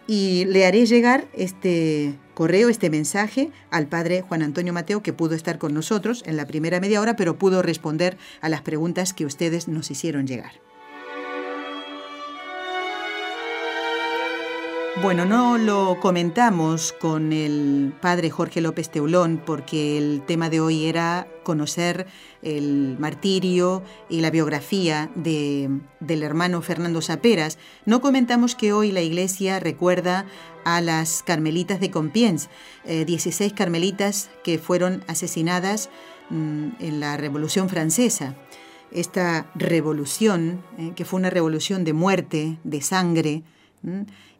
y 0.07 0.45
le 0.45 0.65
haré 0.65 0.85
llegar 0.85 1.27
este 1.33 2.15
correo, 2.33 2.69
este 2.69 2.89
mensaje 2.89 3.51
al 3.71 3.87
padre 3.87 4.21
Juan 4.21 4.41
Antonio 4.41 4.73
Mateo, 4.73 5.03
que 5.03 5.13
pudo 5.13 5.35
estar 5.35 5.57
con 5.57 5.73
nosotros 5.73 6.23
en 6.25 6.37
la 6.37 6.45
primera 6.45 6.79
media 6.79 7.01
hora, 7.01 7.15
pero 7.15 7.37
pudo 7.37 7.61
responder 7.61 8.17
a 8.41 8.49
las 8.49 8.61
preguntas 8.61 9.13
que 9.13 9.25
ustedes 9.25 9.67
nos 9.67 9.91
hicieron 9.91 10.27
llegar. 10.27 10.66
Bueno, 14.99 15.25
no 15.25 15.59
lo 15.59 15.99
comentamos 15.99 16.91
con 16.91 17.31
el 17.31 17.93
padre 18.01 18.31
Jorge 18.31 18.61
López 18.61 18.89
Teulón 18.89 19.39
porque 19.45 19.95
el 19.99 20.23
tema 20.25 20.49
de 20.49 20.59
hoy 20.59 20.85
era 20.85 21.27
conocer 21.43 22.07
el 22.41 22.97
martirio 22.97 23.83
y 24.09 24.21
la 24.21 24.31
biografía 24.31 25.11
de, 25.13 25.69
del 25.99 26.23
hermano 26.23 26.63
Fernando 26.63 27.03
Saperas. 27.03 27.59
No 27.85 28.01
comentamos 28.01 28.55
que 28.55 28.73
hoy 28.73 28.91
la 28.91 29.01
iglesia 29.01 29.59
recuerda 29.59 30.25
a 30.65 30.81
las 30.81 31.21
carmelitas 31.21 31.79
de 31.79 31.91
Compiègne, 31.91 32.47
16 33.05 33.51
eh, 33.51 33.55
carmelitas 33.55 34.31
que 34.43 34.57
fueron 34.57 35.03
asesinadas 35.07 35.91
mm, 36.31 36.69
en 36.79 36.99
la 36.99 37.17
Revolución 37.17 37.69
Francesa. 37.69 38.33
Esta 38.89 39.51
revolución, 39.53 40.63
eh, 40.79 40.93
que 40.95 41.05
fue 41.05 41.19
una 41.19 41.29
revolución 41.29 41.83
de 41.83 41.93
muerte, 41.93 42.57
de 42.63 42.81
sangre, 42.81 43.43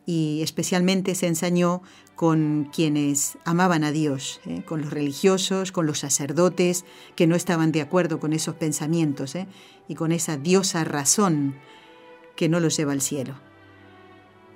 y 0.08 0.42
especialmente 0.42 1.16
se 1.16 1.28
ensañó 1.28 1.82
con 2.16 2.70
quienes 2.74 3.38
amaban 3.44 3.84
a 3.84 3.92
Dios, 3.92 4.40
¿eh? 4.46 4.64
con 4.66 4.82
los 4.82 4.92
religiosos, 4.92 5.74
con 5.74 5.86
los 5.86 6.00
sacerdotes 6.00 6.86
que 7.16 7.28
no 7.28 7.36
estaban 7.36 7.74
de 7.74 7.82
acuerdo 7.82 8.18
con 8.18 8.32
esos 8.32 8.56
pensamientos 8.56 9.36
¿eh? 9.36 9.48
y 9.90 9.96
con 9.96 10.14
esa 10.14 10.38
diosa 10.38 10.86
razón 10.86 11.56
que 12.38 12.48
no 12.48 12.62
los 12.62 12.78
lleva 12.78 12.94
al 12.94 13.02
cielo. 13.02 13.36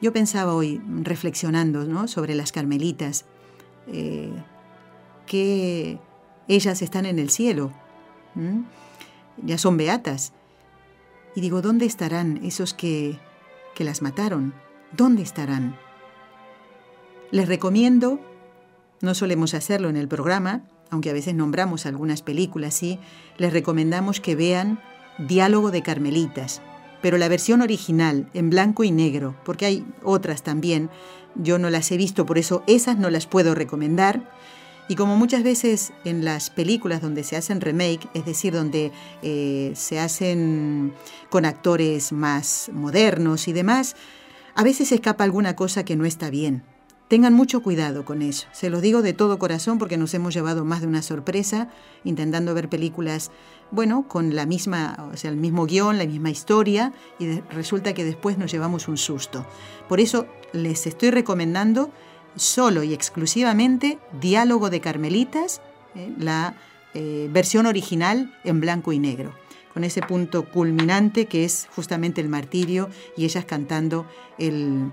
Yo 0.02 0.14
pensaba 0.14 0.56
hoy, 0.56 0.82
reflexionando 1.02 2.08
sobre 2.08 2.34
las 2.34 2.54
carmelitas, 2.54 3.26
eh, 3.88 4.32
que 5.28 6.00
ellas 6.48 6.82
están 6.82 7.06
en 7.06 7.20
el 7.20 7.30
cielo, 7.30 7.74
ya 9.44 9.58
son 9.58 9.78
beatas, 9.78 10.32
y 11.36 11.42
digo, 11.42 11.62
¿dónde 11.62 11.86
estarán 11.86 12.38
esos 12.44 12.74
que, 12.74 13.20
que 13.76 13.84
las 13.84 14.02
mataron? 14.02 14.54
¿Dónde 14.96 15.24
estarán? 15.24 15.76
Les 17.32 17.48
recomiendo, 17.48 18.20
no 19.02 19.14
solemos 19.14 19.54
hacerlo 19.54 19.90
en 19.90 19.98
el 19.98 20.08
programa, 20.08 20.64
aunque 20.90 21.10
a 21.10 21.14
veces 21.14 21.34
nombramos 21.34 21.86
algunas 21.86 22.22
películas, 22.22 22.74
sí, 22.74 23.00
les 23.38 23.54
recomendamos 23.54 24.20
que 24.20 24.36
vean 24.36 24.80
Diálogo 25.18 25.72
de 25.72 25.82
Carmelitas, 25.82 26.62
pero 27.02 27.18
la 27.18 27.30
versión 27.30 27.62
original, 27.62 28.30
en 28.34 28.50
blanco 28.50 28.84
y 28.84 28.92
negro, 28.92 29.36
porque 29.46 29.66
hay 29.66 29.86
otras 30.04 30.44
también, 30.44 30.90
yo 31.36 31.58
no 31.58 31.70
las 31.70 31.92
he 31.92 31.98
visto, 31.98 32.26
por 32.26 32.38
eso 32.38 32.64
esas 32.68 32.98
no 32.98 33.10
las 33.10 33.26
puedo 33.26 33.56
recomendar. 33.56 34.30
Y 34.90 34.96
como 34.96 35.16
muchas 35.16 35.44
veces 35.44 35.94
en 36.04 36.26
las 36.26 36.50
películas 36.50 37.02
donde 37.02 37.24
se 37.24 37.38
hacen 37.38 37.62
remake, 37.62 38.10
es 38.14 38.26
decir, 38.26 38.54
donde 38.54 38.92
eh, 39.22 39.72
se 39.76 40.00
hacen 40.00 40.94
con 41.30 41.46
actores 41.46 42.12
más 42.12 42.70
modernos 42.74 43.48
y 43.48 43.54
demás, 43.54 43.96
a 44.56 44.64
veces 44.64 44.92
escapa 44.92 45.24
alguna 45.24 45.56
cosa 45.56 45.84
que 45.86 45.96
no 45.96 46.06
está 46.06 46.30
bien. 46.30 46.64
Tengan 47.08 47.34
mucho 47.34 47.62
cuidado 47.62 48.06
con 48.06 48.22
eso. 48.22 48.48
Se 48.54 48.70
los 48.70 48.82
digo 48.82 49.02
de 49.02 49.12
todo 49.12 49.38
corazón 49.38 49.78
porque 49.80 49.98
nos 49.98 50.14
hemos 50.14 50.34
llevado 50.34 50.64
más 50.64 50.80
de 50.80 50.88
una 50.88 51.02
sorpresa 51.02 51.68
intentando 52.06 52.54
ver 52.54 52.70
películas, 52.70 53.32
bueno, 53.70 54.08
con 54.08 54.34
la 54.34 54.46
misma, 54.46 55.10
o 55.12 55.18
sea, 55.18 55.30
el 55.30 55.36
mismo 55.36 55.66
guion, 55.66 55.98
la 55.98 56.06
misma 56.06 56.30
historia 56.30 56.94
y 57.20 57.42
resulta 57.50 57.94
que 57.94 58.06
después 58.06 58.38
nos 58.38 58.50
llevamos 58.50 58.88
un 58.88 58.98
susto. 58.98 59.46
Por 59.90 60.00
eso 60.00 60.26
les 60.54 60.88
estoy 60.88 61.12
recomendando 61.12 61.92
solo 62.38 62.82
y 62.84 62.94
exclusivamente 62.94 64.00
Diálogo 64.22 64.70
de 64.70 64.80
Carmelitas, 64.80 65.62
eh, 65.96 66.14
la 66.18 66.56
eh, 66.94 67.30
versión 67.32 67.66
original 67.66 68.34
en 68.44 68.62
blanco 68.62 68.94
y 68.94 69.00
negro, 69.00 69.34
con 69.74 69.84
ese 69.84 70.02
punto 70.02 70.50
culminante 70.50 71.26
que 71.26 71.46
es 71.46 71.68
justamente 71.76 72.22
el 72.22 72.30
martirio 72.30 72.90
y 73.16 73.26
ellas 73.26 73.46
cantando 73.46 74.06
el, 74.38 74.92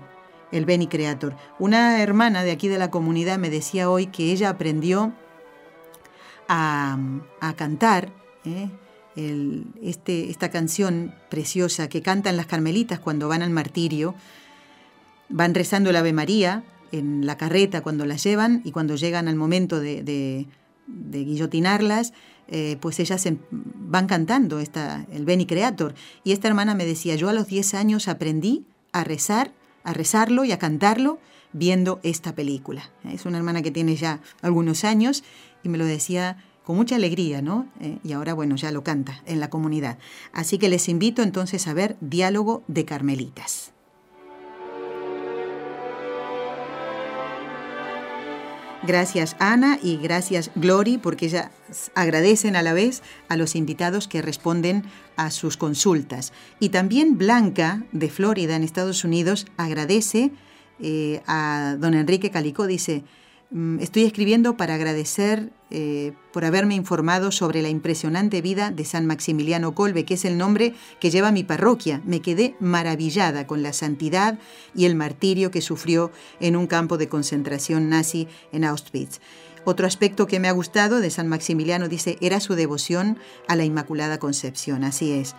el 0.51 0.65
Beni 0.65 0.87
Creator. 0.87 1.35
Una 1.59 2.01
hermana 2.01 2.43
de 2.43 2.51
aquí 2.51 2.67
de 2.67 2.77
la 2.77 2.91
comunidad 2.91 3.37
me 3.37 3.49
decía 3.49 3.89
hoy 3.89 4.07
que 4.07 4.31
ella 4.31 4.49
aprendió 4.49 5.13
a, 6.49 6.97
cantar 7.55 8.11
eh, 8.43 8.69
este, 9.81 10.29
esta 10.29 10.49
canción 10.49 11.13
preciosa 11.29 11.87
que 11.87 12.01
cantan 12.01 12.37
las 12.37 12.47
carmelitas 12.47 12.99
cuando 12.99 13.27
van 13.27 13.43
al 13.43 13.51
martirio. 13.51 14.15
Van 15.29 15.53
rezando 15.53 15.91
el 15.91 15.95
Ave 15.95 16.13
María 16.13 16.63
en 16.91 17.25
la 17.25 17.37
carreta 17.37 17.81
cuando 17.81 18.05
las 18.05 18.23
llevan 18.23 18.61
y 18.65 18.71
cuando 18.71 18.95
llegan 18.95 19.27
al 19.27 19.35
momento 19.35 19.79
de, 19.79 20.47
guillotinarlas, 20.87 22.13
eh, 22.49 22.77
pues 22.81 22.99
ellas 22.99 23.27
van 23.51 24.07
cantando 24.07 24.59
esta, 24.59 25.05
el 25.11 25.25
Beni 25.25 25.45
Creator. 25.45 25.93
Y 26.23 26.33
esta 26.33 26.47
hermana 26.47 26.75
me 26.75 26.85
decía, 26.85 27.15
yo 27.15 27.29
a 27.29 27.33
los 27.33 27.47
10 27.47 27.73
años 27.75 28.07
aprendí 28.07 28.65
a 28.91 29.03
rezar 29.03 29.53
a 29.83 29.93
rezarlo 29.93 30.43
y 30.45 30.51
a 30.51 30.59
cantarlo 30.59 31.19
viendo 31.51 31.99
esta 32.03 32.35
película. 32.35 32.91
Es 33.05 33.25
una 33.25 33.37
hermana 33.37 33.61
que 33.61 33.71
tiene 33.71 33.95
ya 33.95 34.21
algunos 34.41 34.83
años 34.83 35.23
y 35.63 35.69
me 35.69 35.77
lo 35.77 35.85
decía 35.85 36.43
con 36.63 36.75
mucha 36.75 36.95
alegría, 36.95 37.41
¿no? 37.41 37.67
Eh, 37.79 37.97
y 38.03 38.11
ahora, 38.13 38.35
bueno, 38.35 38.55
ya 38.55 38.71
lo 38.71 38.83
canta 38.83 39.23
en 39.25 39.39
la 39.39 39.49
comunidad. 39.49 39.97
Así 40.31 40.59
que 40.59 40.69
les 40.69 40.87
invito 40.87 41.23
entonces 41.23 41.67
a 41.67 41.73
ver 41.73 41.97
Diálogo 42.01 42.63
de 42.67 42.85
Carmelitas. 42.85 43.71
Gracias 48.87 49.35
Ana 49.39 49.77
y 49.81 49.97
gracias 49.97 50.51
Glory 50.55 50.97
porque 50.97 51.25
ellas 51.25 51.49
agradecen 51.95 52.55
a 52.55 52.61
la 52.61 52.73
vez 52.73 53.03
a 53.27 53.35
los 53.35 53.55
invitados 53.55 54.07
que 54.07 54.21
responden 54.21 54.83
a 55.17 55.31
sus 55.31 55.57
consultas. 55.57 56.31
Y 56.59 56.69
también 56.69 57.17
Blanca 57.17 57.83
de 57.91 58.09
Florida 58.09 58.55
en 58.55 58.63
Estados 58.63 59.03
Unidos 59.03 59.47
agradece 59.57 60.31
eh, 60.79 61.21
a 61.27 61.75
don 61.77 61.93
Enrique 61.93 62.31
Calicó, 62.31 62.67
dice, 62.67 63.03
Mm, 63.51 63.79
estoy 63.79 64.03
escribiendo 64.03 64.57
para 64.57 64.75
agradecer 64.75 65.51
eh, 65.71 66.13
por 66.33 66.45
haberme 66.45 66.75
informado 66.75 67.31
sobre 67.31 67.61
la 67.61 67.69
impresionante 67.69 68.41
vida 68.41 68.71
de 68.71 68.85
San 68.85 69.05
Maximiliano 69.05 69.75
Colbe, 69.75 70.05
que 70.05 70.15
es 70.15 70.25
el 70.25 70.37
nombre 70.37 70.73
que 70.99 71.11
lleva 71.11 71.31
mi 71.31 71.43
parroquia. 71.43 72.01
Me 72.05 72.21
quedé 72.21 72.55
maravillada 72.59 73.45
con 73.45 73.61
la 73.61 73.73
santidad 73.73 74.39
y 74.73 74.85
el 74.85 74.95
martirio 74.95 75.51
que 75.51 75.61
sufrió 75.61 76.11
en 76.39 76.55
un 76.55 76.67
campo 76.67 76.97
de 76.97 77.09
concentración 77.09 77.89
nazi 77.89 78.27
en 78.51 78.63
Auschwitz. 78.63 79.19
Otro 79.65 79.85
aspecto 79.85 80.25
que 80.25 80.39
me 80.39 80.47
ha 80.47 80.53
gustado 80.53 81.01
de 81.01 81.11
San 81.11 81.27
Maximiliano, 81.27 81.87
dice, 81.87 82.17
era 82.21 82.39
su 82.39 82.55
devoción 82.55 83.17
a 83.47 83.55
la 83.55 83.65
Inmaculada 83.65 84.17
Concepción. 84.17 84.83
Así 84.83 85.11
es 85.11 85.35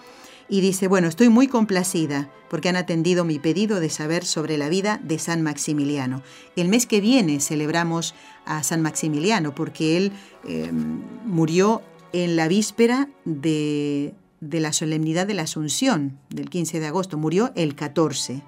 y 0.51 0.61
dice, 0.61 0.88
bueno, 0.88 1.07
estoy 1.07 1.28
muy 1.28 1.46
complacida 1.46 2.28
porque 2.51 2.68
han 2.68 2.76
atendido 2.76 3.24
mi 3.24 3.38
pedido 3.38 3.78
de 3.78 3.88
saber 3.88 4.24
sobre 4.24 4.59
la 4.59 4.68
vida 4.68 5.01
de 5.05 5.20
San 5.20 5.42
Maximiliano. 5.42 6.22
El 6.57 6.68
mes 6.68 6.86
que 6.86 7.01
viene 7.01 7.38
celebramos 7.38 8.16
a 8.44 8.64
San 8.64 8.82
Maximiliano 8.82 9.55
porque 9.55 9.96
él 9.96 10.12
em, 10.44 11.03
murió 11.24 11.82
en 12.12 12.34
la 12.34 12.48
víspera 12.48 13.09
de, 13.24 14.12
la 14.40 14.72
solemnidad 14.72 15.28
de 15.28 15.34
la 15.34 15.42
Asunción 15.42 16.18
del 16.28 16.51
15 16.51 16.80
de 16.80 16.86
agosto, 16.88 17.16
murió 17.16 17.53
el 17.55 17.76
14, 17.76 18.32
¿eh? 18.32 18.42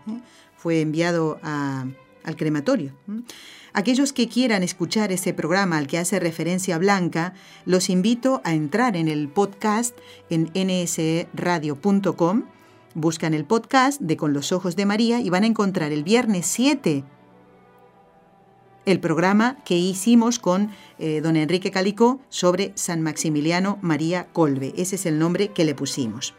fue 0.57 0.80
enviado 0.80 1.38
al 1.42 2.36
crematorio. 2.36 2.96
Aquellos 3.74 4.12
que 4.12 4.28
quieran 4.28 4.62
escuchar 4.62 5.12
ese 5.12 5.32
programa 5.32 5.78
al 5.78 5.86
que 5.86 5.98
hace 5.98 6.20
referencia 6.20 6.76
Blanca, 6.76 7.32
los 7.64 7.88
invito 7.88 8.42
a 8.44 8.52
entrar 8.52 8.96
en 8.96 9.08
el 9.08 9.28
podcast 9.28 9.96
en 10.28 10.50
nsradio.com, 10.54 12.44
buscan 12.94 13.32
el 13.32 13.46
podcast 13.46 14.00
de 14.00 14.16
Con 14.18 14.34
los 14.34 14.52
Ojos 14.52 14.76
de 14.76 14.84
María 14.84 15.20
y 15.20 15.30
van 15.30 15.44
a 15.44 15.46
encontrar 15.46 15.92
el 15.92 16.04
viernes 16.04 16.46
7 16.46 17.04
el 18.84 19.00
programa 19.00 19.58
que 19.64 19.76
hicimos 19.76 20.38
con 20.38 20.70
eh, 20.98 21.20
don 21.22 21.36
Enrique 21.36 21.70
Calicó 21.70 22.20
sobre 22.28 22.72
San 22.74 23.00
Maximiliano 23.00 23.78
María 23.80 24.26
Colbe. 24.32 24.74
Ese 24.76 24.96
es 24.96 25.06
el 25.06 25.18
nombre 25.18 25.48
que 25.48 25.64
le 25.64 25.74
pusimos. 25.74 26.34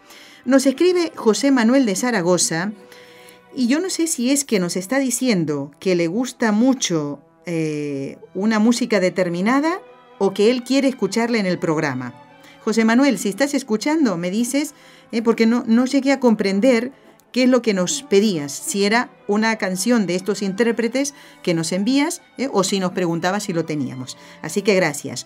Nos 0.46 0.66
escribe 0.66 1.14
José 1.16 1.52
Manuel 1.52 1.86
de 1.86 1.96
Zaragoza 1.96 2.74
y 3.56 3.68
yo 3.68 3.80
no 3.80 3.90
sé 3.90 4.08
si 4.08 4.32
es 4.32 4.46
que 4.46 4.60
nos 4.60 4.76
está 4.76 5.00
diciendo 5.00 5.72
que 5.80 5.96
le 5.96 6.08
gusta 6.08 6.52
mucho 6.52 7.20
eh, 7.46 8.18
una 8.34 8.60
música 8.60 9.00
determinada 9.00 9.82
o 10.18 10.34
que 10.34 10.50
él 10.50 10.64
quiere 10.64 10.88
escucharla 10.88 11.38
en 11.38 11.46
el 11.46 11.60
programa. 11.60 12.14
José 12.64 12.86
Manuel, 12.86 13.18
si 13.18 13.30
estás 13.30 13.54
escuchando, 13.54 14.18
me 14.18 14.32
dices, 14.32 14.74
eh, 15.12 15.22
porque 15.22 15.46
no, 15.46 15.64
no 15.68 15.86
llegué 15.86 16.14
a 16.14 16.20
comprender 16.20 16.92
qué 17.34 17.44
es 17.44 17.50
lo 17.50 17.62
que 17.62 17.74
nos 17.74 18.04
pedías, 18.04 18.54
si 18.54 18.86
era 18.86 19.10
una 19.28 19.58
canción 19.58 20.06
de 20.06 20.16
estos 20.16 20.42
intérpretes 20.42 21.14
que 21.42 21.54
nos 21.54 21.72
envías 21.74 22.22
eh, 22.38 22.48
o 22.54 22.64
si 22.64 22.80
nos 22.80 22.92
preguntabas 22.92 23.44
si 23.44 23.54
lo 23.54 23.66
teníamos. 23.66 24.18
Así 24.42 24.62
que 24.62 24.76
gracias. 24.76 25.26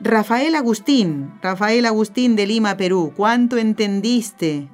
Rafael 0.00 0.54
Agustín, 0.54 1.32
Rafael 1.42 1.84
Agustín 1.84 2.36
de 2.36 2.46
Lima, 2.46 2.76
Perú, 2.76 3.12
¿cuánto 3.14 3.58
entendiste? 3.58 4.68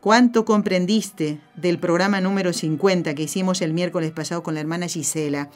¿Cuánto 0.00 0.44
comprendiste 0.44 1.40
del 1.56 1.80
programa 1.80 2.20
número 2.20 2.52
50 2.52 3.14
que 3.14 3.24
hicimos 3.24 3.60
el 3.62 3.72
miércoles 3.72 4.12
pasado 4.12 4.44
con 4.44 4.54
la 4.54 4.60
hermana 4.60 4.86
Gisela? 4.86 5.50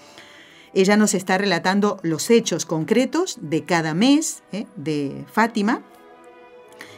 Ella 0.75 0.97
nos 0.97 1.15
está 1.15 1.39
relatando 1.39 2.01
los 2.03 2.29
hechos 2.29 2.67
concretos 2.67 3.39
de 3.41 3.65
cada 3.65 3.95
mes 3.95 4.43
¿eh? 4.51 4.67
de 4.75 5.25
Fátima 5.33 5.83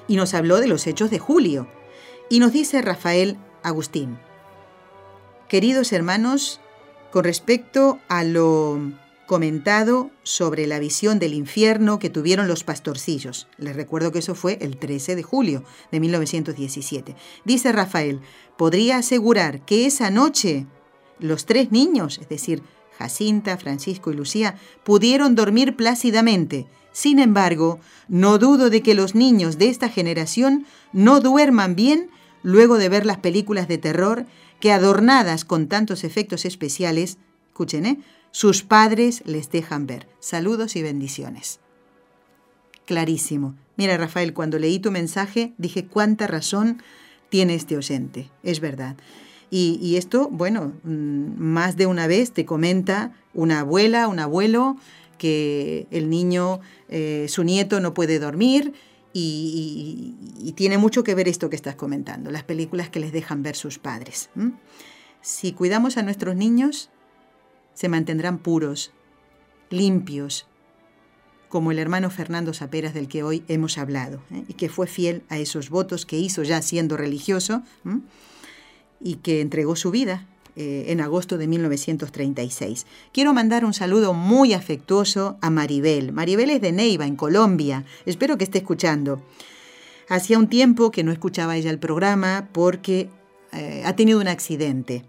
y 0.08 0.16
nos 0.16 0.32
habló 0.32 0.58
de 0.58 0.68
los 0.68 0.86
hechos 0.86 1.10
de 1.10 1.18
julio. 1.18 1.68
Y 2.30 2.38
nos 2.38 2.52
dice 2.52 2.80
Rafael 2.80 3.36
Agustín, 3.62 4.18
queridos 5.46 5.92
hermanos, 5.92 6.60
con 7.10 7.24
respecto 7.24 7.98
a 8.08 8.24
lo 8.24 8.80
comentado 9.26 10.10
sobre 10.22 10.66
la 10.66 10.78
visión 10.78 11.18
del 11.18 11.34
infierno 11.34 11.98
que 11.98 12.10
tuvieron 12.10 12.48
los 12.48 12.64
pastorcillos. 12.64 13.48
Les 13.58 13.74
recuerdo 13.74 14.12
que 14.12 14.18
eso 14.18 14.34
fue 14.34 14.58
el 14.60 14.76
13 14.76 15.16
de 15.16 15.22
julio 15.22 15.64
de 15.90 16.00
1917. 16.00 17.16
Dice 17.44 17.72
Rafael, 17.72 18.20
podría 18.56 18.98
asegurar 18.98 19.64
que 19.64 19.86
esa 19.86 20.10
noche 20.10 20.66
los 21.18 21.46
tres 21.46 21.72
niños, 21.72 22.18
es 22.18 22.28
decir, 22.28 22.62
Jacinta, 22.98 23.56
Francisco 23.56 24.12
y 24.12 24.14
Lucía, 24.14 24.56
pudieron 24.84 25.34
dormir 25.34 25.76
plácidamente. 25.76 26.66
Sin 26.92 27.18
embargo, 27.18 27.80
no 28.08 28.38
dudo 28.38 28.70
de 28.70 28.82
que 28.82 28.94
los 28.94 29.14
niños 29.14 29.58
de 29.58 29.68
esta 29.68 29.88
generación 29.88 30.66
no 30.92 31.20
duerman 31.20 31.74
bien 31.74 32.10
luego 32.42 32.78
de 32.78 32.88
ver 32.88 33.06
las 33.06 33.18
películas 33.18 33.66
de 33.66 33.78
terror 33.78 34.26
que, 34.60 34.70
adornadas 34.70 35.44
con 35.44 35.66
tantos 35.66 36.04
efectos 36.04 36.44
especiales, 36.44 37.18
escuchen, 37.48 37.86
¿eh? 37.86 37.98
Sus 38.34 38.64
padres 38.64 39.22
les 39.26 39.48
dejan 39.48 39.86
ver. 39.86 40.08
Saludos 40.18 40.74
y 40.74 40.82
bendiciones. 40.82 41.60
Clarísimo. 42.84 43.54
Mira, 43.76 43.96
Rafael, 43.96 44.34
cuando 44.34 44.58
leí 44.58 44.80
tu 44.80 44.90
mensaje 44.90 45.52
dije 45.56 45.86
cuánta 45.86 46.26
razón 46.26 46.82
tiene 47.28 47.54
este 47.54 47.76
oyente. 47.76 48.32
Es 48.42 48.58
verdad. 48.58 48.96
Y, 49.52 49.94
esto, 49.94 50.28
bueno, 50.32 50.72
mm, 50.82 51.38
más 51.38 51.76
de 51.76 51.86
una 51.86 52.08
vez 52.08 52.32
te 52.32 52.44
comenta 52.44 53.12
una 53.34 53.60
abuela, 53.60 54.08
un 54.08 54.18
abuelo, 54.18 54.78
que 55.16 55.86
el 55.92 56.10
niño, 56.10 56.58
eh, 56.88 57.26
su 57.28 57.44
nieto 57.44 57.78
no 57.78 57.94
puede 57.94 58.18
dormir 58.18 58.72
y, 59.12 60.16
tiene 60.56 60.76
mucho 60.76 61.04
que 61.04 61.14
ver 61.14 61.28
esto 61.28 61.50
que 61.50 61.56
estás 61.56 61.76
comentando, 61.76 62.32
las 62.32 62.42
películas 62.42 62.88
que 62.88 62.98
les 62.98 63.12
dejan 63.12 63.44
ver 63.44 63.54
sus 63.54 63.78
padres. 63.78 64.28
Si 65.20 65.52
cuidamos 65.52 65.98
a 65.98 66.02
nuestros 66.02 66.34
niños, 66.34 66.90
se 67.74 67.88
mantendrán 67.88 68.38
puros, 68.38 68.92
limpios, 69.70 70.46
como 71.48 71.70
el 71.70 71.78
hermano 71.78 72.10
Fernando 72.10 72.52
Saperas 72.52 72.94
del 72.94 73.06
que 73.06 73.22
hoy 73.22 73.44
hemos 73.46 73.78
hablado, 73.78 74.20
¿eh? 74.32 74.44
y 74.48 74.54
que 74.54 74.68
fue 74.68 74.86
fiel 74.86 75.22
a 75.28 75.38
esos 75.38 75.70
votos 75.70 76.04
que 76.04 76.18
hizo 76.18 76.42
ya 76.42 76.60
siendo 76.62 76.96
religioso 76.96 77.62
y 79.00 79.16
que 79.16 79.40
entregó 79.40 79.76
su 79.76 79.92
vida 79.92 80.26
eh, 80.56 80.86
en 80.88 81.00
agosto 81.00 81.38
de 81.38 81.46
1936. 81.46 82.86
Quiero 83.12 83.34
mandar 83.34 83.64
un 83.64 83.74
saludo 83.74 84.14
muy 84.14 84.52
afectuoso 84.52 85.36
a 85.40 85.50
Maribel. 85.50 86.12
Maribel 86.12 86.50
es 86.50 86.60
de 86.60 86.72
Neiva, 86.72 87.06
en 87.06 87.16
Colombia. 87.16 87.84
Espero 88.06 88.38
que 88.38 88.44
esté 88.44 88.58
escuchando. 88.58 89.22
Hacía 90.08 90.38
un 90.38 90.48
tiempo 90.48 90.90
que 90.90 91.04
no 91.04 91.12
escuchaba 91.12 91.56
ella 91.56 91.70
el 91.70 91.78
programa 91.78 92.48
porque 92.52 93.08
eh, 93.52 93.82
ha 93.84 93.96
tenido 93.96 94.20
un 94.20 94.28
accidente. 94.28 95.04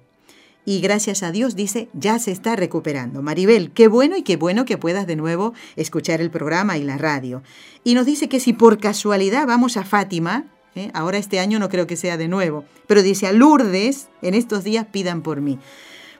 Y 0.66 0.82
gracias 0.82 1.22
a 1.22 1.32
Dios 1.32 1.55
dice, 1.55 1.89
ya 1.93 2.18
se 2.18 2.32
está 2.32 2.55
recuperando. 2.55 3.22
Maribel, 3.22 3.72
qué 3.72 3.88
bueno 3.88 4.18
y 4.18 4.24
qué 4.24 4.36
bueno 4.36 4.66
que 4.66 4.80
puedas 4.80 5.05
de 5.05 5.16
nuevo 5.16 5.53
escuchar 5.76 6.22
el 6.22 6.32
programa 6.32 6.78
y 6.78 6.84
la 6.84 6.97
radio. 6.97 7.43
Y 7.84 7.93
nos 7.93 8.07
dice 8.07 8.28
que 8.28 8.39
si 8.39 8.51
por 8.51 8.80
casualidad 8.80 9.45
vamos 9.45 9.78
a 9.78 9.84
Fátima, 9.84 10.45
¿eh? 10.74 10.89
ahora 10.95 11.20
este 11.20 11.39
año 11.39 11.59
no 11.59 11.70
creo 11.70 11.86
que 11.86 11.95
sea 11.95 12.18
de 12.18 12.28
nuevo, 12.28 12.66
pero 12.88 13.03
dice 13.03 13.28
a 13.28 13.32
Lourdes, 13.32 14.09
en 14.24 14.34
estos 14.34 14.63
días 14.63 14.88
pidan 14.91 15.22
por 15.22 15.39
mí. 15.39 15.59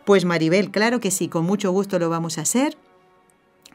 Pues 0.06 0.26
Maribel, 0.26 0.70
claro 0.70 1.00
que 1.00 1.10
sí, 1.10 1.28
con 1.28 1.46
mucho 1.46 1.72
gusto 1.72 1.98
lo 1.98 2.10
vamos 2.10 2.38
a 2.38 2.42
hacer. 2.42 2.78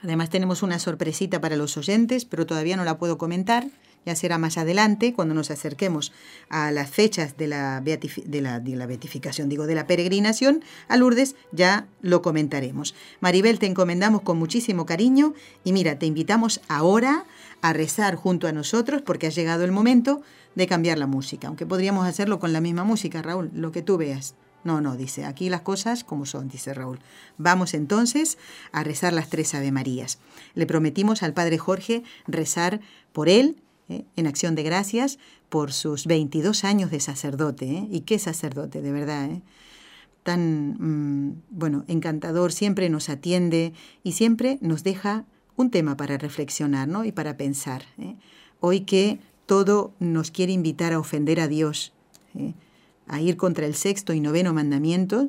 Además 0.04 0.30
tenemos 0.30 0.62
una 0.62 0.78
sorpresita 0.78 1.40
para 1.40 1.56
los 1.56 1.76
oyentes, 1.76 2.24
pero 2.24 2.46
todavía 2.46 2.76
no 2.76 2.84
la 2.84 2.96
puedo 2.96 3.18
comentar. 3.18 3.66
Ya 4.06 4.16
será 4.16 4.38
más 4.38 4.56
adelante, 4.56 5.12
cuando 5.12 5.34
nos 5.34 5.50
acerquemos 5.50 6.12
a 6.48 6.70
las 6.70 6.90
fechas 6.90 7.36
de 7.36 7.48
la, 7.48 7.80
de 7.80 8.40
la, 8.40 8.86
beatificación, 8.86 9.48
digo, 9.48 9.66
de 9.66 9.74
la 9.74 9.86
peregrinación 9.86 10.64
a 10.88 10.96
Lourdes, 10.96 11.36
ya 11.52 11.86
lo 12.00 12.22
comentaremos. 12.22 12.94
Maribel, 13.20 13.58
te 13.58 13.66
encomendamos 13.66 14.22
con 14.22 14.38
muchísimo 14.38 14.86
cariño 14.86 15.34
y 15.64 15.72
mira, 15.72 15.98
te 15.98 16.06
invitamos 16.06 16.62
ahora 16.68 17.26
a 17.60 17.72
rezar 17.72 18.16
junto 18.16 18.48
a 18.48 18.52
nosotros 18.52 19.02
porque 19.02 19.26
ha 19.26 19.30
llegado 19.30 19.64
el 19.64 19.72
momento 19.72 20.22
de 20.54 20.66
cambiar 20.66 20.98
la 20.98 21.06
música, 21.06 21.48
aunque 21.48 21.66
podríamos 21.66 22.06
hacerlo 22.06 22.40
con 22.40 22.52
la 22.52 22.60
misma 22.60 22.84
música, 22.84 23.22
Raúl, 23.22 23.50
lo 23.54 23.70
que 23.72 23.82
tú 23.82 23.98
veas. 23.98 24.34
No, 24.62 24.80
no, 24.80 24.96
dice, 24.96 25.24
aquí 25.24 25.48
las 25.48 25.62
cosas 25.62 26.04
como 26.04 26.26
son, 26.26 26.48
dice 26.48 26.74
Raúl. 26.74 27.00
Vamos 27.38 27.72
entonces 27.72 28.36
a 28.72 28.84
rezar 28.84 29.12
las 29.12 29.30
tres 29.30 29.54
Ave 29.54 29.72
Marías. 29.72 30.18
Le 30.54 30.66
prometimos 30.66 31.22
al 31.22 31.32
Padre 31.32 31.56
Jorge 31.56 32.02
rezar 32.26 32.80
por 33.12 33.28
él, 33.28 33.56
¿eh? 33.90 34.04
en 34.16 34.26
acción 34.26 34.54
de 34.54 34.62
gracias, 34.62 35.18
por 35.48 35.72
sus 35.72 36.06
22 36.06 36.64
años 36.64 36.90
de 36.90 37.00
sacerdote. 37.00 37.66
¿eh? 37.66 37.88
¿Y 37.90 38.00
qué 38.02 38.18
sacerdote, 38.18 38.80
de 38.80 38.92
verdad? 38.92 39.30
¿eh? 39.30 39.42
Tan, 40.22 40.76
mm, 40.78 41.42
bueno, 41.50 41.84
encantador, 41.88 42.52
siempre 42.52 42.88
nos 42.88 43.08
atiende 43.08 43.72
y 44.02 44.12
siempre 44.12 44.58
nos 44.60 44.84
deja 44.84 45.24
un 45.56 45.70
tema 45.70 45.96
para 45.96 46.16
reflexionar 46.16 46.88
¿no? 46.88 47.04
y 47.04 47.12
para 47.12 47.36
pensar. 47.36 47.82
Hoy 48.60 48.80
que 48.82 49.18
todo 49.44 49.92
nos 49.98 50.30
quiere 50.30 50.52
invitar 50.52 50.92
a 50.92 50.98
ofender 50.98 51.40
a 51.40 51.48
Dios, 51.48 51.92
a 53.06 53.20
ir 53.20 53.36
contra 53.36 53.66
el 53.66 53.74
sexto 53.74 54.14
y 54.14 54.20
noveno 54.20 54.54
mandamiento. 54.54 55.28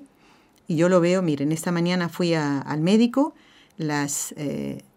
Y 0.68 0.76
yo 0.76 0.88
lo 0.88 1.02
veo, 1.02 1.22
miren, 1.22 1.52
esta 1.52 1.72
mañana 1.72 2.08
fui 2.08 2.34
al 2.34 2.80
médico, 2.80 3.34
las, 3.78 4.34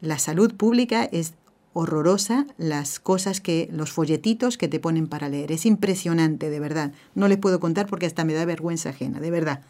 la 0.00 0.18
salud 0.18 0.54
pública 0.54 1.04
es 1.04 1.34
horrorosa, 1.74 2.46
las 2.56 2.98
cosas 2.98 3.42
que, 3.42 3.68
los 3.70 3.92
folletitos 3.92 4.56
que 4.56 4.68
te 4.68 4.80
ponen 4.80 5.06
para 5.06 5.28
leer. 5.28 5.52
Es 5.52 5.66
impresionante, 5.66 6.48
de 6.48 6.60
verdad. 6.60 6.92
No 7.14 7.28
les 7.28 7.36
puedo 7.36 7.60
contar 7.60 7.86
porque 7.86 8.06
hasta 8.06 8.24
me 8.24 8.32
da 8.32 8.46
vergüenza 8.46 8.88
ajena, 8.88 9.20
de 9.20 9.30
verdad. 9.30 9.60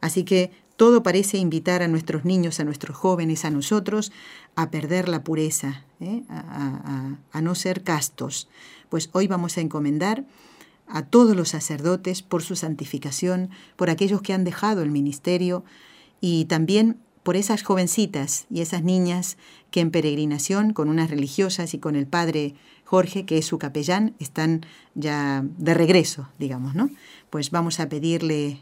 Así 0.00 0.24
que 0.24 0.52
todo 0.76 1.02
parece 1.02 1.36
invitar 1.36 1.82
a 1.82 1.88
nuestros 1.88 2.24
niños, 2.24 2.60
a 2.60 2.64
nuestros 2.64 2.96
jóvenes, 2.96 3.44
a 3.44 3.50
nosotros, 3.50 4.12
a 4.54 4.70
perder 4.70 5.08
la 5.08 5.24
pureza, 5.24 5.84
¿eh? 5.98 6.22
a 6.28 7.40
no 7.42 7.54
ser 7.54 7.82
castos 7.82 8.48
pues 8.90 9.08
hoy 9.12 9.26
vamos 9.26 9.56
a 9.56 9.62
encomendar 9.62 10.24
a 10.86 11.06
todos 11.06 11.34
los 11.36 11.50
sacerdotes 11.50 12.20
por 12.20 12.42
su 12.42 12.56
santificación, 12.56 13.48
por 13.76 13.88
aquellos 13.88 14.20
que 14.20 14.34
han 14.34 14.44
dejado 14.44 14.82
el 14.82 14.90
ministerio 14.90 15.64
y 16.20 16.44
también 16.46 16.98
por 17.22 17.36
esas 17.36 17.62
jovencitas 17.62 18.46
y 18.50 18.60
esas 18.60 18.82
niñas 18.82 19.36
que 19.70 19.80
en 19.80 19.90
peregrinación 19.90 20.72
con 20.72 20.88
unas 20.88 21.10
religiosas 21.10 21.74
y 21.74 21.78
con 21.78 21.96
el 21.96 22.06
padre 22.06 22.54
Jorge, 22.84 23.24
que 23.24 23.38
es 23.38 23.46
su 23.46 23.58
capellán, 23.58 24.14
están 24.18 24.66
ya 24.94 25.44
de 25.58 25.74
regreso, 25.74 26.28
digamos, 26.38 26.74
¿no? 26.74 26.90
Pues 27.30 27.50
vamos 27.50 27.78
a 27.78 27.88
pedirle 27.88 28.58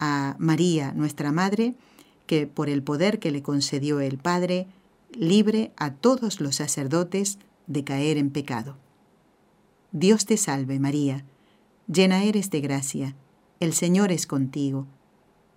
a 0.00 0.34
María, 0.38 0.92
nuestra 0.92 1.30
Madre, 1.30 1.74
que 2.26 2.46
por 2.46 2.68
el 2.68 2.82
poder 2.82 3.20
que 3.20 3.30
le 3.30 3.42
concedió 3.42 4.00
el 4.00 4.18
Padre, 4.18 4.66
libre 5.12 5.72
a 5.76 5.92
todos 5.92 6.40
los 6.40 6.56
sacerdotes 6.56 7.38
de 7.66 7.84
caer 7.84 8.16
en 8.18 8.30
pecado. 8.30 8.76
Dios 9.92 10.26
te 10.26 10.36
salve 10.36 10.78
María, 10.78 11.24
llena 11.86 12.24
eres 12.24 12.50
de 12.50 12.60
gracia, 12.60 13.16
el 13.60 13.72
Señor 13.72 14.12
es 14.12 14.26
contigo. 14.26 14.86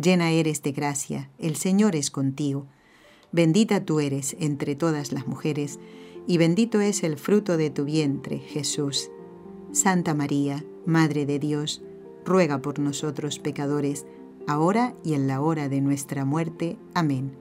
llena 0.00 0.30
eres 0.30 0.62
de 0.62 0.72
gracia, 0.72 1.30
el 1.38 1.56
Señor 1.56 1.96
es 1.96 2.10
contigo. 2.10 2.66
Bendita 3.32 3.84
tú 3.84 4.00
eres 4.00 4.36
entre 4.40 4.74
todas 4.74 5.12
las 5.12 5.26
mujeres, 5.26 5.78
y 6.26 6.38
bendito 6.38 6.80
es 6.80 7.02
el 7.02 7.16
fruto 7.16 7.56
de 7.56 7.70
tu 7.70 7.84
vientre, 7.84 8.38
Jesús. 8.38 9.10
Santa 9.72 10.14
María, 10.14 10.64
Madre 10.86 11.26
de 11.26 11.38
Dios, 11.38 11.82
ruega 12.24 12.60
por 12.60 12.78
nosotros 12.78 13.38
pecadores, 13.38 14.06
ahora 14.46 14.94
y 15.04 15.14
en 15.14 15.28
la 15.28 15.40
hora 15.40 15.68
de 15.68 15.80
nuestra 15.80 16.24
muerte. 16.24 16.76
Amén. 16.94 17.32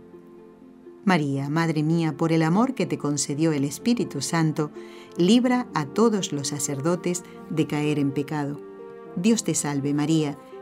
María, 1.06 1.50
Madre 1.50 1.82
mía, 1.82 2.16
por 2.16 2.32
el 2.32 2.44
amor 2.44 2.76
que 2.76 2.86
te 2.86 2.98
concedió 2.98 3.52
el 3.52 3.64
Espíritu 3.64 4.22
Santo, 4.22 4.70
libra 5.18 5.68
a 5.74 5.86
todos 5.86 6.34
los 6.34 6.50
sacerdotes 6.50 7.24
de 7.50 7.66
caer 7.66 7.98
en 8.00 8.12
pecado. 8.12 8.60
Dios 9.16 9.44
te 9.44 9.56
salve 9.56 9.94
María, 9.94 10.38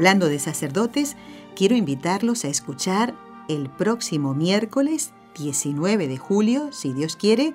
Hablando 0.00 0.30
de 0.30 0.38
sacerdotes, 0.38 1.14
quiero 1.54 1.76
invitarlos 1.76 2.46
a 2.46 2.48
escuchar 2.48 3.14
el 3.50 3.68
próximo 3.68 4.32
miércoles 4.32 5.12
19 5.36 6.08
de 6.08 6.16
julio, 6.16 6.72
si 6.72 6.94
Dios 6.94 7.16
quiere, 7.16 7.52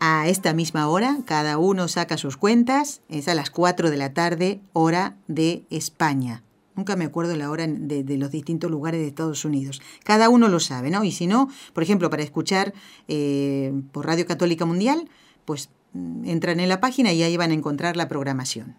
a 0.00 0.26
esta 0.26 0.52
misma 0.52 0.88
hora, 0.88 1.18
cada 1.26 1.58
uno 1.58 1.86
saca 1.86 2.16
sus 2.16 2.36
cuentas, 2.36 3.02
es 3.08 3.28
a 3.28 3.36
las 3.36 3.50
4 3.50 3.88
de 3.88 3.96
la 3.96 4.12
tarde, 4.14 4.60
hora 4.72 5.16
de 5.28 5.64
España. 5.70 6.42
Nunca 6.74 6.96
me 6.96 7.04
acuerdo 7.04 7.36
la 7.36 7.48
hora 7.48 7.68
de, 7.68 8.18
los 8.18 8.32
distintos 8.32 8.68
lugares 8.68 9.00
de 9.00 9.06
Estados 9.06 9.44
Unidos. 9.44 9.80
Cada 10.02 10.28
uno 10.28 10.48
lo 10.48 10.58
sabe, 10.58 10.90
¿no? 10.90 11.04
Y 11.04 11.12
si 11.12 11.28
no, 11.28 11.48
por 11.72 11.84
ejemplo, 11.84 12.10
para 12.10 12.24
escuchar 12.24 12.74
eh, 13.06 13.72
por 13.92 14.06
Radio 14.06 14.26
Católica 14.26 14.64
Mundial, 14.64 15.08
pues 15.44 15.70
mm, 15.92 16.24
entran 16.24 16.58
en 16.58 16.68
la 16.68 16.80
página 16.80 17.12
y 17.12 17.22
ahí 17.22 17.36
van 17.36 17.52
a 17.52 17.54
encontrar 17.54 17.96
la 17.96 18.08
programación. 18.08 18.74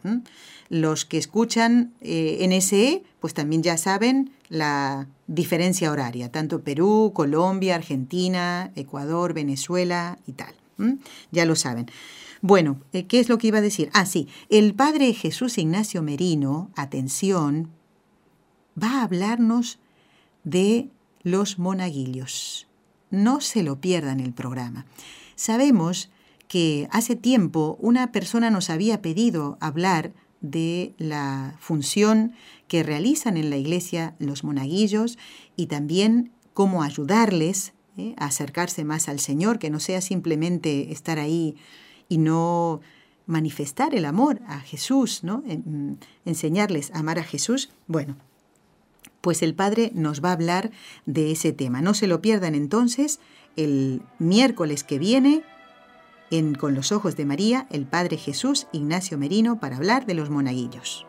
Los 0.71 1.03
que 1.03 1.17
escuchan 1.17 1.91
eh, 1.99 2.47
NSE, 2.47 3.03
pues 3.19 3.33
también 3.33 3.61
ya 3.61 3.75
saben 3.75 4.31
la 4.47 5.09
diferencia 5.27 5.91
horaria, 5.91 6.31
tanto 6.31 6.61
Perú, 6.63 7.11
Colombia, 7.13 7.75
Argentina, 7.75 8.71
Ecuador, 8.77 9.33
Venezuela 9.33 10.17
y 10.25 10.31
tal. 10.31 10.55
Ya 11.29 11.43
lo 11.43 11.57
saben. 11.57 11.87
Bueno, 12.39 12.79
eh, 12.93 13.05
¿qué 13.05 13.19
es 13.19 13.27
lo 13.27 13.37
que 13.37 13.47
iba 13.47 13.57
a 13.57 13.61
decir? 13.61 13.89
Ah, 13.91 14.05
sí, 14.05 14.29
el 14.47 14.73
padre 14.73 15.13
Jesús 15.13 15.57
Ignacio 15.57 16.01
Merino, 16.03 16.71
atención, 16.77 17.69
va 18.81 19.01
a 19.01 19.03
hablarnos 19.03 19.77
de 20.45 20.89
los 21.21 21.59
monaguillos. 21.59 22.69
No 23.09 23.41
se 23.41 23.61
lo 23.61 23.81
pierdan 23.81 24.21
el 24.21 24.31
programa. 24.31 24.85
Sabemos 25.35 26.09
que 26.47 26.87
hace 26.91 27.17
tiempo 27.17 27.77
una 27.81 28.13
persona 28.13 28.49
nos 28.49 28.69
había 28.69 29.01
pedido 29.01 29.57
hablar 29.59 30.13
de 30.41 30.93
la 30.97 31.55
función 31.59 32.33
que 32.67 32.83
realizan 32.83 33.37
en 33.37 33.49
la 33.49 33.57
iglesia 33.57 34.15
los 34.19 34.43
monaguillos 34.43 35.17
y 35.55 35.67
también 35.67 36.31
cómo 36.53 36.83
ayudarles 36.83 37.73
¿eh? 37.97 38.13
a 38.17 38.25
acercarse 38.25 38.83
más 38.83 39.07
al 39.07 39.19
Señor, 39.19 39.59
que 39.59 39.69
no 39.69 39.79
sea 39.79 40.01
simplemente 40.01 40.91
estar 40.91 41.19
ahí 41.19 41.55
y 42.09 42.17
no 42.17 42.81
manifestar 43.25 43.95
el 43.95 44.05
amor 44.05 44.41
a 44.47 44.59
Jesús, 44.59 45.23
¿no? 45.23 45.43
enseñarles 46.25 46.91
a 46.91 46.99
amar 46.99 47.19
a 47.19 47.23
Jesús. 47.23 47.69
Bueno, 47.87 48.17
pues 49.21 49.41
el 49.41 49.53
Padre 49.53 49.91
nos 49.93 50.23
va 50.23 50.29
a 50.29 50.33
hablar 50.33 50.71
de 51.05 51.31
ese 51.31 51.53
tema. 51.53 51.81
No 51.81 51.93
se 51.93 52.07
lo 52.07 52.21
pierdan 52.21 52.55
entonces 52.55 53.19
el 53.55 54.01
miércoles 54.19 54.83
que 54.83 54.99
viene 54.99 55.43
en 56.31 56.55
Con 56.55 56.73
los 56.73 56.91
Ojos 56.91 57.15
de 57.15 57.25
María, 57.25 57.67
el 57.69 57.85
Padre 57.85 58.17
Jesús 58.17 58.67
Ignacio 58.71 59.17
Merino 59.17 59.59
para 59.59 59.75
hablar 59.75 60.05
de 60.05 60.15
los 60.15 60.29
monaguillos. 60.29 61.05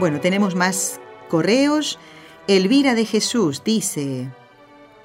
Bueno, 0.00 0.20
tenemos 0.20 0.56
más 0.56 1.00
correos. 1.28 2.00
Elvira 2.48 2.96
de 2.96 3.06
Jesús 3.06 3.62
dice, 3.64 4.28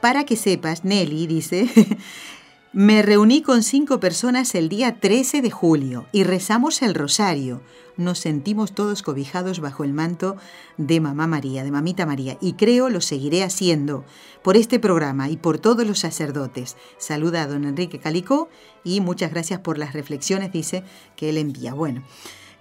para 0.01 0.26
que 0.26 0.36
sepas, 0.36 0.84
Nelly 0.84 1.28
dice, 1.28 1.70
me 2.78 3.01
reuní 3.01 3.41
con 3.41 3.63
cinco 3.63 3.99
personas 3.99 4.53
el 4.53 4.69
día 4.69 4.99
13 4.99 5.41
de 5.41 5.49
julio 5.49 6.05
y 6.11 6.23
rezamos 6.23 6.84
el 6.84 6.93
rosario. 6.93 7.59
Nos 7.97 8.19
sentimos 8.19 8.71
todos 8.71 9.01
cobijados 9.01 9.61
bajo 9.61 9.84
el 9.84 9.93
manto 9.93 10.36
de 10.78 10.99
Mamá 10.99 11.25
María, 11.25 11.63
de 11.63 11.71
Mamita 11.71 12.05
María, 12.05 12.38
y 12.39 12.53
creo 12.53 12.91
lo 12.91 13.01
seguiré 13.01 13.41
haciendo 13.41 14.05
por 14.43 14.57
este 14.57 14.78
programa 14.78 15.28
y 15.32 15.38
por 15.38 15.57
todos 15.57 15.88
los 15.88 15.97
sacerdotes. 15.97 16.78
Saluda 16.99 17.41
a 17.41 17.47
don 17.47 17.65
Enrique 17.65 17.97
Calicó 17.97 18.47
y 18.84 19.01
muchas 19.01 19.32
gracias 19.32 19.59
por 19.61 19.80
las 19.80 19.93
reflexiones, 19.93 20.51
dice, 20.51 20.84
que 21.15 21.30
él 21.30 21.39
envía. 21.39 21.73
Bueno, 21.73 22.03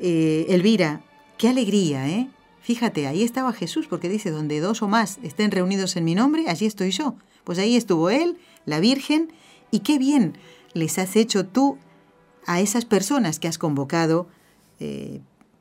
eh, 0.00 0.46
Elvira, 0.48 1.02
qué 1.36 1.50
alegría, 1.50 2.08
¿eh? 2.08 2.30
Fíjate, 2.62 3.06
ahí 3.06 3.22
estaba 3.22 3.52
Jesús, 3.52 3.86
porque 3.86 4.08
dice, 4.08 4.30
donde 4.30 4.60
dos 4.60 4.80
o 4.80 4.88
más 4.88 5.18
estén 5.22 5.50
reunidos 5.50 5.94
en 5.94 6.04
mi 6.04 6.14
nombre, 6.14 6.46
allí 6.48 6.64
estoy 6.64 6.90
yo. 6.90 7.16
Pues 7.44 7.58
ahí 7.58 7.76
estuvo 7.76 8.08
Él, 8.08 8.38
la 8.64 8.80
Virgen, 8.80 9.30
y 9.76 9.80
qué 9.80 9.98
bien 9.98 10.38
les 10.72 10.98
has 10.98 11.16
hecho 11.16 11.44
tú 11.44 11.76
a 12.46 12.60
esas 12.60 12.86
personas 12.86 13.38
que 13.38 13.46
has 13.46 13.58
convocado 13.58 14.26
eh, 14.80 15.20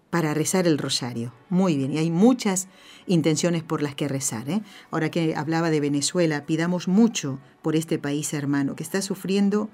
para 0.09 0.33
rezar 0.33 0.67
el 0.67 0.77
rosario. 0.77 1.33
Muy 1.49 1.75
bien, 1.75 1.91
y 1.91 1.97
hay 1.97 2.11
muchas 2.11 2.69
intenciones 3.07 3.61
por 3.61 3.81
las 3.81 3.93
que 3.93 4.07
rezar. 4.07 4.49
¿eh? 4.49 4.61
Ahora 4.89 5.11
que 5.11 5.35
hablaba 5.35 5.69
de 5.69 5.81
Venezuela, 5.81 6.45
pidamos 6.45 6.87
mucho 6.87 7.39
por 7.61 7.75
este 7.75 7.99
país 7.99 8.33
hermano, 8.33 8.77
que 8.77 8.83
está 8.83 9.01
sufriendo 9.01 9.69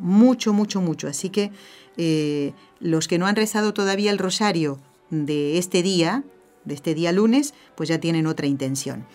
mucho, 0.00 0.52
mucho, 0.52 0.80
mucho. 0.80 1.06
Así 1.06 1.30
que 1.30 1.52
eh, 1.96 2.52
los 2.80 3.06
que 3.06 3.18
no 3.18 3.28
han 3.28 3.36
rezado 3.36 3.72
todavía 3.72 4.10
el 4.10 4.18
rosario 4.18 4.80
de 5.10 5.56
este 5.58 5.84
día, 5.84 6.24
de 6.64 6.74
este 6.74 6.94
día 6.96 7.12
lunes, 7.12 7.54
pues 7.76 7.88
ya 7.88 8.00
tienen 8.00 8.26
otra 8.26 8.48
intención. 8.48 9.06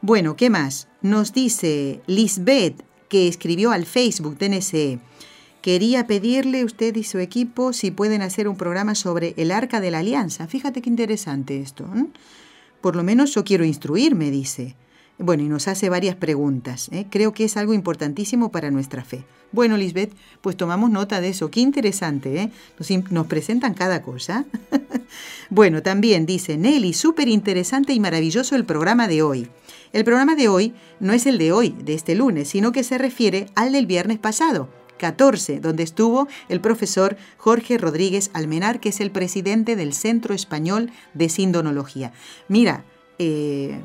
Bueno, 0.00 0.36
¿qué 0.36 0.48
más? 0.48 0.88
Nos 1.02 1.34
dice 1.34 2.00
Lisbeth, 2.06 2.82
que 3.10 3.28
escribió 3.28 3.72
al 3.72 3.84
Facebook 3.84 4.38
de 4.38 4.98
Quería 5.60 6.06
pedirle 6.06 6.64
usted 6.64 6.96
y 6.96 7.04
su 7.04 7.18
equipo 7.18 7.74
si 7.74 7.90
pueden 7.90 8.22
hacer 8.22 8.48
un 8.48 8.56
programa 8.56 8.94
sobre 8.94 9.34
el 9.36 9.50
Arca 9.50 9.82
de 9.82 9.90
la 9.90 9.98
Alianza. 9.98 10.46
Fíjate 10.46 10.80
qué 10.80 10.88
interesante 10.88 11.60
esto. 11.60 11.84
Por 12.80 12.96
lo 12.96 13.02
menos 13.02 13.34
yo 13.34 13.44
quiero 13.44 13.66
instruirme, 13.66 14.30
dice. 14.30 14.74
Bueno, 15.22 15.42
y 15.42 15.48
nos 15.48 15.68
hace 15.68 15.90
varias 15.90 16.16
preguntas. 16.16 16.88
¿eh? 16.92 17.06
Creo 17.10 17.34
que 17.34 17.44
es 17.44 17.58
algo 17.58 17.74
importantísimo 17.74 18.50
para 18.50 18.70
nuestra 18.70 19.04
fe. 19.04 19.24
Bueno, 19.52 19.76
Lisbeth, 19.76 20.12
pues 20.40 20.56
tomamos 20.56 20.90
nota 20.90 21.20
de 21.20 21.28
eso. 21.28 21.50
Qué 21.50 21.60
interesante, 21.60 22.40
¿eh? 22.40 22.50
Nos, 22.78 23.10
nos 23.10 23.26
presentan 23.26 23.74
cada 23.74 24.00
cosa. 24.00 24.46
bueno, 25.50 25.82
también 25.82 26.24
dice 26.24 26.56
Nelly, 26.56 26.94
súper 26.94 27.28
interesante 27.28 27.92
y 27.92 28.00
maravilloso 28.00 28.56
el 28.56 28.64
programa 28.64 29.08
de 29.08 29.22
hoy. 29.22 29.48
El 29.92 30.04
programa 30.04 30.36
de 30.36 30.48
hoy 30.48 30.72
no 31.00 31.12
es 31.12 31.26
el 31.26 31.36
de 31.36 31.52
hoy, 31.52 31.74
de 31.78 31.94
este 31.94 32.14
lunes, 32.14 32.48
sino 32.48 32.72
que 32.72 32.82
se 32.82 32.96
refiere 32.96 33.46
al 33.56 33.72
del 33.72 33.86
viernes 33.86 34.18
pasado. 34.18 34.70
14, 34.96 35.60
donde 35.60 35.82
estuvo 35.82 36.28
el 36.48 36.60
profesor 36.60 37.16
Jorge 37.38 37.76
Rodríguez 37.78 38.30
Almenar, 38.34 38.80
que 38.80 38.90
es 38.90 39.00
el 39.00 39.10
presidente 39.10 39.74
del 39.74 39.94
Centro 39.94 40.34
Español 40.34 40.92
de 41.14 41.28
Sindonología. 41.28 42.12
Mira, 42.48 42.84
eh, 43.18 43.80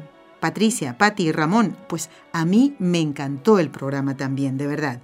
Patricia, 0.46 0.96
Patti 1.00 1.24
y 1.24 1.32
Ramón, 1.32 1.76
pues 1.90 2.12
a 2.32 2.46
mí 2.46 2.76
me 2.78 3.00
encantó 3.00 3.58
el 3.58 3.72
programa 3.72 4.16
también, 4.16 4.60
de 4.60 4.68
verdad. 4.68 5.02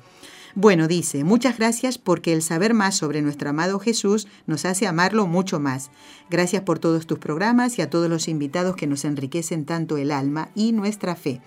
Bueno, 0.53 0.87
dice, 0.87 1.23
muchas 1.23 1.57
gracias 1.57 1.97
porque 1.97 2.31
el 2.31 2.43
saber 2.43 2.75
más 2.75 2.95
sobre 2.95 3.23
nuestro 3.23 3.49
amado 3.49 3.79
Jesús 3.79 4.27
nos 4.45 4.65
hace 4.65 4.85
amarlo 4.85 5.25
mucho 5.25 5.59
más. 5.59 5.89
Gracias 6.29 6.61
por 6.61 6.77
todos 6.77 7.07
tus 7.07 7.17
programas 7.17 7.79
y 7.79 7.81
a 7.81 7.89
todos 7.89 8.07
los 8.07 8.27
invitados 8.27 8.75
que 8.75 8.85
nos 8.85 9.03
enriquecen 9.03 9.65
tanto 9.65 9.97
el 9.97 10.11
alma 10.11 10.49
y 10.53 10.73
nuestra 10.73 11.15
fe. 11.15 11.41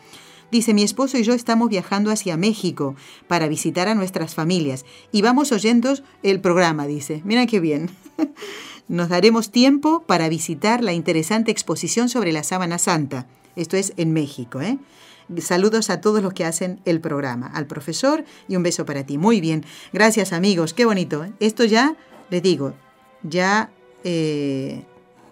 Dice, 0.51 0.75
mi 0.75 0.83
esposo 0.83 1.17
y 1.17 1.23
yo 1.23 1.33
estamos 1.33 1.69
viajando 1.69 2.11
hacia 2.11 2.37
México 2.37 2.97
para 3.29 3.47
visitar 3.47 3.87
a 3.87 3.95
nuestras 3.95 4.35
familias 4.35 4.85
y 5.13 5.23
vamos 5.23 5.53
oyendo 5.53 5.95
el 6.25 6.41
programa, 6.41 6.89
dice. 6.89 7.23
Mira 7.25 7.47
qué 7.47 7.61
bien. 7.61 7.91
Nos 8.89 9.09
daremos 9.09 9.53
tiempo 9.53 10.03
para 10.05 10.29
visitar 10.29 10.83
la 10.83 10.95
interesante 10.95 11.53
exposición 11.53 12.09
sobre 12.09 12.33
la 12.33 12.43
sábana 12.43 12.79
santa. 12.79 13.29
Esto 13.57 13.77
es 13.77 13.93
en 13.97 14.13
México. 14.13 14.61
¿eh? 14.61 14.79
Saludos 15.39 15.91
a 15.91 16.01
todos 16.01 16.23
los 16.23 16.35
que 16.35 16.45
hacen 16.45 16.81
el 16.85 17.01
programa, 17.01 17.47
al 17.47 17.67
profesor 17.67 18.25
y 18.47 18.57
un 18.57 18.63
beso 18.63 18.85
para 18.85 19.05
ti. 19.05 19.17
Muy 19.17 19.41
bien, 19.41 19.65
gracias 19.93 20.33
amigos, 20.33 20.75
qué 20.75 20.85
bonito. 20.85 21.25
¿eh? 21.25 21.33
Esto 21.41 21.65
ya, 21.65 21.97
les 22.31 22.43
digo, 22.43 22.75
ya 23.23 23.71
eh, 24.05 24.85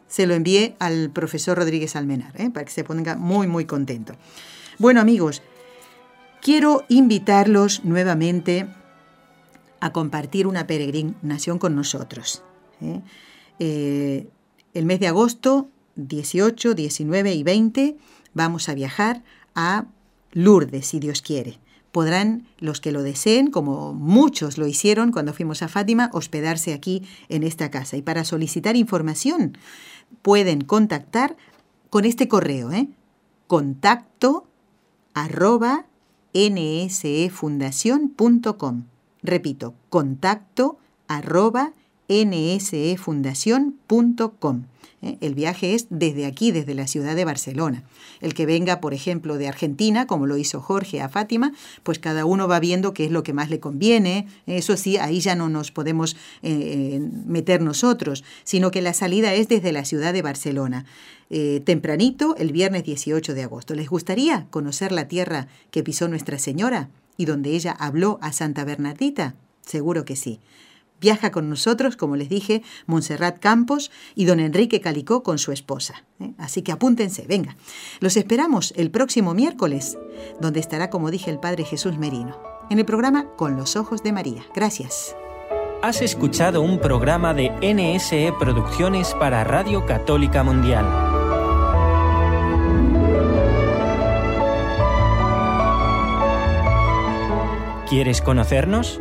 se 0.09 0.27
lo 0.27 0.35
envié 0.35 0.77
al 0.79 1.11
profesor 1.11 1.59
Rodríguez 1.59 1.95
Almenar, 1.95 2.41
¿eh? 2.41 2.51
para 2.51 2.64
que 2.64 2.73
se 2.73 2.85
ponga 2.85 3.16
muy, 3.16 3.47
muy 3.47 3.66
contento. 3.66 4.14
Bueno 4.79 5.01
amigos, 5.01 5.43
quiero 6.41 6.85
invitarlos 6.89 7.85
nuevamente 7.85 8.66
a 9.81 9.93
compartir 9.93 10.47
una 10.47 10.66
peregrinación 10.66 11.59
con 11.59 11.75
nosotros. 11.75 12.43
el 13.59 14.27
mes 14.87 15.01
de 15.01 15.07
agosto 15.07 15.68
18, 15.97 16.75
19 16.75 17.35
y 17.35 17.43
20 17.43 17.97
vamos 18.35 18.68
a 18.68 18.74
viajar 18.74 19.22
a 19.55 19.87
Lourdes, 20.33 20.87
si 20.87 21.01
Dios 21.01 21.22
quiere. 21.22 21.59
Podrán 21.93 22.47
los 22.59 22.80
que 22.80 22.93
lo 22.93 23.03
deseen, 23.03 23.51
como 23.51 23.93
muchos 23.93 24.57
lo 24.57 24.66
hicieron 24.66 25.12
cuando 25.12 25.35
fuimos 25.35 25.62
a 25.62 25.68
Fátima, 25.68 26.09
hospedarse 26.14 26.72
aquí 26.72 27.03
en 27.28 27.43
esta 27.43 27.70
casa. 27.70 27.99
Y 27.99 28.03
para 28.03 28.24
solicitar 28.24 28.76
información 28.76 29.59
pueden 30.22 30.62
contactar 30.62 31.37
con 31.91 32.07
este 32.07 32.28
correo, 32.28 32.72
¿eh? 32.72 32.89
contacto 33.47 34.47
arroba 35.12 35.85
nsefundación.com. 36.33 38.85
Repito, 39.22 39.74
contacto 39.91 40.78
arroba 41.07 41.74
nsefundación.com. 42.09 44.62
¿eh? 45.03 45.19
El 45.21 45.35
viaje 45.35 45.75
es 45.75 45.87
desde 45.91 46.27
aquí, 46.27 46.53
desde 46.53 46.75
la 46.75 46.87
ciudad 46.87 47.15
de 47.15 47.25
Barcelona. 47.25 47.83
El 48.21 48.35
que 48.35 48.47
venga, 48.47 48.81
por 48.81 48.95
ejemplo, 48.95 49.37
de 49.37 49.49
Argentina, 49.49 50.07
como 50.07 50.27
lo 50.27 50.37
hizo 50.37 50.61
Jorge 50.61 51.01
a 51.01 51.09
Fátima, 51.09 51.53
pues 51.83 51.99
cada 51.99 52.25
uno 52.25 52.49
va 52.49 52.61
viendo 52.61 52.95
qué 52.95 53.05
es 53.05 53.11
lo 53.11 53.23
que 53.23 53.33
más 53.33 53.51
le 53.51 53.61
conviene. 53.61 54.27
Eso 54.47 54.77
sí, 54.77 54.97
ahí 54.97 55.21
ya 55.21 55.35
no 55.35 55.49
nos 55.49 55.71
podemos 55.71 56.17
eh, 56.43 57.01
meter 57.27 57.61
nosotros, 57.61 58.25
sino 58.45 58.71
que 58.71 58.83
la 58.83 58.95
salida 58.95 59.35
es 59.35 59.49
desde 59.49 59.73
la 59.73 59.85
ciudad 59.85 60.13
de 60.13 60.23
Barcelona. 60.23 60.87
Eh, 61.35 61.63
tempranito, 61.65 62.37
el 62.37 62.53
viernes 62.53 62.85
18 62.85 63.35
de 63.35 63.43
agosto. 63.43 63.75
¿Les 63.75 63.89
gustaría 63.89 64.47
conocer 64.51 64.93
la 64.93 65.09
tierra 65.09 65.49
que 65.71 65.83
pisó 65.83 66.07
Nuestra 66.07 66.39
Señora 66.39 66.91
y 67.17 67.25
donde 67.25 67.51
ella 67.51 67.73
habló 67.73 68.19
a 68.21 68.33
Santa 68.33 68.65
Bernardita? 68.65 69.35
Seguro 69.65 70.05
que 70.05 70.15
sí. 70.15 70.41
Viaja 71.03 71.33
con 71.33 71.51
nosotros, 71.51 71.97
como 71.97 72.15
les 72.15 72.29
dije, 72.29 72.63
Montserrat 72.87 73.41
Campos 73.41 73.91
y 74.15 74.25
don 74.25 74.39
Enrique 74.39 74.81
Calicó 74.81 75.25
con 75.25 75.39
su 75.39 75.51
esposa. 75.51 76.05
¿eh? 76.21 76.33
Así 76.39 76.63
que 76.63 76.71
apúntense, 76.71 77.27
venga. 77.27 77.57
Los 77.99 78.17
esperamos 78.17 78.73
el 78.77 78.93
próximo 78.93 79.35
miércoles, 79.35 79.99
donde 80.41 80.61
estará, 80.61 80.91
como 80.91 81.11
dije, 81.11 81.33
el 81.33 81.41
Padre 81.41 81.65
Jesús 81.65 81.99
Merino, 81.99 82.41
en 82.71 82.79
el 82.79 82.85
programa 82.85 83.27
Con 83.37 83.57
los 83.57 83.75
Ojos 83.75 84.05
de 84.05 84.13
María. 84.13 84.45
Gracias. 84.55 85.17
Has 85.83 86.03
escuchado 86.03 86.63
un 86.63 86.79
programa 86.79 87.35
de 87.35 87.51
NSE 87.51 88.33
Producciones 88.39 89.13
para 89.15 89.43
Radio 89.43 89.85
Católica 89.85 90.45
Mundial. 90.45 90.87
¿Quieres 97.89 98.23
conocernos? 98.23 99.01